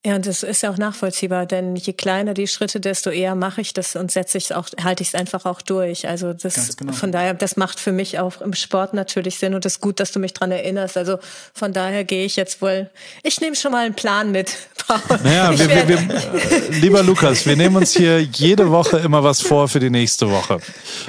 Ja, 0.05 0.15
und 0.15 0.25
das 0.25 0.43
ist 0.43 0.63
ja 0.63 0.71
auch 0.71 0.77
nachvollziehbar, 0.77 1.45
denn 1.45 1.75
je 1.75 1.91
kleiner 1.91 2.33
die 2.33 2.47
Schritte, 2.47 2.79
desto 2.79 3.09
eher 3.09 3.35
mache 3.35 3.59
ich 3.59 3.73
das 3.73 3.97
und 3.97 4.09
setze 4.11 4.37
ich 4.37 4.45
es 4.45 4.51
auch, 4.53 4.69
halte 4.81 5.03
ich 5.03 5.09
es 5.09 5.15
einfach 5.15 5.43
auch 5.43 5.61
durch. 5.61 6.07
Also 6.07 6.31
das 6.31 6.77
genau. 6.77 6.93
von 6.93 7.11
daher, 7.11 7.33
das 7.33 7.57
macht 7.57 7.81
für 7.81 7.91
mich 7.91 8.17
auch 8.17 8.39
im 8.39 8.53
Sport 8.53 8.93
natürlich 8.93 9.39
Sinn 9.39 9.55
und 9.55 9.65
es 9.65 9.73
ist 9.73 9.81
gut, 9.81 9.99
dass 9.99 10.13
du 10.13 10.19
mich 10.19 10.33
dran 10.33 10.51
erinnerst. 10.51 10.95
Also 10.95 11.19
von 11.53 11.73
daher 11.73 12.05
gehe 12.05 12.23
ich 12.23 12.37
jetzt 12.37 12.61
wohl, 12.61 12.89
ich 13.23 13.41
nehme 13.41 13.57
schon 13.57 13.73
mal 13.73 13.85
einen 13.85 13.93
Plan 13.93 14.31
mit, 14.31 14.55
Paul. 14.87 15.19
Naja, 15.21 15.51
wir, 15.59 15.67
wir, 15.67 15.87
wir, 15.89 15.97
äh, 15.97 16.79
lieber 16.79 17.03
Lukas, 17.03 17.45
wir 17.45 17.57
nehmen 17.57 17.75
uns 17.75 17.93
hier 17.93 18.21
jede 18.21 18.71
Woche 18.71 18.99
immer 18.99 19.25
was 19.25 19.41
vor 19.41 19.67
für 19.67 19.81
die 19.81 19.89
nächste 19.89 20.31
Woche. 20.31 20.59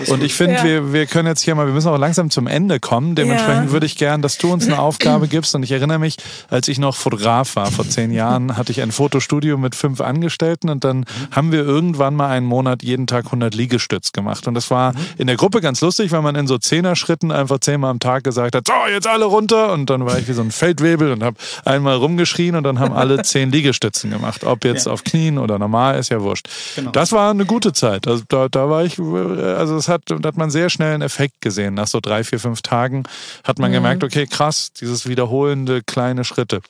Und 0.08 0.24
ich 0.24 0.34
finde, 0.34 0.56
ja. 0.56 0.64
wir, 0.64 0.92
wir 0.92 1.06
können 1.06 1.28
jetzt 1.28 1.42
hier 1.42 1.54
mal, 1.54 1.66
wir 1.66 1.74
müssen 1.74 1.88
auch 1.88 1.96
langsam 1.96 2.28
zum 2.28 2.48
Ende 2.48 2.80
kommen. 2.80 3.14
Dementsprechend 3.14 3.66
ja. 3.66 3.70
würde 3.72 3.86
ich 3.86 3.96
gern, 3.96 4.20
dass 4.20 4.36
du 4.36 4.52
uns 4.52 4.66
eine 4.66 4.80
Aufgabe 4.80 5.28
gibst. 5.28 5.54
Und 5.54 5.62
ich 5.62 5.70
erinnere 5.70 6.00
mich, 6.00 6.16
als 6.48 6.66
ich 6.66 6.80
noch 6.80 6.96
Fotograf 6.96 7.54
war, 7.54 7.70
vor 7.70 7.88
zehn 7.88 8.10
Jahren, 8.10 8.56
hatte 8.56 8.72
ich 8.72 8.79
ein 8.82 8.92
Fotostudio 8.92 9.56
mit 9.58 9.74
fünf 9.74 10.00
Angestellten 10.00 10.68
und 10.68 10.84
dann 10.84 10.98
mhm. 10.98 11.04
haben 11.30 11.52
wir 11.52 11.64
irgendwann 11.64 12.14
mal 12.14 12.30
einen 12.30 12.46
Monat 12.46 12.82
jeden 12.82 13.06
Tag 13.06 13.26
100 13.26 13.54
Liegestütz 13.54 14.12
gemacht. 14.12 14.46
Und 14.46 14.54
das 14.54 14.70
war 14.70 14.92
mhm. 14.92 14.98
in 15.18 15.26
der 15.26 15.36
Gruppe 15.36 15.60
ganz 15.60 15.80
lustig, 15.80 16.12
weil 16.12 16.22
man 16.22 16.34
in 16.34 16.46
so 16.46 16.58
Zehner-Schritten 16.58 17.32
einfach 17.32 17.58
zehnmal 17.60 17.90
am 17.90 18.00
Tag 18.00 18.24
gesagt 18.24 18.54
hat, 18.54 18.66
so, 18.66 18.72
jetzt 18.90 19.06
alle 19.06 19.24
runter. 19.24 19.72
Und 19.72 19.90
dann 19.90 20.04
war 20.06 20.18
ich 20.18 20.28
wie 20.28 20.32
so 20.32 20.42
ein 20.42 20.50
Feldwebel 20.50 21.12
und 21.12 21.22
habe 21.22 21.36
einmal 21.64 21.96
rumgeschrien 21.96 22.56
und 22.56 22.64
dann 22.64 22.78
haben 22.78 22.94
alle 22.94 23.22
zehn 23.22 23.50
Liegestützen 23.50 24.10
gemacht. 24.10 24.44
Ob 24.44 24.64
jetzt 24.64 24.86
ja. 24.86 24.92
auf 24.92 25.04
Knien 25.04 25.38
oder 25.38 25.58
normal, 25.58 25.98
ist 25.98 26.10
ja 26.10 26.20
wurscht. 26.20 26.48
Genau. 26.76 26.90
Das 26.90 27.12
war 27.12 27.30
eine 27.30 27.46
gute 27.46 27.72
Zeit. 27.72 28.06
Also 28.06 28.24
da, 28.28 28.48
da 28.48 28.68
war 28.68 28.84
ich, 28.84 28.98
also 28.98 29.76
es 29.76 29.88
hat, 29.88 30.02
da 30.06 30.16
hat 30.28 30.36
man 30.36 30.50
sehr 30.50 30.70
schnell 30.70 30.94
einen 30.94 31.02
Effekt 31.02 31.40
gesehen. 31.40 31.74
Nach 31.74 31.86
so 31.86 32.00
drei, 32.00 32.24
vier, 32.24 32.40
fünf 32.40 32.62
Tagen 32.62 33.04
hat 33.44 33.58
man 33.58 33.70
mhm. 33.70 33.74
gemerkt, 33.74 34.04
okay, 34.04 34.26
krass, 34.26 34.72
dieses 34.72 35.08
wiederholende 35.08 35.82
kleine 35.82 36.24
Schritte. 36.24 36.60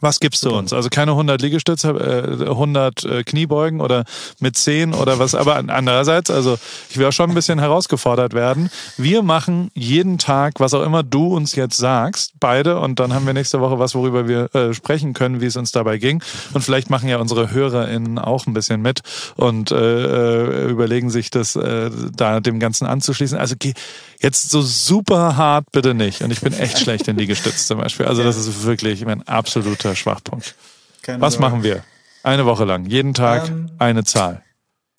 Was 0.00 0.20
gibst 0.20 0.44
du 0.44 0.50
uns? 0.50 0.72
Also 0.72 0.88
keine 0.88 1.12
100 1.12 1.40
Liegestütze, 1.40 1.90
äh, 1.90 2.48
100 2.48 3.04
äh, 3.04 3.22
Kniebeugen 3.22 3.80
oder 3.80 4.04
mit 4.38 4.56
10 4.56 4.94
oder 4.94 5.18
was. 5.18 5.34
Aber 5.34 5.56
andererseits, 5.56 6.30
also 6.30 6.58
ich 6.88 6.98
will 6.98 7.06
auch 7.06 7.12
schon 7.12 7.30
ein 7.30 7.34
bisschen 7.34 7.58
herausgefordert 7.58 8.34
werden. 8.34 8.70
Wir 8.96 9.22
machen 9.22 9.70
jeden 9.74 10.18
Tag, 10.18 10.54
was 10.58 10.74
auch 10.74 10.82
immer 10.82 11.02
du 11.02 11.34
uns 11.34 11.54
jetzt 11.54 11.76
sagst, 11.76 12.32
beide. 12.40 12.80
Und 12.80 13.00
dann 13.00 13.14
haben 13.14 13.26
wir 13.26 13.34
nächste 13.34 13.60
Woche 13.60 13.78
was, 13.78 13.94
worüber 13.94 14.26
wir 14.28 14.54
äh, 14.54 14.74
sprechen 14.74 15.12
können, 15.12 15.40
wie 15.40 15.46
es 15.46 15.56
uns 15.56 15.72
dabei 15.72 15.98
ging. 15.98 16.22
Und 16.52 16.62
vielleicht 16.62 16.90
machen 16.90 17.08
ja 17.08 17.18
unsere 17.18 17.50
HörerInnen 17.50 18.18
auch 18.18 18.46
ein 18.46 18.54
bisschen 18.54 18.82
mit 18.82 19.00
und 19.36 19.70
äh, 19.70 19.76
äh 19.76 20.70
überlegen 20.70 21.10
sich 21.10 21.30
das 21.30 21.56
äh, 21.56 21.90
da 22.14 22.40
dem 22.40 22.60
Ganzen 22.60 22.86
anzuschließen. 22.86 23.38
Also 23.38 23.54
geh 23.58 23.74
Jetzt 24.20 24.50
so 24.50 24.60
super 24.60 25.36
hart 25.36 25.72
bitte 25.72 25.94
nicht. 25.94 26.22
Und 26.22 26.30
ich 26.30 26.40
bin 26.40 26.52
echt 26.52 26.78
schlecht 26.82 27.08
in 27.08 27.16
Liegestütz 27.16 27.66
zum 27.66 27.78
Beispiel. 27.78 28.06
Also 28.06 28.22
das 28.22 28.36
ist 28.36 28.64
wirklich 28.64 29.04
mein 29.04 29.26
absoluter 29.26 29.96
Schwachpunkt. 29.96 30.54
Keine 31.02 31.20
Was 31.20 31.34
Sorge. 31.34 31.48
machen 31.48 31.62
wir? 31.62 31.84
Eine 32.22 32.44
Woche 32.44 32.64
lang. 32.64 32.84
Jeden 32.84 33.14
Tag 33.14 33.48
ähm, 33.48 33.70
eine 33.78 34.04
Zahl. 34.04 34.42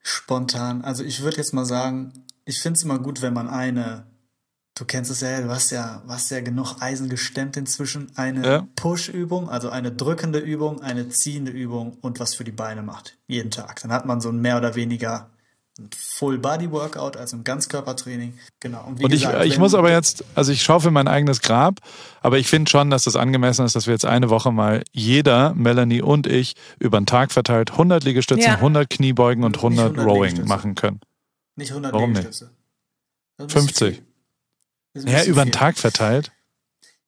Spontan. 0.02 0.84
Also 0.84 1.04
ich 1.04 1.22
würde 1.22 1.38
jetzt 1.38 1.54
mal 1.54 1.66
sagen, 1.66 2.14
ich 2.46 2.60
finde 2.62 2.78
es 2.78 2.84
immer 2.84 2.98
gut, 2.98 3.22
wenn 3.22 3.34
man 3.34 3.48
eine, 3.48 4.08
du 4.76 4.86
kennst 4.86 5.12
es 5.12 5.22
ja, 5.22 5.42
du 5.42 5.50
hast 5.50 5.70
ja, 5.70 6.02
du 6.06 6.12
hast 6.12 6.32
ja 6.32 6.42
genug 6.42 6.78
Eisen 6.80 7.08
gestemmt 7.08 7.58
inzwischen, 7.58 8.12
eine 8.16 8.46
ja. 8.48 8.68
Push-Übung, 8.76 9.50
also 9.50 9.70
eine 9.70 9.92
drückende 9.92 10.40
Übung, 10.40 10.82
eine 10.82 11.10
ziehende 11.10 11.52
Übung 11.52 11.98
und 12.02 12.20
was 12.20 12.34
für 12.34 12.44
die 12.44 12.52
Beine 12.52 12.82
macht. 12.82 13.18
Jeden 13.28 13.52
Tag. 13.52 13.82
Dann 13.84 13.92
hat 13.92 14.08
man 14.08 14.22
so 14.22 14.30
ein 14.30 14.42
mehr 14.42 14.58
oder 14.58 14.74
weniger 14.74 15.30
Full-Body-Workout, 15.96 17.18
also 17.18 17.38
ein 17.38 17.44
Ganzkörpertraining. 17.44 18.34
Genau. 18.60 18.86
Und, 18.86 19.04
und 19.04 19.14
ich, 19.14 19.22
gesagt, 19.22 19.46
ich 19.46 19.58
muss 19.58 19.74
aber 19.74 19.92
jetzt, 19.92 20.24
also 20.36 20.52
ich 20.52 20.64
schaue 20.64 20.82
für 20.82 20.92
mein 20.92 21.08
eigenes 21.08 21.42
Grab, 21.42 21.80
aber 22.22 22.38
ich 22.38 22.48
finde 22.48 22.70
schon, 22.70 22.90
dass 22.90 23.04
das 23.04 23.16
angemessen 23.16 23.66
ist, 23.66 23.76
dass 23.76 23.88
wir 23.88 23.94
jetzt 23.94 24.06
eine 24.06 24.30
Woche 24.30 24.52
mal 24.52 24.84
jeder, 24.92 25.54
Melanie 25.54 26.02
und 26.02 26.28
ich, 26.28 26.56
über 26.80 27.00
den 27.00 27.06
Tag 27.06 27.32
verteilt 27.32 27.72
100 27.72 28.04
Liegestützen, 28.04 28.46
ja. 28.46 28.56
100 28.56 28.90
Kniebeugen 28.90 29.44
und 29.44 29.58
100, 29.58 29.98
100 29.98 30.06
Rowing 30.06 30.46
machen 30.46 30.76
können. 30.76 31.00
Nicht 31.56 31.72
100 31.72 31.94
Warum 31.94 32.14
Liegestütze. 32.14 32.52
Nicht? 33.40 33.52
50. 33.52 34.04
Ja, 34.94 35.24
über 35.24 35.44
den 35.44 35.52
Tag 35.52 35.78
verteilt. 35.78 36.32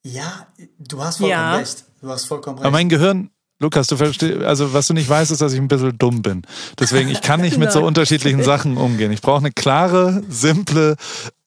Ja, 0.03 0.47
du 0.79 1.01
hast 1.01 1.17
vollkommen 1.17 1.31
ja. 1.31 1.55
recht. 1.57 1.86
Du 2.01 2.09
hast 2.09 2.25
vollkommen 2.25 2.57
recht. 2.57 2.65
Aber 2.65 2.71
mein 2.71 2.89
Gehirn, 2.89 3.29
Lukas, 3.63 3.88
du 3.88 3.97
verstehst, 3.97 4.41
also 4.43 4.73
was 4.73 4.88
du 4.88 4.93
nicht 4.93 5.10
weißt, 5.10 5.32
ist, 5.32 5.41
dass 5.41 5.54
ich 5.54 5.60
ein 5.60 5.67
bisschen 5.67 5.97
dumm 5.97 6.21
bin. 6.21 6.43
Deswegen, 6.80 7.10
ich 7.10 7.21
kann 7.21 7.41
nicht 7.41 7.58
mit 7.58 7.71
so 7.71 7.84
unterschiedlichen 7.86 8.43
Sachen 8.43 8.78
umgehen. 8.78 9.12
Ich 9.12 9.21
brauche 9.21 9.39
eine 9.39 9.52
klare, 9.52 10.22
simple, 10.30 10.97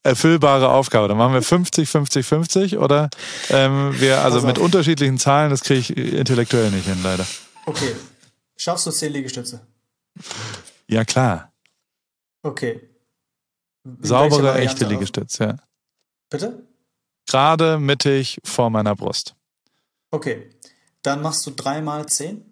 erfüllbare 0.02 0.70
Aufgabe. 0.70 1.08
Dann 1.08 1.18
machen 1.18 1.34
wir 1.34 1.42
50, 1.42 1.88
50, 1.88 2.26
50 2.26 2.78
oder 2.78 3.10
ähm, 3.50 3.94
wir, 4.00 4.22
also 4.22 4.40
mit 4.40 4.58
unterschiedlichen 4.58 5.18
Zahlen, 5.18 5.50
das 5.50 5.62
kriege 5.62 5.80
ich 5.80 5.96
intellektuell 5.96 6.70
nicht 6.70 6.86
hin, 6.86 6.98
leider. 7.02 7.26
Okay. 7.66 7.94
Schaffst 8.56 8.86
du 8.86 8.90
10 8.90 9.12
Liegestütze? 9.12 9.60
Ja, 10.88 11.04
klar. 11.04 11.52
Okay. 12.42 12.80
Saubere, 14.00 14.58
echte 14.58 14.86
Liegestütze, 14.86 15.44
ja. 15.44 15.56
Bitte? 16.30 16.62
Gerade 17.28 17.78
mittig 17.78 18.40
vor 18.44 18.70
meiner 18.70 18.96
Brust. 18.96 19.34
Okay. 20.10 20.48
Dann 21.06 21.22
machst 21.22 21.46
du 21.46 21.52
dreimal 21.52 22.06
zehn 22.06 22.42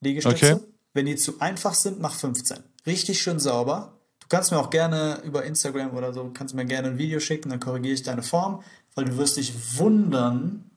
Liegestütze. 0.00 0.54
Okay. 0.56 0.64
Wenn 0.94 1.06
die 1.06 1.14
zu 1.14 1.38
einfach 1.40 1.74
sind, 1.74 2.00
mach 2.00 2.12
15. 2.12 2.58
Richtig 2.84 3.22
schön 3.22 3.38
sauber. 3.38 3.92
Du 4.18 4.26
kannst 4.28 4.50
mir 4.50 4.58
auch 4.58 4.70
gerne 4.70 5.20
über 5.22 5.44
Instagram 5.44 5.96
oder 5.96 6.12
so, 6.12 6.28
kannst 6.34 6.56
mir 6.56 6.64
gerne 6.64 6.88
ein 6.88 6.98
Video 6.98 7.20
schicken, 7.20 7.50
dann 7.50 7.60
korrigiere 7.60 7.94
ich 7.94 8.02
deine 8.02 8.24
Form, 8.24 8.64
weil 8.96 9.04
du 9.04 9.16
wirst 9.16 9.36
dich 9.36 9.78
wundern, 9.78 10.72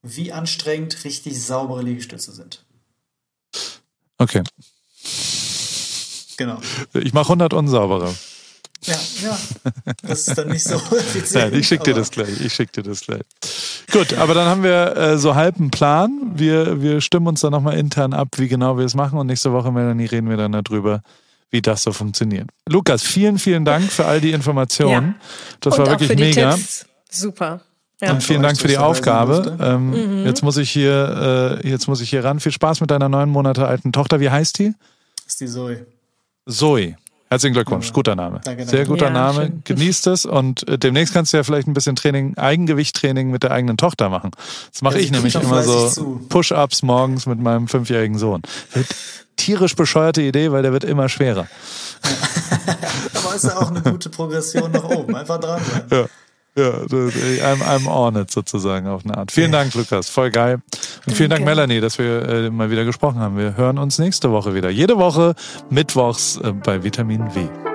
wie 0.00 0.32
anstrengend 0.32 1.04
richtig 1.04 1.44
saubere 1.44 1.82
Liegestütze 1.82 2.32
sind. 2.32 2.64
Okay. 4.16 4.42
Genau. 6.38 6.58
Ich 6.94 7.12
mache 7.12 7.26
100 7.26 7.52
unsaubere. 7.52 8.14
Ja, 8.84 8.96
ja. 9.22 9.38
Das 10.02 10.26
ist 10.26 10.36
dann 10.36 10.48
nicht 10.48 10.64
so 10.64 10.74
effizient. 10.96 11.52
Nein, 11.52 11.60
ich 11.60 11.68
schicke 11.68 11.84
dir 11.84 11.94
das 11.94 12.10
gleich. 12.10 12.40
Ich 12.40 12.52
schicke 12.52 12.82
dir 12.82 12.90
das 12.90 13.00
gleich. 13.02 13.22
Gut, 13.92 14.14
aber 14.14 14.34
dann 14.34 14.48
haben 14.48 14.62
wir 14.62 14.96
äh, 14.96 15.18
so 15.18 15.34
halb 15.34 15.58
einen 15.58 15.70
Plan. 15.70 16.32
Wir, 16.34 16.82
wir 16.82 17.00
stimmen 17.00 17.28
uns 17.28 17.40
dann 17.40 17.52
nochmal 17.52 17.78
intern 17.78 18.12
ab, 18.12 18.28
wie 18.36 18.48
genau 18.48 18.78
wir 18.78 18.84
es 18.84 18.94
machen. 18.94 19.18
Und 19.18 19.28
nächste 19.28 19.52
Woche, 19.52 19.70
Melanie, 19.70 20.06
reden 20.06 20.28
wir 20.28 20.36
dann 20.36 20.52
darüber, 20.52 21.02
wie 21.50 21.62
das 21.62 21.84
so 21.84 21.92
funktioniert. 21.92 22.48
Lukas, 22.68 23.02
vielen, 23.02 23.38
vielen 23.38 23.64
Dank 23.64 23.90
für 23.92 24.06
all 24.06 24.20
die 24.20 24.32
Informationen. 24.32 25.14
Ja. 25.18 25.26
Das 25.60 25.78
Und 25.78 25.86
war 25.86 26.00
wirklich 26.00 26.18
mega. 26.18 26.54
Tipps. 26.54 26.86
Super. 27.08 27.60
Ja. 28.00 28.10
Und 28.10 28.22
vielen 28.24 28.42
Dank 28.42 28.58
für 28.58 28.66
die 28.66 28.78
Aufgabe. 28.78 29.56
Ähm, 29.60 30.20
mhm. 30.20 30.26
Jetzt 30.26 30.42
muss 30.42 30.56
ich 30.56 30.70
hier, 30.70 31.60
äh, 31.62 31.68
jetzt 31.68 31.86
muss 31.86 32.00
ich 32.00 32.10
hier 32.10 32.24
ran. 32.24 32.40
Viel 32.40 32.50
Spaß 32.50 32.80
mit 32.80 32.90
deiner 32.90 33.08
neun 33.08 33.28
Monate 33.28 33.64
alten 33.64 33.92
Tochter. 33.92 34.18
Wie 34.18 34.28
heißt 34.28 34.58
die? 34.58 34.74
Das 35.24 35.34
ist 35.34 35.40
die 35.40 35.46
Zoe. 35.46 35.86
Zoe. 36.48 36.96
Herzlichen 37.32 37.54
Glückwunsch, 37.54 37.86
ja. 37.86 37.92
guter 37.92 38.14
Name. 38.14 38.40
Danke, 38.44 38.64
danke. 38.64 38.76
Sehr 38.76 38.84
guter 38.84 39.06
ja, 39.06 39.10
Name. 39.10 39.46
Schön. 39.46 39.62
Genießt 39.64 40.06
es 40.08 40.26
und 40.26 40.68
äh, 40.68 40.78
demnächst 40.78 41.14
kannst 41.14 41.32
du 41.32 41.38
ja 41.38 41.42
vielleicht 41.42 41.66
ein 41.66 41.72
bisschen 41.72 41.96
Training, 41.96 42.36
Eigengewichttraining 42.36 43.30
mit 43.30 43.42
der 43.42 43.52
eigenen 43.52 43.78
Tochter 43.78 44.10
machen. 44.10 44.32
Das 44.70 44.82
mache 44.82 44.96
ja, 44.96 45.00
ich 45.00 45.10
nämlich 45.10 45.34
immer 45.34 45.62
so 45.62 46.20
Push-ups 46.28 46.82
morgens 46.82 47.24
mit 47.24 47.40
meinem 47.40 47.68
fünfjährigen 47.68 48.18
Sohn. 48.18 48.42
Wird 48.74 48.86
tierisch 49.36 49.74
bescheuerte 49.76 50.20
Idee, 50.20 50.52
weil 50.52 50.62
der 50.62 50.72
wird 50.72 50.84
immer 50.84 51.08
schwerer. 51.08 51.46
Aber 53.14 53.34
ist 53.34 53.44
ja 53.44 53.56
auch 53.56 53.70
eine 53.70 53.80
gute 53.80 54.10
Progression 54.10 54.70
nach 54.70 54.84
oben. 54.84 55.16
Einfach 55.16 55.40
dranbleiben. 55.40 55.88
Ja. 55.90 56.04
Ja, 56.54 56.70
I'm, 56.70 57.62
I'm 57.62 57.86
on 57.88 58.16
it 58.16 58.30
sozusagen 58.30 58.86
auf 58.86 59.04
eine 59.04 59.16
Art. 59.16 59.32
Vielen 59.32 59.52
Dank, 59.52 59.72
Lukas. 59.74 60.10
Voll 60.10 60.30
geil. 60.30 60.60
Und 61.06 61.16
vielen 61.16 61.30
Dank, 61.30 61.44
Melanie, 61.44 61.80
dass 61.80 61.98
wir 61.98 62.28
äh, 62.28 62.50
mal 62.50 62.70
wieder 62.70 62.84
gesprochen 62.84 63.20
haben. 63.20 63.38
Wir 63.38 63.56
hören 63.56 63.78
uns 63.78 63.98
nächste 63.98 64.30
Woche 64.30 64.54
wieder. 64.54 64.68
Jede 64.68 64.98
Woche 64.98 65.34
mittwochs 65.70 66.36
äh, 66.36 66.52
bei 66.52 66.84
Vitamin 66.84 67.34
W. 67.34 67.71